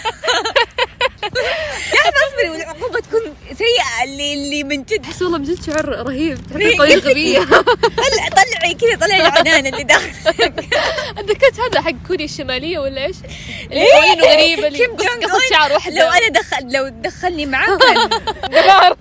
لا 1.24 2.11
اصبري 2.28 2.49
والعقوبة 2.49 2.99
تكون 2.99 3.22
سيئة 3.57 4.03
اللي 4.03 4.34
اللي 4.34 4.63
من 4.63 4.84
جد. 4.84 5.05
احس 5.05 5.22
والله 5.22 5.38
من 5.38 5.43
جد 5.43 5.63
شعور 5.63 5.86
رهيب. 6.07 6.38
قوانين 6.78 6.99
غبية. 6.99 7.39
طلع 8.03 8.28
طلعي 8.30 8.74
كذا 8.74 8.95
طلعي 9.07 9.22
العنان 9.22 9.66
اللي 9.68 9.84
داخل 9.84 10.11
ذكرت 11.20 11.59
هذا 11.72 11.82
حق 11.82 11.91
كوريا 12.07 12.26
الشمالية 12.26 12.80
ولا 12.80 13.05
إيش؟ 13.05 13.16
اللي 13.72 13.86
قوانينه 13.93 14.24
غريبه 14.34 14.68
اللي 14.68 14.78
كيم 14.80 14.95
قص- 14.97 15.03
جونج 15.05 15.24
قصت 15.24 15.32
أون 15.34 15.41
شعر 15.49 15.74
واحدة 15.74 15.95
لو 15.95 16.07
أنا 16.07 16.28
دخل 16.30 16.72
لو 16.72 16.88
دخلني 16.88 17.45
معاه 17.45 17.78
كان 17.78 18.09
دمار 18.49 18.97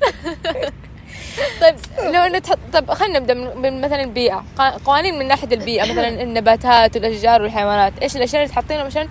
طيب 1.60 1.76
لو 1.98 2.20
إنه 2.22 2.38
تحط 2.38 2.58
طب 2.72 2.94
خلينا 2.94 3.18
نبدأ 3.18 3.34
من 3.34 3.80
مثلا 3.80 4.00
البيئة 4.04 4.44
قا- 4.58 4.78
قوانين 4.84 5.18
من 5.18 5.28
ناحية 5.28 5.48
البيئة 5.52 5.92
مثلا 5.92 6.08
النباتات 6.22 6.96
والأشجار 6.96 7.42
والحيوانات. 7.42 7.92
إيش 8.02 8.16
الأشياء 8.16 8.42
اللي 8.42 8.54
تحطينهم؟ 8.54 8.86
عشان 8.86 9.08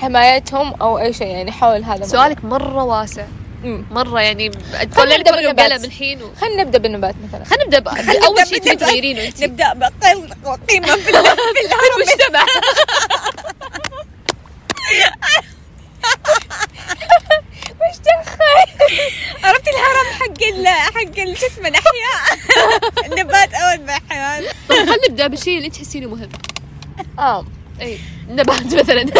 حمايتهم 0.00 0.74
أو 0.82 0.98
أي 0.98 1.12
شيء 1.12 1.26
يعني 1.26 1.52
حول 1.52 1.84
هذا؟ 1.84 2.06
سؤالك 2.06 2.44
مرة 2.44 2.84
واسع. 2.84 3.24
مرة 3.64 4.20
يعني 4.20 4.50
خلينا 4.96 5.14
لك 5.14 5.30
بالنبات. 5.32 5.84
الحين 5.84 6.22
و... 6.22 6.30
خلينا 6.40 6.62
نبدأ 6.62 6.78
بالنبات 6.78 7.14
مثلا. 7.28 7.44
خلينا 7.44 7.64
نبدأ 7.64 7.78
ب- 7.78 7.88
أول 8.24 8.46
شيء 8.46 8.58
تبي. 8.58 8.76
تغيرينه 8.76 9.24
أنت. 9.26 9.42
نبدأ 9.42 9.72
بقل 9.74 10.28
قيمه 10.68 10.96
في 10.96 11.10
المجتمع. 11.96 12.46
وش 17.80 17.96
دخل 17.98 18.68
عرفت 19.44 19.68
الهرم 19.68 20.06
حق 20.20 20.42
ال 20.42 20.66
حق 20.68 21.34
شو 21.40 21.46
اسمه 21.46 21.68
الأحياء؟ 21.68 22.38
النبات 23.06 23.54
أو 23.54 23.70
الحيوان. 23.84 24.44
طيب 24.68 24.78
خلينا 24.78 25.08
نبدأ 25.08 25.26
بالشيء 25.26 25.58
اللي 25.58 25.70
تحسينه 25.70 26.08
مهم. 26.08 26.28
آه. 27.18 27.44
اي 27.80 27.98
نبات 28.28 28.74
مثلا. 28.74 29.02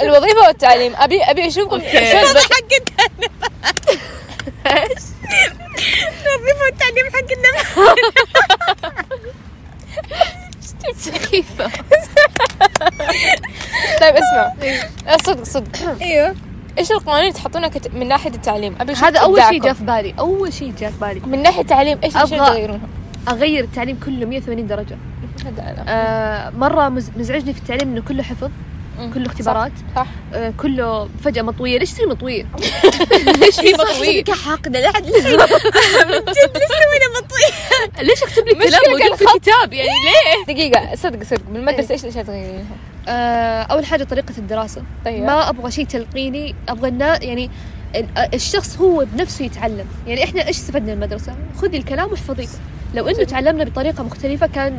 الوظيفة 0.00 0.40
والتعليم. 0.46 0.92
ابي 0.96 1.22
أبي 1.22 1.46
أشوفكم 1.48 1.74
أوكي. 1.74 2.10
شلون 2.10 2.32
ب- 2.32 2.38
حق 2.38 2.70
النبات 2.80 3.90
إيش؟ 4.66 5.02
الوظيفة 6.26 6.62
والتعليم 6.64 7.06
حق 7.12 7.28
النبات 7.32 7.66
سخيفه 10.96 11.70
طيب 14.00 14.14
اسمع. 14.16 14.52
آه، 15.06 15.16
صدق 15.16 15.42
صدق. 15.44 16.00
إيوه. 16.02 16.34
إيش 16.78 16.90
القوانين 16.92 17.22
اللي 17.22 17.32
تحطونها 17.32 17.68
كت... 17.68 17.94
من 17.94 18.08
ناحية 18.08 18.30
التعليم؟ 18.30 18.76
أبي 18.80 18.92
هذا 18.92 19.18
أول 19.18 19.42
شيء. 19.48 19.60
جاء 19.62 19.72
في 19.72 19.84
بالي. 19.84 20.14
أول 20.18 20.52
شيء 20.52 20.72
جاء 20.80 20.90
في 20.90 20.98
بالي. 20.98 21.20
من 21.20 21.42
ناحية 21.42 21.60
التعليم 21.60 21.98
إيش 22.04 22.16
الاشياء 22.16 22.40
أبغى- 22.40 22.42
اللي 22.42 22.52
تغيرونها 22.54 22.88
أغير 23.28 23.64
التعليم 23.64 23.98
كله 24.04 24.26
180 24.26 24.66
درجة. 24.66 24.96
آه 25.88 26.50
مرة 26.50 26.88
مز- 26.88 27.10
مزعجني 27.16 27.52
في 27.52 27.58
التعليم 27.58 27.88
إنه 27.92 28.02
كله 28.02 28.22
حفظ. 28.22 28.50
كله 29.14 29.26
اختبارات 29.26 29.72
صح. 29.96 30.06
آه 30.34 30.52
كله 30.60 31.08
فجأة 31.24 31.42
مطويه 31.42 31.78
ليش 31.78 31.92
تصير 31.92 32.08
مطويه 32.08 32.42
ليش 33.40 33.60
في 33.60 33.72
مطويه 33.74 34.24
صح 34.34 34.44
حاقدة 34.48 34.80
لا 34.80 34.92
حد 34.92 35.06
لسه 35.06 35.18
مطوية 37.16 38.02
ليش 38.02 38.22
أكتب 38.22 38.46
لك 38.48 38.56
مشكلة 38.56 38.78
كلام 38.78 38.90
موجود 39.02 39.14
في. 39.16 39.24
الكتاب؟ 39.34 39.72
يعني 39.72 39.88
ليه؟ 39.88 40.44
دقيقة 40.54 40.94
صدق 40.94 41.22
صدق. 41.22 41.42
بالمدرسة 41.52 41.92
إيش 41.92 42.04
الأشياء 42.04 42.24
تغيرينها؟ 42.24 42.64
آه 43.08 43.62
أول 43.62 43.84
حاجة 43.86 44.04
طريقة 44.04 44.34
الدراسة. 44.38 44.82
طيب. 45.04 45.24
ما 45.24 45.48
أبغى 45.48 45.70
شيء 45.70 45.86
تلقيني 45.86 46.54
أبغى 46.68 46.88
يعني 47.22 47.50
ال- 47.96 48.34
الشخص 48.34 48.76
هو 48.76 49.04
بنفسه 49.12 49.44
يتعلم. 49.44 49.86
يعني 50.06 50.24
إحنا 50.24 50.46
إيش 50.46 50.56
استفدنا 50.56 50.94
من 50.94 51.02
المدرسة؟ 51.02 51.34
خذي 51.62 51.76
الكلام 51.76 52.10
واحفظيه. 52.10 52.46
لو 52.94 53.08
إنه 53.08 53.24
تعلمنا 53.24 53.64
بطريقة 53.64 54.02
مختلفة 54.04 54.46
كان 54.46 54.72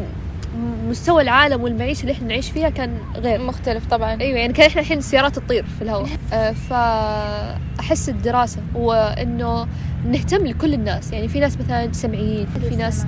مستوى 0.89 1.21
العالم 1.21 1.61
والمعيشة 1.63 2.01
اللي 2.01 2.11
إحنا 2.13 2.27
نعيش 2.27 2.49
فيها 2.51 2.69
كان 2.69 2.91
غير. 3.15 3.41
مختلف 3.41 3.85
طبعا. 3.85 4.21
أيوه 4.21 4.39
يعني 4.39 4.53
كان 4.53 4.67
إحنا 4.67 4.81
الحين 4.81 4.97
السيارات 4.97 5.35
تطير 5.39 5.65
في 5.77 5.81
الهواء. 5.83 6.09
آه 6.33 6.51
فأحس 6.51 8.09
الدراسة 8.09 8.59
وإنه 8.75 9.67
نهتم 10.11 10.45
لكل 10.45 10.73
الناس. 10.73 11.11
يعني 11.13 11.27
في 11.27 11.39
ناس 11.39 11.57
مثلا 11.59 11.91
سمعيين 11.93 12.47
في 12.69 12.75
ناس 12.75 13.05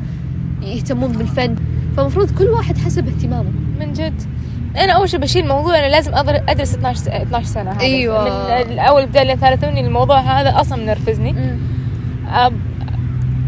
يهتمون 0.62 1.12
بالفن. 1.12 1.56
فالمفروض 1.98 2.32
كل 2.38 2.46
واحد 2.48 2.78
حسب 2.78 3.08
اهتمامه. 3.08 3.52
من 3.80 3.94
جد. 3.94 4.22
أنا 4.78 4.94
أول 4.94 5.10
شيء 5.10 5.20
بشيل 5.20 5.48
موضوع 5.48 5.80
أنا 5.80 5.88
لازم 5.88 6.12
أدرس 6.16 6.74
12 6.74 7.00
س- 7.00 7.08
12 7.08 7.46
سنة 7.48 7.72
هذا. 7.72 7.82
أيوة. 7.82 8.24
من 8.66 8.72
الأول 8.72 9.06
بداية 9.06 9.24
لين 9.24 9.36
ثالثوني 9.36 9.80
الموضوع 9.88 10.20
هذا 10.20 10.62
أصلا 10.62 10.84
منرفزني. 10.84 11.36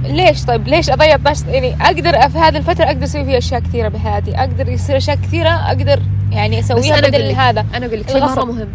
ليش 0.04 0.46
طيب؟ 0.46 0.68
ليش 0.68 0.90
أضيع 0.90 1.16
12 1.16 1.48
يعني 1.48 1.76
أقدر 1.82 2.30
في 2.30 2.38
هذه 2.38 2.58
الفترة 2.58 2.86
أقدر 2.86 3.04
أسوي 3.04 3.26
فيها 3.26 3.38
أشياء 3.38 3.60
كثيرة 3.62 3.88
بحياتي. 3.90 4.36
أقدر 4.38 4.70
يصير 4.70 4.98
أشياء 4.98 5.16
كثيرة 5.18 5.50
أقدر 5.50 6.02
يعني 6.32 6.60
أسويها 6.60 7.02
بدل 7.02 7.32
هذا. 7.32 7.66
أنا 7.76 7.86
أقول 7.86 8.00
لك 8.00 8.10
شيء 8.10 8.22
مرة. 8.22 8.46
مهم. 8.46 8.68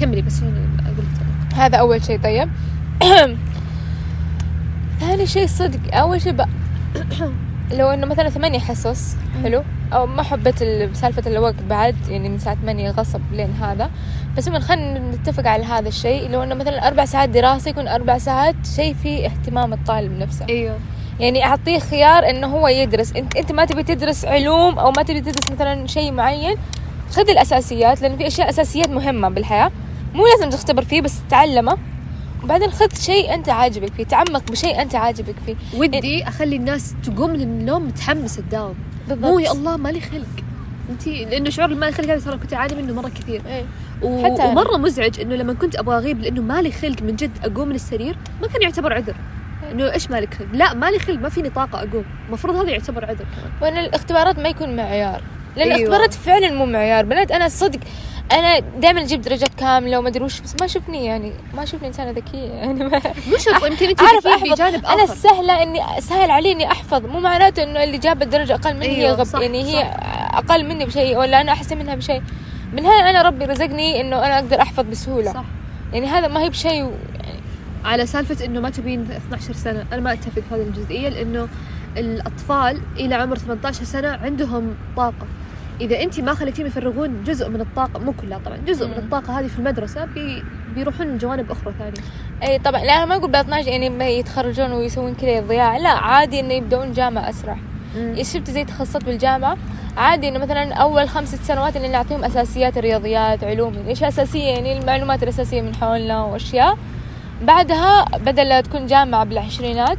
كملي 0.00 0.22
بس 0.22 0.42
يعني 0.42 0.54
أقول 0.84 0.96
لك 0.98 1.54
هذا 1.56 1.76
أول 1.76 2.04
شيء 2.04 2.20
طيب. 2.20 2.48
ثاني 5.00 5.26
شيء 5.26 5.46
صدق 5.46 5.80
أول 5.96 6.20
شيء 6.22 6.32
ب... 6.32 6.44
لو 7.78 7.88
إنه 7.90 8.06
مثلا 8.06 8.28
ثمانية 8.28 8.58
حصص 8.58 9.16
حلو؟ 9.42 9.62
أو 9.92 10.06
ما 10.06 10.22
حبيت 10.22 10.62
ال- 10.62 10.96
سالفة 10.96 11.30
الوقت 11.30 11.54
بعد 11.70 11.96
يعني 12.08 12.28
من 12.28 12.34
الساعة 12.34 12.56
ثمانية 12.62 12.90
غصب 12.90 13.20
لين 13.32 13.52
هذا. 13.62 13.90
بس 14.36 14.48
من 14.48 14.60
خلينا 14.60 14.98
نتفق 14.98 15.46
على 15.46 15.64
هذا 15.64 15.88
الشيء 15.88 16.30
لو 16.30 16.42
إنه 16.42 16.54
مثلا 16.54 16.88
أربع 16.88 17.04
ساعات 17.04 17.28
دراسة 17.28 17.68
يكون 17.70 17.88
أربع 17.88 18.18
ساعات 18.18 18.54
شيء 18.76 18.94
فيه 18.94 19.26
اهتمام 19.26 19.72
الطالب 19.72 20.18
نفسه 20.18 20.46
إيوه. 20.48 20.78
يعني 21.20 21.44
أعطيه 21.44 21.78
خيار 21.78 22.30
إنه 22.30 22.46
هو 22.46 22.68
يدرس. 22.68 23.12
انت 23.16 23.36
أنت 23.36 23.52
ما 23.52 23.64
تبي 23.64 23.82
تدرس 23.82 24.24
علوم 24.24 24.78
أو 24.78 24.90
ما 24.90 25.02
تبي 25.02 25.20
تدرس 25.20 25.52
مثلا 25.52 25.86
شيء 25.86 26.12
معين 26.12 26.56
خذ 27.10 27.30
الأساسيات 27.30 28.02
لأن 28.02 28.16
في 28.16 28.26
أشياء 28.26 28.48
أساسيات 28.48 28.88
مهمة 28.88 29.28
بالحياة 29.28 29.70
مو 30.14 30.26
لازم 30.26 30.50
تختبر 30.50 30.84
فيه 30.84 31.00
بس 31.00 31.14
تعلمه. 31.30 31.78
وبعدين 32.44 32.70
خذ 32.70 32.94
شيء 33.00 33.34
أنت 33.34 33.48
عاجبك 33.48 33.92
فيه 33.92 34.04
تعمق 34.04 34.50
بشيء 34.50 34.82
أنت 34.82 34.94
عاجبك 34.94 35.34
فيه. 35.46 35.54
ودي 35.76 36.28
أخلي 36.28 36.56
الناس 36.56 36.94
تقوم 37.04 37.30
من 37.30 37.40
النوم 37.40 37.86
متحمسه 37.86 38.42
تداوم 38.42 38.74
بالضبط 39.08 39.30
مو 39.30 39.38
يا 39.38 39.52
الله 39.52 39.76
مالي 39.76 40.00
خلق. 40.00 40.44
انت 40.90 41.06
لأنه 41.06 41.50
شعور 41.50 41.70
المالي 41.70 41.92
خلق 41.92 42.10
هذا 42.10 42.20
ترى 42.20 42.38
كنت 42.38 42.54
أعاني 42.54 42.74
منه 42.74 42.94
مرة 42.94 43.08
كثير. 43.08 43.42
إيه. 43.46 43.64
و... 44.02 44.24
حتى. 44.24 44.44
ومرة 44.48 44.76
مزعج 44.76 45.20
إنه 45.20 45.34
لما 45.34 45.52
كنت 45.52 45.76
أبغى 45.76 45.96
أغيب 45.96 46.20
لأنه 46.20 46.42
مالي 46.42 46.72
خلق 46.72 47.02
من 47.02 47.16
جد 47.16 47.30
أقوم 47.44 47.68
من 47.68 47.74
السرير 47.74 48.16
ما 48.42 48.48
كان 48.48 48.62
يعتبر 48.62 48.92
عذر. 48.92 49.14
إنه 49.72 49.92
إيش 49.92 50.10
مالك 50.10 50.34
خلق؟ 50.34 50.48
لا 50.52 50.74
مالي 50.74 50.98
خلق 50.98 51.20
ما 51.20 51.28
فيني 51.28 51.50
طاقة 51.50 51.78
أقوم. 51.78 52.04
المفروض 52.28 52.56
هذا 52.56 52.70
يعتبر 52.70 53.04
عذر. 53.04 53.26
وأن 53.62 53.76
الاختبارات 53.76 54.38
ما 54.38 54.48
يكون 54.48 54.76
معيار. 54.76 55.22
لأن 55.56 55.66
أيوة. 55.66 55.76
الاختبارات 55.76 56.14
فعلا 56.14 56.52
مو 56.52 56.66
معيار. 56.66 57.04
بنات 57.04 57.30
أنا 57.30 57.48
صدق 57.48 57.80
أنا 58.32 58.58
دائما 58.58 59.00
أجيب 59.02 59.20
درجات 59.22 59.54
كاملة 59.54 59.98
وما 59.98 60.08
أدري 60.08 60.24
وش 60.24 60.40
بس 60.40 60.54
ما 60.60 60.66
شفني 60.66 61.04
يعني 61.04 61.32
ما 61.54 61.64
شفني 61.64 61.88
إنسانة 61.88 62.10
ذكية 62.10 62.48
يعني 62.48 62.84
ما 62.84 63.00
مو 63.30 63.36
شرط 63.38 63.64
يمكن 63.64 63.88
انت 63.88 64.02
أعرف 64.02 64.26
أحفظ. 64.26 64.52
بجانب 64.52 64.86
أنا 64.86 65.04
آخر. 65.04 65.14
سهلة 65.14 65.62
إني 65.62 65.80
سهل 66.00 66.30
علي 66.30 66.52
إني 66.52 66.66
أحفظ 66.72 67.06
مو 67.06 67.20
معناته 67.20 67.62
إنه 67.62 67.84
اللي 67.84 67.98
جابت 67.98 68.26
درجه 68.26 68.54
أقل 68.54 68.74
مني 68.74 68.86
هي 68.88 69.04
أيوة، 69.06 69.16
غب 69.16 69.24
صح، 69.24 69.40
يعني 69.40 69.64
هي 69.64 69.82
صح. 69.82 70.36
أقل 70.36 70.64
مني 70.68 70.84
بشيء 70.84 71.18
ولا 71.18 71.40
أنا 71.40 71.52
أحسن 71.52 71.78
منها 71.78 71.94
بشيء. 71.94 72.22
بالنهايه 72.72 73.10
أنا 73.10 73.22
ربي 73.22 73.44
رزقني 73.44 74.00
إنه 74.00 74.16
أنا 74.26 74.34
أقدر 74.38 74.60
أحفظ 74.62 74.84
بسهولة. 74.84 75.32
صح. 75.32 75.44
يعني 75.92 76.06
هذا 76.06 76.28
ما 76.28 76.40
هي 76.40 76.50
بشيء 76.50 76.90
على 77.84 78.06
سالفة 78.06 78.44
إنه 78.44 78.60
ما 78.60 78.70
تبين 78.70 79.10
12 79.10 79.52
سنة 79.52 79.86
أنا 79.92 80.00
ما 80.00 80.12
أتفق 80.12 80.42
في 80.48 80.54
هذه 80.54 80.60
الجزئية 80.62 81.08
لأنه 81.08 81.48
الأطفال 81.96 82.80
إلى 82.96 83.14
عمر 83.14 83.36
18 83.38 83.84
سنة 83.84 84.08
عندهم 84.22 84.74
طاقة. 84.96 85.26
إذا 85.80 86.02
انت 86.02 86.20
ما 86.20 86.34
خليتيهم 86.34 86.66
يفرغون 86.66 87.24
جزء 87.24 87.48
من 87.48 87.60
الطاقة 87.60 88.00
مو 88.00 88.12
كلها 88.12 88.38
طبعا 88.38 88.56
جزء 88.56 88.86
من 88.86 88.92
مم. 88.92 88.98
الطاقة 88.98 89.40
هذه 89.40 89.46
في 89.46 89.58
المدرسة 89.58 90.04
بي 90.04 90.42
بيروحون 90.74 91.06
لجوانب 91.06 91.50
أخرى 91.50 91.74
ثانية. 91.78 92.08
إي 92.42 92.58
طبعا 92.58 92.84
لا 92.84 92.92
أنا 92.92 93.04
ما 93.04 93.14
أقول 93.16 93.30
ب 93.30 93.36
12 93.36 93.68
يعني 93.68 93.90
ما 93.90 94.08
يتخرجون 94.08 94.72
ويسوون 94.72 95.14
كذا 95.14 95.40
ضياع 95.40 95.76
لا 95.76 95.88
عادي 95.88 96.40
إنه 96.40 96.54
يبدأون 96.54 96.92
جامعة 96.92 97.30
أسرع. 97.30 97.56
شفت 98.22 98.50
زي 98.50 98.64
تخصصت 98.64 99.04
بالجامعة؟ 99.04 99.56
عادي 99.96 100.28
إنه 100.28 100.38
مثلا 100.38 100.74
أول 100.74 101.08
خمس 101.08 101.34
ست 101.34 101.42
سنوات 101.44 101.76
اللي 101.76 101.88
نعطيهم 101.88 102.24
أساسيات 102.24 102.78
الرياضيات 102.78 103.44
علوم 103.44 103.74
اشياء 103.88 104.08
أساسية؟ 104.08 104.48
يعني 104.48 104.78
المعلومات 104.78 105.22
الأساسية 105.22 105.60
من 105.62 105.74
حولنا 105.74 106.24
وأشياء. 106.24 106.78
بعدها 107.42 108.04
بدل 108.04 108.48
لا 108.48 108.60
تكون 108.60 108.86
جامعة 108.86 109.24
بالعشرينات 109.24 109.98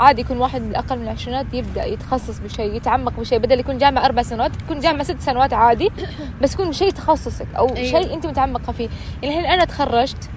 عادي 0.00 0.20
يكون 0.20 0.38
واحد 0.38 0.60
بالاقل 0.60 0.98
من 0.98 1.04
العشرينات 1.04 1.46
يبدأ 1.52 1.84
يتخصص 1.84 2.38
بشيء 2.38 2.74
يتعمق 2.74 3.20
بشيء 3.20 3.38
بدل 3.38 3.60
يكون 3.60 3.78
جامعة 3.78 4.04
أربع 4.04 4.22
سنوات 4.22 4.56
تكون 4.56 4.80
جامعة 4.80 5.02
ست 5.02 5.20
سنوات 5.20 5.52
عادي 5.52 5.90
بس 6.42 6.54
يكون 6.54 6.72
شيء 6.72 6.90
تخصصك 6.90 7.46
أو 7.58 7.76
أيوة. 7.76 8.00
شيء 8.00 8.14
أنت 8.14 8.26
متعمقة 8.26 8.72
فيه. 8.72 8.88
يعني 9.22 9.34
الحين 9.34 9.52
أنا 9.52 9.64
تخرجت 9.64 10.30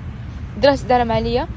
درست 0.57 0.85
إدارة 0.85 1.03
مالية 1.03 1.47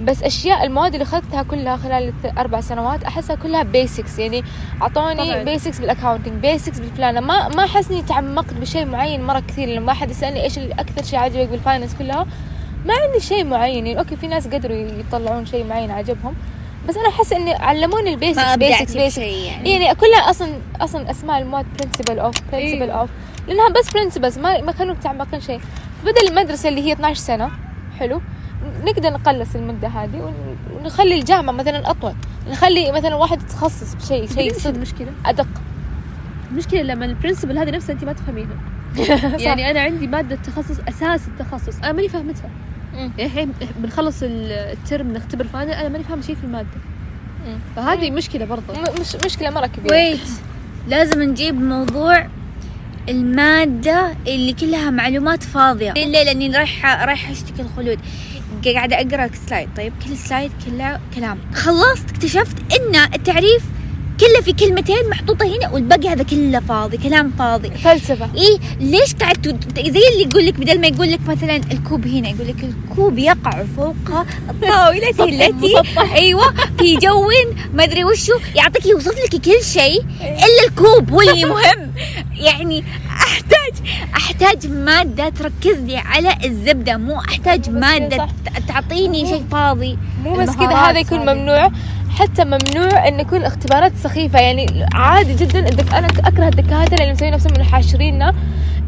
بس 0.00 0.22
أشياء 0.22 0.64
المواد 0.64 0.92
اللي 0.92 1.02
أخذتها 1.02 1.42
كلها 1.42 1.76
خلال 1.76 2.12
أربع 2.38 2.60
سنوات 2.60 3.04
أحسها 3.04 3.36
كلها 3.36 3.62
basics 3.62 4.18
يعني 4.18 4.44
أعطوني. 4.82 5.44
basics 5.44 5.80
بال 5.80 5.89
accounting 5.89 6.34
basics 6.34 6.78
بالفلانة. 6.78 7.20
ما 7.20 7.48
ما 7.48 7.66
أحسني 7.66 8.02
تعمقت 8.02 8.54
بشيء 8.54 8.86
معين 8.86 9.22
مرة 9.22 9.40
كثير. 9.40 9.68
لما 9.68 9.92
أحد 9.92 10.10
يسألني 10.10 10.42
إيش 10.42 10.58
أكثر 10.58 11.02
شيء 11.02 11.18
عجبك 11.18 11.48
بال 11.48 11.58
finance 11.58 11.94
كلها 11.94 12.26
ما 12.86 12.94
عندي 12.94 13.20
شيء 13.20 13.44
معين. 13.44 13.86
يعني 13.86 13.98
okay 13.98 14.16
في 14.16 14.26
ناس 14.26 14.48
قدروا 14.48 14.76
يطلعون 14.76 15.46
شيء 15.46 15.66
معين 15.66 15.90
عجبهم 15.90 16.34
بس 16.88 16.96
أنا 16.96 17.08
أحس 17.08 17.32
إني 17.32 17.54
علموني 17.54 18.10
ال 18.14 18.20
basics 18.20 18.54
basics 18.54 18.92
basics 18.96 19.18
يعني. 19.18 19.70
يعني 19.70 19.94
كلها 19.94 20.30
أصلا 20.30 20.48
أصلا 20.80 21.10
أسماء 21.10 21.38
المواد 21.42 21.66
principle 21.80 22.18
of 22.18 22.34
principle. 22.52 22.90
of 22.90 23.10
لأنها 23.48 23.68
بس 23.68 23.90
principles 23.92 24.38
ما 24.38 24.60
ما 24.60 24.72
كانوا 24.72 24.94
متعمقين 24.94 25.40
شيء. 25.40 25.60
بدل 26.04 26.28
المدرسة 26.28 26.68
اللي 26.68 26.82
هي 26.82 26.92
12 26.92 27.20
سنة 27.20 27.50
حلو. 27.98 28.20
نقدر 28.84 29.10
نقلص 29.12 29.54
المدة 29.54 29.88
هذه 29.88 30.16
ون- 30.16 30.56
ونخلي 30.80 31.14
الجامعة 31.18 31.52
مثلا 31.52 31.90
أطول. 31.90 32.14
نخلي 32.50 32.92
مثلا 32.92 33.14
واحد 33.14 33.42
يتخصص 33.42 33.94
بشيء 33.94 34.28
شيء 34.28 34.52
صدق. 34.52 34.74
المشكلة؟ 34.74 35.12
أدق. 35.26 35.46
المشكلة 36.50 36.82
لما 36.82 37.04
ال 37.04 37.09
principle 37.09 37.58
هذه 37.58 37.70
نفسها 37.70 37.92
انت 37.94 38.04
ما 38.04 38.12
تفهمينها 38.12 38.56
يعني 39.46 39.70
أنا 39.70 39.80
عندي 39.80 40.06
مادة 40.06 40.36
تخصص 40.36 40.76
أساس 40.88 41.20
التخصص. 41.28 41.78
أنا 41.78 41.92
ماني 41.92 42.08
فاهمتها. 42.08 42.50
يعني 42.94 43.12
الحين 43.18 43.52
بنخلص 43.76 44.16
الترم 44.22 45.12
نختبر 45.12 45.44
final. 45.44 45.70
أنا 45.70 45.88
ماني 45.88 46.04
فاهمة 46.04 46.22
شيء 46.22 46.34
في 46.34 46.44
المادة. 46.44 46.68
مم. 47.46 47.58
فهذه 47.76 48.10
مشكلة 48.10 48.44
برضه 48.44 48.74
مش 49.00 49.16
مشكلة 49.24 49.50
مرة 49.50 49.66
كبيرة. 49.66 49.92
wait. 49.92 50.20
لازم 50.88 51.22
نجيب 51.22 51.60
موضوع 51.60 52.26
المادة 53.08 54.14
اللي 54.26 54.52
كلها 54.52 54.90
معلومات 54.90 55.42
فاضية. 55.42 55.92
ليه؟ 55.92 56.06
لأني 56.06 56.56
رايحة 56.56 57.04
رايحة 57.04 57.32
أشتكي 57.32 57.62
الخلود. 57.62 57.98
قاعدة 58.74 58.96
أقرأ 59.00 59.30
slide 59.46 59.68
طيب 59.76 59.92
كل 60.04 60.16
slide 60.16 60.52
كله 60.66 61.00
كلام. 61.14 61.38
خلصت 61.54 62.10
اكتشفت 62.10 62.56
إن 62.72 62.96
التعريف 63.14 63.62
كله 64.24 64.40
في 64.40 64.52
كلمتين 64.52 65.10
محطوطة 65.10 65.46
هنا 65.46 65.68
والباقي 65.68 66.08
هذا 66.08 66.22
كله 66.22 66.60
فاضي 66.60 66.96
كلام 66.96 67.32
فاضي. 67.38 67.70
فلسفة. 67.70 68.30
إيه 68.36 68.58
ليش 68.80 69.14
قاعد 69.14 69.46
زي 69.76 70.00
اللي 70.12 70.22
يقول 70.22 70.46
لك 70.46 70.54
بدل 70.54 70.80
ما 70.80 70.86
يقول 70.86 71.12
لك 71.12 71.20
مثلا 71.28 71.56
الكوب 71.56 72.06
هنا 72.06 72.28
يقول 72.28 72.48
لك 72.48 72.64
الكوب 72.64 73.18
يقع 73.18 73.64
فوق 73.76 74.24
الطاولة 74.50 75.08
التي 75.24 75.82
أيوه 76.20 76.54
في 76.78 76.96
جو 76.96 77.30
ما 77.74 77.84
أدري 77.84 78.04
وشو 78.04 78.32
يعطيك 78.54 78.86
يوصف 78.86 79.14
لك 79.24 79.40
كل 79.44 79.64
شيء 79.64 80.02
إلا 80.20 80.68
الكوب 80.68 81.10
هو 81.10 81.20
اللي 81.20 81.44
مهم. 81.44 81.92
يعني 82.46 82.84
أحتاج 83.10 83.72
أحتاج 84.16 84.66
مادة 84.66 85.28
تركز 85.28 85.78
لي 85.78 85.96
على 85.96 86.36
الزبدة 86.44 86.96
مو 86.96 87.20
أحتاج 87.20 87.70
مادة 87.70 88.28
تعطيني 88.68 89.26
شيء 89.26 89.44
فاضي. 89.50 89.98
مو 90.22 90.34
بس 90.36 90.50
كذا 90.50 90.74
هذا 90.74 90.98
يكون. 90.98 91.18
ممنوع. 91.18 91.70
حتى 92.14 92.44
ممنوع 92.44 93.08
إن 93.08 93.20
يكون 93.20 93.42
اختبارات 93.42 93.92
سخيفة 93.96 94.40
يعني 94.40 94.86
عادي 94.94 95.34
جدا 95.34 95.58
الدك... 95.68 95.94
أنا 95.94 96.06
أكره 96.06 96.48
الدكاترة 96.48 97.02
اللي 97.02 97.12
مسوين 97.12 97.32
نفسهم 97.32 97.52
من 97.58 97.64
حاشريننا 97.64 98.34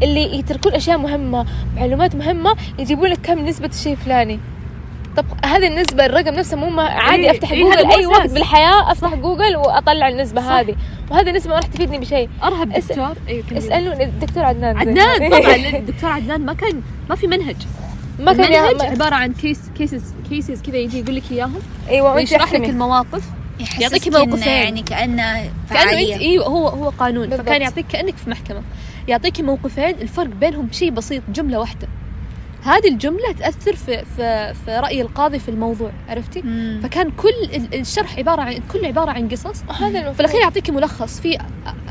اللي 0.03 0.39
يتركون 0.39 0.73
أشياء 0.73 0.97
مهمة 0.97 1.45
معلومات 1.75 2.15
مهمة 2.15 2.55
يجيبون 2.79 3.09
لك 3.09 3.19
كم 3.23 3.45
نسبة 3.45 3.67
الشيء 3.67 3.91
الفلاني 3.91 4.39
طب 5.17 5.25
هذه 5.45 5.67
النسبة 5.67 6.05
الرقم 6.05 6.33
نفسه 6.33 6.57
مو 6.57 6.81
عادي 6.81 7.23
إيه، 7.23 7.31
أفتح 7.31 7.51
إيه، 7.51 7.63
جوجل 7.63 7.85
مو 7.85 7.93
اي 7.93 8.05
وقت. 8.05 8.31
بالحياة 8.31 8.91
أفتح 8.91 9.15
جوجل 9.15 9.55
وأطلع 9.55 10.07
النسبة 10.07 10.41
صح. 10.41 10.47
هذه 10.47 10.75
وهذه 11.11 11.29
النسبة 11.29 11.49
ما 11.49 11.55
راح 11.55 11.65
تفيدني 11.65 11.97
بشيء 11.97 12.29
أرهب 12.43 12.73
دكتور 12.73 13.13
أيوه 13.27 13.43
كملي. 13.49 13.57
اسألوا 13.57 14.03
الدكتور 14.03 14.43
عدنان 14.43 14.77
عدنان. 14.77 15.29
طبعا 15.39 15.55
الدكتور 15.55 16.09
عدنان 16.09 16.45
ما 16.45 16.53
كان 16.53 16.81
ما 17.09 17.15
في 17.15 17.27
منهج 17.27 17.55
ما 18.19 18.33
كان 18.33 18.53
المنهج 18.53 18.81
عبارة 18.91 19.15
عن 19.15 19.33
كيس 19.33 19.59
كيسز 19.77 20.03
كيسز 20.29 20.61
كذا 20.61 20.77
يجي 20.77 20.99
يقول 20.99 21.15
لك 21.15 21.23
إياهم 21.31 21.59
أيوه 21.89 22.13
وأنت 22.13 22.31
ويشرح 22.33 22.53
لك. 22.53 22.69
المواقف 22.69 23.23
يعطيك 23.79 24.07
موقفين. 24.07 24.47
يعني 24.47 24.81
كأنه 24.81 25.21
كأنه 25.23 25.51
فعالية 25.69 26.13
انت 26.15 26.21
إيوه 26.21 26.45
هو 26.45 26.67
هو 26.67 26.89
قانون 26.89 27.27
بالضبط. 27.29 27.47
فكان 27.47 27.61
يعطيك 27.61 27.85
كأنك 27.87 28.17
في 28.17 28.29
محكمة 28.29 28.61
يعطيك 29.07 29.41
موقفين 29.41 29.95
الفرق 30.01 30.27
بينهم 30.29 30.67
شيء 30.71 30.89
بسيط 30.91 31.23
جملة 31.33 31.59
واحدة 31.59 31.87
هذه 32.67 32.87
الجملة 32.87 33.31
تأثر 33.39 33.75
في 33.75 34.03
في 34.17 34.53
في 34.65 34.77
رأي 34.79 35.01
القاضي 35.01 35.39
في 35.39 35.49
الموضوع 35.49 35.91
عرفتي 36.09 36.41
مم. 36.41 36.79
فكان 36.83 37.11
كل 37.11 37.29
ال- 37.53 37.79
الشرح 37.79 38.17
عبارة 38.17 38.41
عن 38.41 38.59
كله 38.71 38.87
عبارة 38.87 39.11
عن 39.11 39.29
قصص 39.29 39.63
هذا. 39.81 40.11
في 40.13 40.19
الأخير 40.19 40.41
يعطيك 40.41 40.69
ملخص 40.69 41.19
في 41.19 41.37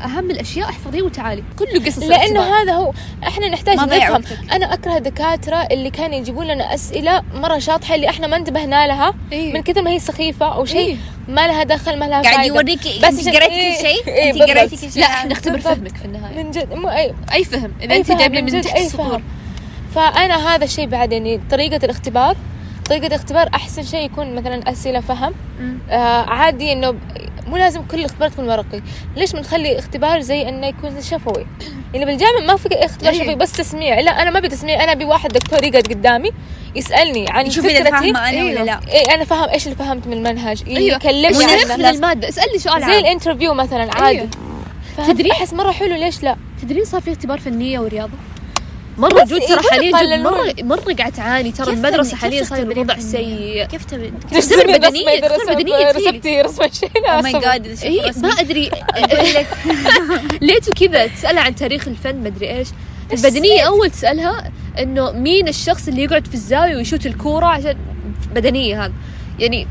أهم 0.05 0.31
الأشياء 0.31 0.69
احفظيه 0.69 1.01
وتعالي 1.01 1.43
كله 1.59 1.85
قصص 1.85 2.03
لأنه. 2.03 2.41
هذا 2.41 2.73
هو 2.73 2.93
إحنا 3.27 3.49
نحتاج 3.49 3.75
نفهم. 3.77 4.23
أنا 4.51 4.73
أكره 4.73 4.97
الدكاترة 4.97 5.55
اللي 5.71 5.89
كانوا 5.89 6.15
يجيبون 6.17 6.47
لنا 6.47 6.73
أسئلة 6.73 7.23
مرة 7.33 7.57
شاطحة 7.59 7.95
اللي 7.95 8.09
إحنا 8.09 8.27
ما 8.27 8.35
انتبهنا 8.37 8.87
لها 8.87 9.13
إيه. 9.31 9.53
من 9.53 9.61
كثر 9.61 9.81
ما 9.81 9.91
هي 9.91 9.99
سخيفة 9.99 10.45
أو 10.55 10.65
شيء 10.65 10.79
إيه. 10.79 10.95
ما 11.27 11.47
لها 11.47 11.63
دخل 11.63 11.99
ما 11.99 12.05
لها 12.05 12.21
قاعد. 12.21 12.45
يوريك 12.47 12.79
بس 12.79 13.03
انت 13.03 13.19
عشان- 13.19 13.33
قريت 13.33 13.49
إيه، 13.51 13.73
كل 13.77 13.87
شيء 13.87 14.07
إيه، 14.07 14.31
انت 14.31 14.41
قريتي. 14.41 14.75
كل 14.87 14.91
شيء 14.91 15.01
لا 15.01 15.07
إحنا 15.07 15.31
نختبر. 15.31 15.59
فهمك 15.59 15.97
في 15.97 16.05
النهاية 16.05 16.43
من 16.43 16.51
جد 16.51 16.73
مو 16.73 16.89
اي 16.89 17.13
أي 17.33 17.43
فهم 17.43 17.71
إذا 17.81 17.95
أنت 17.95 18.11
جايبة 18.11 18.41
من 18.41 18.61
تحت 18.61 18.77
السطور 18.77 19.21
فأنا 19.97 20.55
هذا 20.55 20.63
الشيء 20.63 20.87
بعد 20.87 21.11
يعني 21.11 21.41
طريقة 21.51 21.85
الاختبار 21.85 22.35
طريقة 22.85 23.07
الاختبار 23.07 23.49
أحسن 23.55 23.83
شيء 23.83 24.05
يكون 24.05 24.35
مثلا 24.35 24.71
أسئلة 24.71 24.99
فهم. 24.99 25.33
آه 25.89 26.21
عادي 26.29 26.71
إنه 26.73 26.95
مو 27.47 27.57
لازم 27.57 27.81
كل 27.81 27.99
الاختبار 27.99 28.29
تكون 28.29 28.49
ورقي. 28.49 28.81
ليش 29.15 29.33
بنخلي 29.33 29.79
اختبار 29.79 30.21
زي 30.21 30.49
إنه 30.49 30.67
يكون 30.67 31.01
شفوي؟ 31.01 31.47
يعني 31.93 32.05
بالجامعة 32.05 32.39
ما 32.39 32.55
في 32.55 32.85
اختبار 32.85 33.13
إيه. 33.13 33.19
شفوي 33.19 33.35
بس 33.35 33.51
تسميع. 33.51 33.99
لا 33.99 34.21
أنا 34.21 34.29
ما 34.29 34.39
أبي 34.39 34.47
تسميع. 34.47 34.83
أنا 34.83 34.91
أبي 34.91 35.05
واحد 35.05 35.29
دكتور 35.29 35.63
يقعد 35.63 35.87
قدامي 35.87 36.31
يسألني 36.75 37.25
عن 37.29 37.49
شوف 37.49 37.65
إذا 37.65 37.83
فكرتي 37.83 38.13
فاهمة 38.13 38.29
أنا 38.29 38.43
ولا 38.43 38.49
أيوه. 38.49 38.63
لا. 38.63 38.79
إيه 38.87 39.15
أنا 39.15 39.23
فاهم 39.23 39.49
إيش 39.49 39.65
اللي 39.65 39.75
فهمت 39.75 40.07
من 40.07 40.13
المنهج. 40.13 40.63
أيوه. 40.67 40.95
يكلمني 40.95 41.27
إيش. 41.27 41.63
تفهم 41.63 41.85
المادة. 41.85 42.29
اسالني 42.29 42.59
سؤال 42.59 42.85
زي 42.85 42.99
ال 42.99 43.04
interview 43.04 43.53
مثلا 43.53 43.93
عادي. 43.93 44.19
أيوه. 44.19 44.29
تدري 44.97 45.13
تدري؟ 45.13 45.31
أحس 45.31 45.53
مرة 45.53 45.71
حلو. 45.71 45.95
ليش 45.95 46.23
لا؟ 46.23 46.35
تدرين 46.61 46.85
صار 46.85 47.01
في 47.01 47.11
اختبار 47.11 47.39
فنية 47.39 47.79
ورياضة؟ 47.79 48.13
مرة 48.97 49.23
good 49.23 49.41
إيه، 49.41 49.47
ترى 49.47 49.61
حاليا؟ 49.71 50.17
مرة 50.17 50.53
مرة. 50.63 50.93
قاعد 50.93 51.11
تعاني. 51.11 51.51
ترى 51.51 51.65
كيف 51.65 51.85
المدرسة 51.85 52.11
كيف 52.11 52.19
حاليا 52.21 52.43
صاير 52.43 52.71
الوضع؟ 52.71 52.99
سيء. 52.99 53.65
كيف 53.65 53.85
تبي 53.85 54.11
بدنية، 54.77 55.19
تختبر 55.19 55.53
بدنية 55.53 55.91
تخيلي. 55.91 56.09
رسمتي 56.09 56.41
رسمة 56.41 56.69
شيء 56.71 56.89
oh 57.09 57.21
my 57.21 57.31
god 57.31 57.77
هي 57.83 58.11
ما 58.17 58.29
أدري. 58.29 58.71
ليتو 60.47 60.71
كذا 60.71 61.07
تسألها 61.07 61.43
عن 61.43 61.55
تاريخ 61.55 61.87
الفن 61.87 62.15
مدري 62.15 62.57
إيش. 62.57 62.67
البدنيه 63.13 63.61
أول 63.61 63.89
تسألها 63.89 64.51
إنه 64.79 65.11
مين 65.11 65.47
الشخص 65.47 65.87
اللي 65.87 66.03
يقعد 66.03 66.27
في 66.27 66.33
الزاوية 66.33 66.75
ويشوت 66.75 67.05
الكورة 67.05 67.45
عشان 67.45 67.77
بدنية 68.35 68.85
هذا 68.85 68.93
يعني 69.39 69.67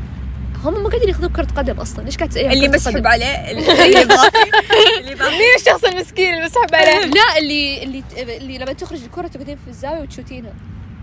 هم 0.63 0.83
ما 0.83 0.89
قاعدين 0.89 1.09
ياخذون 1.09 1.29
كرة 1.29 1.47
قدم 1.55 1.79
أصلا. 1.79 2.03
ليش 2.03 2.17
قاعد 2.17 2.29
تساليها 2.29 2.49
عن 2.49 2.55
اللي 2.55 2.67
مسحب 2.67 2.95
قدم؟ 2.97 3.07
عليه 3.07 3.51
اللي 3.51 3.61
مين 5.15 5.55
الشخص 5.59 5.83
المسكين 5.83 6.33
اللي 6.33 6.45
مسحب 6.45 6.75
عليه؟ 6.75 7.05
لا 7.19 7.37
اللي 7.37 7.83
اللي 7.83 8.03
اللي 8.37 8.57
لما 8.57 8.73
تخرج 8.73 9.03
الكرة 9.03 9.27
تقعدين 9.27 9.57
في 9.65 9.67
الزاويه 9.69 9.99
وتشوتينها 10.01 10.53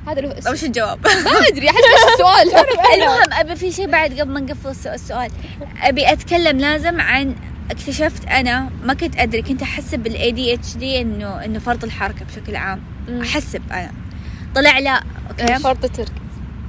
هذا 0.06 0.20
له 0.20 0.38
اسم 0.38 0.52
وش 0.52 0.64
الجواب؟ 0.64 0.98
ما 1.24 1.48
أدري 1.52 1.68
أحس 1.70 1.76
إيش 1.76 2.12
السؤال؟ 2.14 2.64
المهم 2.94 3.32
أبي 3.32 3.56
في 3.56 3.72
شيء 3.72 3.86
بعد 3.90 4.20
قبل 4.20 4.30
ما 4.32 4.40
نقفل 4.40 4.68
الس- 4.70 4.86
السؤال. 4.86 5.30
أبي 5.82 6.12
أتكلم 6.12 6.58
لازم 6.58 7.00
عن 7.00 7.34
اكتشفت 7.70 8.24
أنا 8.28 8.70
ما 8.84 8.94
كنت 8.94 9.16
أدري 9.18 9.42
كنت 9.42 9.62
احسب 9.62 9.98
بال 9.98 10.30
ADHD 10.32 11.00
انه 11.00 11.44
إنه 11.44 11.58
فرط 11.58 11.84
الحركة 11.84 12.24
بشكل 12.24 12.56
عام. 12.56 12.82
احسب 13.22 13.62
أنا 13.72 13.90
طلع 14.54 14.78
لا 14.78 15.02
okay? 15.30 15.58
فرط 15.58 15.84
الترك 15.84 16.12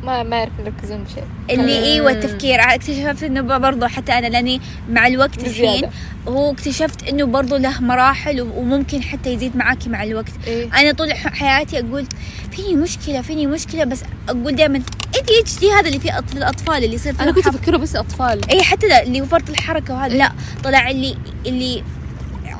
ما 0.05 0.23
ما 0.23 0.37
يعرف 0.37 0.51
يركزون 0.59 1.03
بشيء 1.03 1.23
اللي 1.49 1.79
مم. 1.79 1.83
أيوه 1.83 2.11
التفكير 2.11 2.59
اكتشفت 2.61 3.23
إنه 3.23 3.41
برضو 3.41 3.87
حتى 3.87 4.11
أنا 4.13 4.27
لأني 4.27 4.61
مع 4.89 5.07
الوقت 5.07 5.37
الحين. 5.47 5.89
هو 6.27 6.51
اكتشفت 6.51 7.03
إنه 7.09 7.25
برضو 7.25 7.55
له 7.55 7.81
مراحل 7.81 8.41
وممكن 8.41 9.03
حتى 9.03 9.33
يزيد 9.33 9.57
معاكي 9.57 9.89
مع 9.89 10.03
الوقت 10.03 10.31
إيه. 10.47 10.69
أنا 10.79 10.91
طول 10.91 11.13
ح- 11.13 11.33
حياتي 11.33 11.79
أقول 11.79 12.05
فيني 12.51 12.73
مشكلة 12.75 13.21
فيني 13.21 13.47
مشكلة 13.47 13.83
بس 13.83 14.01
أقول 14.29 14.55
دائما 14.55 14.75
ADHD 15.15 15.71
هذا 15.71 15.87
اللي 15.87 15.99
في 15.99 16.09
أط- 16.11 16.35
الأطفال 16.35 16.83
اللي 16.83 16.95
يصير 16.95 17.15
أنا 17.19 17.31
كنت 17.31 17.47
أفكره 17.47 17.77
بس 17.77 17.95
أطفال 17.95 18.49
اي 18.51 18.63
حتى 18.63 18.87
لا 18.87 19.03
اللي 19.03 19.21
هو 19.21 19.25
فرط 19.25 19.49
الحركة 19.49 19.93
وهذا 19.93 20.13
لا 20.13 20.31
طلع 20.63 20.89
اللي 20.89 21.17
اللي 21.45 21.83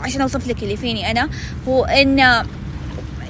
عشان 0.04 0.22
أوصف 0.22 0.48
لك 0.48 0.64
اللي 0.64 0.78
فيني 0.78 1.12
أنا 1.12 1.30
هو 1.68 1.86
ان 1.86 2.46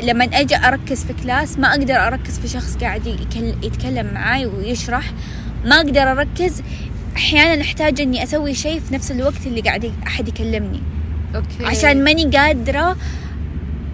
لما 0.03 0.25
أجي 0.25 0.55
أركز 0.55 1.03
في 1.03 1.13
class 1.23 1.59
ما 1.59 1.71
أقدر 1.71 1.93
أركز 2.07 2.39
في 2.39 2.47
شخص 2.47 2.77
قاعد 2.77 3.07
يتكلم 3.63 4.13
معاي 4.13 4.45
ويشرح. 4.45 5.11
ما 5.65 5.75
أقدر 5.75 6.01
أركز. 6.01 6.61
أحيانا 7.15 7.61
أحتاج 7.61 8.01
إني 8.01 8.23
أسوي 8.23 8.53
شيء 8.53 8.79
في 8.79 8.93
نفس 8.93 9.11
الوقت 9.11 9.47
اللي 9.47 9.61
قاعد 9.61 9.91
أحد 10.07 10.27
يكلمني. 10.27 10.81
okay. 11.35 11.65
عشان 11.65 12.03
ماني 12.03 12.25
قادرة 12.25 12.97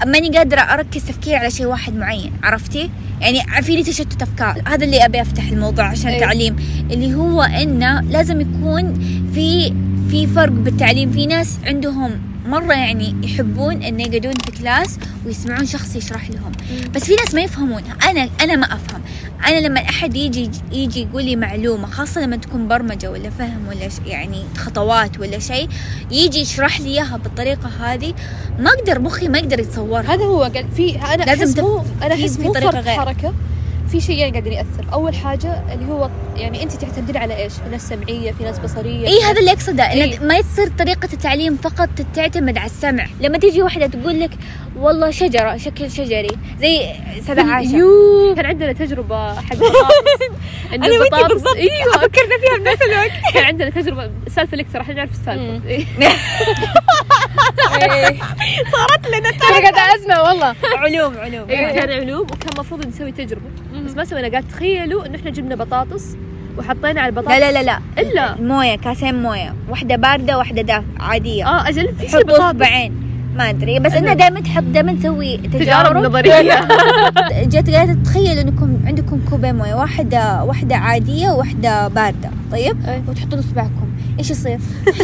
ماني 0.05 0.37
قادرة 0.37 0.59
أركز 0.61 1.05
تفكيري 1.05 1.35
على 1.35 1.51
شيء 1.51 1.65
واحد 1.65 1.95
معين 1.95 2.33
عرفتي؟ 2.43 2.89
يعني 3.21 3.61
في 3.61 3.75
لي 3.75 3.83
تشتت 3.83 4.21
أفكار. 4.21 4.61
هذا 4.67 4.85
اللي 4.85 5.05
أبي 5.05 5.21
أفتح 5.21 5.47
الموضوع 5.47 5.85
عشان 5.85 6.09
أي. 6.09 6.19
تعليم 6.19 6.55
اللي 6.91 7.13
هو 7.13 7.41
إنه 7.41 8.01
لازم 8.01 8.41
يكون 8.41 8.93
في 9.33 9.73
في 10.09 10.27
فرق 10.27 10.51
بالتعليم. 10.51 11.11
في 11.11 11.25
ناس 11.25 11.59
عندهم 11.65 12.30
مرة 12.45 12.73
يعني 12.73 13.15
يحبون 13.23 13.83
إنه 13.83 14.03
يقعدون 14.03 14.33
في 14.45 14.51
كلاس 14.51 14.97
ويسمعون 15.25 15.65
شخص 15.65 15.95
يشرح 15.95 16.29
لهم. 16.29 16.51
بس 16.95 17.03
في 17.03 17.15
ناس 17.15 17.33
ما 17.35 17.41
يفهمون 17.41 17.83
أنا 18.09 18.29
أنا 18.41 18.55
ما 18.55 18.65
أفهم. 18.65 19.01
أنا 19.47 19.59
لما 19.67 19.79
أحد 19.79 20.15
يجي 20.15 20.51
يجي 20.71 21.01
يقول 21.01 21.23
لي 21.25 21.35
معلومة 21.35 21.87
خاصة 21.87 22.21
لما 22.21 22.35
تكون 22.35 22.67
برمجة 22.67 23.11
ولا 23.11 23.29
فهم 23.29 23.67
ولا 23.69 23.89
يعني 24.05 24.43
خطوات 24.57 25.19
ولا 25.19 25.39
شيء 25.39 25.69
يجي 26.11 26.39
يشرح 26.39 26.81
لي 26.81 26.87
إياها 26.87 27.17
بالطريقة 27.17 27.69
هذه 27.79 28.13
ما 28.59 28.69
أقدر 28.69 28.99
مخي 28.99 29.27
ما 29.27 29.37
يقدر 29.37 29.59
يتصورها 29.59 30.13
هذا 30.13 30.23
هو 30.25 30.43
قال 30.43 30.65
في 30.75 30.95
أنا 30.95 31.23
لازم 31.23 31.53
تف- 31.53 31.63
مو 31.63 31.83
مو 32.43 32.53
طريقة 32.53 32.71
فرق 33.05 33.21
غير. 33.21 33.33
في 33.91 34.01
شيئين 34.01 34.31
قاعدين 34.31 34.53
يأثر. 34.53 34.85
أول 34.93 35.15
حاجة 35.15 35.73
اللي 35.73 35.91
هو 35.93 36.09
يعني 36.35 36.63
انت 36.63 36.71
تعتمدين 36.71 37.17
على 37.17 37.35
إيش؟ 37.43 37.53
في 37.53 37.69
ناس 37.71 37.89
سمعية 37.89 38.31
في 38.31 38.43
ناس 38.43 38.59
بصرية. 38.59 39.07
اي 39.07 39.23
هذا 39.23 39.39
اللي 39.39 39.51
أقصده 39.51 39.91
إيه. 39.91 40.19
ما 40.19 40.35
يصير 40.37 40.67
طريقة 40.79 41.09
التعليم 41.13 41.57
فقط 41.57 41.89
تعتمد 42.13 42.57
على 42.57 42.65
السمع. 42.65 43.07
لما 43.21 43.37
تيجي 43.37 43.61
واحدة 43.61 43.87
تقول 43.87 44.19
لك 44.19 44.29
والله 44.77 45.11
شجرة 45.11 45.57
شكل 45.57 45.91
شجري. 45.91 46.37
زي 46.59 46.79
سبع 47.27 47.53
عاشر 47.53 47.75
يو 47.75 48.33
كان 48.35 48.45
عندنا 48.45 48.73
تجربة 48.73 49.33
حق 49.35 49.55
إنه 50.73 50.85
وأنتي 50.85 50.97
البطاطس 50.97 51.33
بالضبط. 51.33 51.55
أيوه 51.81 51.91
فكرنا 51.93 52.37
فيها 52.41 52.57
بنفس 52.57 52.81
الوقت. 52.81 53.33
كان 53.33 53.43
عندنا 53.43 53.69
تجربة. 53.69 54.11
سالفة 54.35 54.57
لك 54.57 54.67
راح 54.75 54.89
نعرف 54.89 55.11
السالفة. 55.11 55.61
صارت 58.71 59.07
لنا 59.07 59.29
طريقة 59.49 59.95
أزمة 59.95 60.21
والله. 60.21 60.55
علوم 60.77 61.17
علوم. 61.17 61.49
إيه، 61.49 61.79
كان 61.79 61.89
علوم 61.91 62.21
وكان 62.21 62.49
المفروض 62.53 62.87
نسوي 62.87 63.11
تجربة. 63.11 63.49
بس 63.85 63.95
ما 63.95 64.05
سوينا. 64.05 64.29
قاعد 64.29 64.45
تخيلوا 64.47 65.05
انه 65.05 65.15
إحنا 65.15 65.29
جبنا 65.31 65.55
بطاطس 65.55 66.15
وحطينا 66.57 67.01
على 67.01 67.09
البطاطس؟ 67.09 67.31
لا 67.31 67.39
لا 67.39 67.51
لا 67.51 67.63
لا. 67.63 67.79
إلا؟ 67.97 68.35
موية 68.41 68.75
كاسين 68.75 69.21
موية. 69.21 69.53
واحدة 69.69 69.95
باردة 69.95 70.37
واحدة 70.37 70.61
دافئة 70.61 70.83
عادية. 70.99 71.47
آه 71.47 71.69
أجل 71.69 71.95
في 71.99 72.09
شيء 72.09 72.31
اصبعين 72.37 72.93
ما 73.35 73.49
أدري. 73.49 73.79
بس 73.79 73.93
انها 73.93 74.13
دائما 74.13 74.39
تحط 74.39 74.63
دائما 74.63 74.93
تسوي 74.93 75.37
تجارب 75.37 75.63
تجارب. 75.63 75.97
نظرية. 76.05 76.67
جيت 77.51 77.69
قاعدة 77.69 77.93
تتخيل 77.93 78.39
إنكم 78.39 78.77
عندكم 78.85 79.21
كوبين 79.29 79.55
موية. 79.55 79.73
واحدة 79.73 80.43
واحدة 80.43 80.75
عادية 80.75 81.29
وواحده 81.29 81.87
باردة. 81.87 82.29
طيب؟ 82.51 82.77
أي. 82.87 83.01
وتحطون 83.07 83.39
اصبعكم 83.39 83.90
إيش 84.19 84.29
يصير؟ 84.29 84.59
إيش 84.87 84.95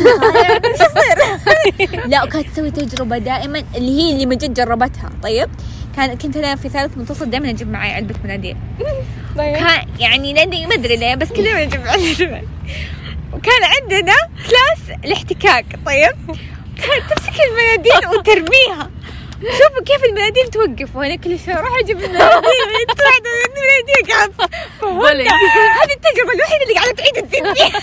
يصير؟ 0.82 2.06
لا 2.08 2.24
وكانت 2.24 2.48
تسوي 2.50 2.72
تجربة 2.72 3.18
دائما 3.18 3.64
اللي 3.76 4.02
هي 4.02 4.12
اللي 4.14 4.26
من 4.26 4.38
جد 4.38 4.54
جربتها. 4.54 5.10
طيب 5.24 5.50
كان 5.96 6.18
كنت 6.18 6.38
أنا 6.38 6.56
في 6.56 6.70
ثالث 6.70 6.98
متصل 6.98 7.30
دائما 7.30 7.50
أجيب 7.50 7.70
معي 7.72 7.92
علبة 7.94 8.16
مناديل. 8.24 8.58
طيب. 9.38 9.56
كان 9.58 9.88
يعني 10.00 10.34
لاني 10.34 10.68
ما 10.68 10.74
أدري 10.74 10.96
ليه 10.96 11.16
بس 11.16 11.28
كل 11.32 11.46
يوم 11.46 11.58
أجيب 11.58 11.88
علبة 11.88 12.42
وكان 13.34 13.64
عندنا 13.82 14.14
كلاس 14.50 14.98
الاحتكاك 15.06 15.66
طيب 15.86 16.12
كانت 16.78 17.14
تمسك 17.16 17.34
المناديل 17.50 18.18
وترميها. 18.20 18.92
شوفوا 19.42 19.84
كيف 19.86 20.04
المناديل 20.06 20.48
توقف 20.48 20.96
وأنا 20.96 21.16
كل 21.16 21.40
شوي 21.46 21.54
أروح 21.54 21.80
أجيب 21.80 21.98
المناديل 21.98 22.86
طلعت 22.88 23.24
المناديل 23.48 24.14
قاعد. 24.14 24.32
هذه 25.82 25.94
التجربة 25.94 26.34
الوحيدة 26.36 26.64
اللي 26.64 26.74
قاعدة 26.76 26.92
تعيد 26.92 27.14
تزيد 27.28 27.54
فيها 27.54 27.80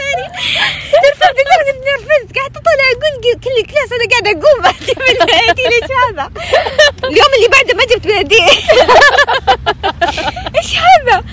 sorry 0.00 0.26
نرفزت 1.04 1.34
لدرجة 1.40 1.70
إني 1.70 1.80
نرفزت 1.90 2.38
قعدت 2.38 2.56
أطلع 2.56 2.86
أقول 2.92 3.40
كل 3.40 3.56
class 3.72 3.92
أنا 3.92 4.10
قاعدة 4.10 4.30
أقوم 4.30 4.64
أعتمد 4.64 5.16
بنادي 5.26 5.62
ليش 5.72 5.90
هذا؟ 5.90 6.30
اليوم 7.04 7.30
اللي 7.36 7.48
بعده 7.52 7.74
ما 7.74 7.84
جبت 7.84 8.06
بنادي 8.06 8.42
إيش 10.58 10.76
هذا؟ 10.76 11.24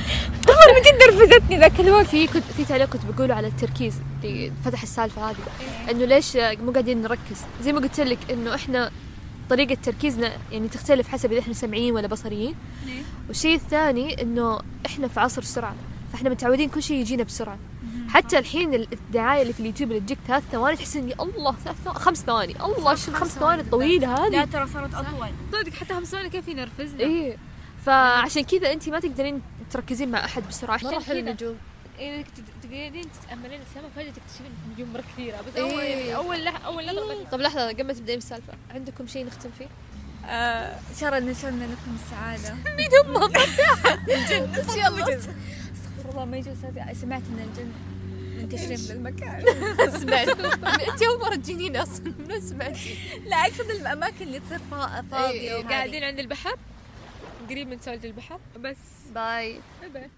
والله 0.48 0.74
من 0.76 0.82
جد 0.82 1.04
نرفزتني 1.04 1.58
ذاك 1.60 1.80
الوقت؟ 1.80 2.06
في 2.06 2.28
كنت 2.28 2.44
في 2.58 2.66
تعليق 2.66 2.90
كنت 2.90 3.02
بقوله 3.06 3.36
على 3.36 3.48
التركيز 3.48 3.94
اللي 4.24 4.52
فتح 4.66 4.82
السالفة 4.82 5.30
هذه 5.30 5.36
إنه 5.92 6.06
ليش 6.06 6.36
مو 6.36 6.72
قاعدين 6.72 7.02
نركز؟ 7.02 7.38
زي 7.62 7.74
ما 7.74 7.80
قلت 7.80 8.00
لك 8.00 8.18
إنه 8.32 8.56
إحنا 8.56 8.92
طريقة 9.50 9.78
تركيزنا 9.84 10.32
يعني 10.52 10.68
تختلف 10.68 11.08
حسب 11.08 11.32
إذا 11.32 11.40
إحنا 11.40 11.54
سمعيين 11.54 11.94
ولا 11.94 12.08
بصريين. 12.08 12.56
والشيء 13.28 13.56
الثاني 13.56 14.22
إنه 14.22 14.60
إحنا 14.86 15.08
في 15.08 15.20
عصر 15.20 15.42
السرعة 15.42 15.76
فإحنا 16.14 16.30
متعودين 16.30 16.70
كل 16.70 16.84
شيء 16.84 16.98
يجينا 16.98 17.24
بسرعة. 17.24 17.58
حتى 18.10 18.38
الحين 18.38 18.74
الدعاية 18.74 19.42
اللي 19.42 19.54
في 19.54 19.60
اليوتيوب 19.60 19.92
اللي 19.92 20.02
تجيك 20.02 20.18
ثلاث 20.28 20.44
ثواني 20.52 20.78
تحس 20.78 20.96
إني 20.96 21.14
الله 21.20 21.56
ثلاث 21.64 21.76
ثواني 21.84 22.00
خمس 22.00 22.18
ثواني 22.18 22.56
الله 22.62 22.96
شو 22.96 23.12
الخمس 23.12 23.32
ثواني 23.32 23.62
الطويلة 23.62 24.28
لا 24.28 24.44
هذه 24.44 24.50
ترى 24.50 24.68
صارت 24.68 24.94
أطول. 24.94 25.30
صدق 25.52 25.74
حتى 25.74 25.94
خمس 25.94 26.08
ثواني 26.08 26.30
كيف 26.30 26.48
ينرفزنا؟ 26.48 27.00
إيه. 27.00 27.38
فعشان 27.86 28.44
كذا 28.44 28.74
أنت 28.74 28.90
ما 28.90 29.00
تقدرين 29.00 29.42
تركزين 29.72 30.12
مع 30.12 30.26
أحد 30.26 30.44
بسرعة. 30.50 30.80
مرة 30.84 30.92
مرة 30.92 31.00
حلو 31.00 31.22
كذا. 31.22 31.30
النجوم. 31.30 31.58
إذا 32.00 32.24
تقعدين 32.64 33.06
تتأملين 33.12 33.62
السماء 33.62 33.90
فجأة 33.96 34.12
تكتشفين 34.12 34.46
إن 34.46 34.52
النجوم 34.68 34.94
مرة 34.94 35.04
كثيرة. 35.14 35.38
بس 35.48 35.56
إيه. 35.56 35.64
أول 35.72 35.84
يعني 35.84 36.16
أول 36.16 36.46
لح 36.46 36.66
أول 36.66 36.86
نظرة 36.86 37.06
بس. 37.06 37.32
طب 37.32 37.40
لحظة 37.40 37.70
قبل 37.70 37.84
ما 37.84 37.94
تبدأين 37.94 38.18
السالفة 38.18 38.54
عندكم 38.72 39.08
شيء 39.08 39.26
نختم 39.26 39.50
فيه؟ 39.58 39.68
شرى 41.00 41.20
نشرنا 41.20 41.64
لكم 41.64 41.98
السعادة. 42.06 42.56
مين 42.78 42.90
هم؟ 43.06 43.32
بس 44.58 44.76
يلا 44.76 45.18
أستغفر 45.18 46.10
الله 46.12 46.26
ما 46.26 46.38
يجوز. 46.38 46.66
هذا 46.66 46.94
سمعت 46.94 47.22
إن 47.22 47.50
الجن 47.50 47.72
منتشرين 48.38 48.78
بالمكان 48.88 49.44
سمعت. 50.00 50.30
أنت 50.90 51.04
أول 51.04 51.20
مرة 51.22 51.36
تجيني 51.36 51.82
أصلا 51.84 52.14
ما 52.30 52.40
سمعتي 52.40 52.96
لا 53.26 53.36
أقصد 53.36 53.70
الأماكن 53.70 54.26
اللي 54.28 54.40
تصير 54.40 54.60
فا- 54.72 55.02
فاضية 55.12 55.56
وهذه. 55.56 55.68
قاعدين 55.68 56.04
عند 56.04 56.20
البحر 56.20 56.56
قريب 57.50 57.68
من 57.68 57.80
سولج 57.80 58.06
البحر 58.06 58.40
بس. 58.60 58.78
باي. 59.16 59.60
باي 59.94 60.10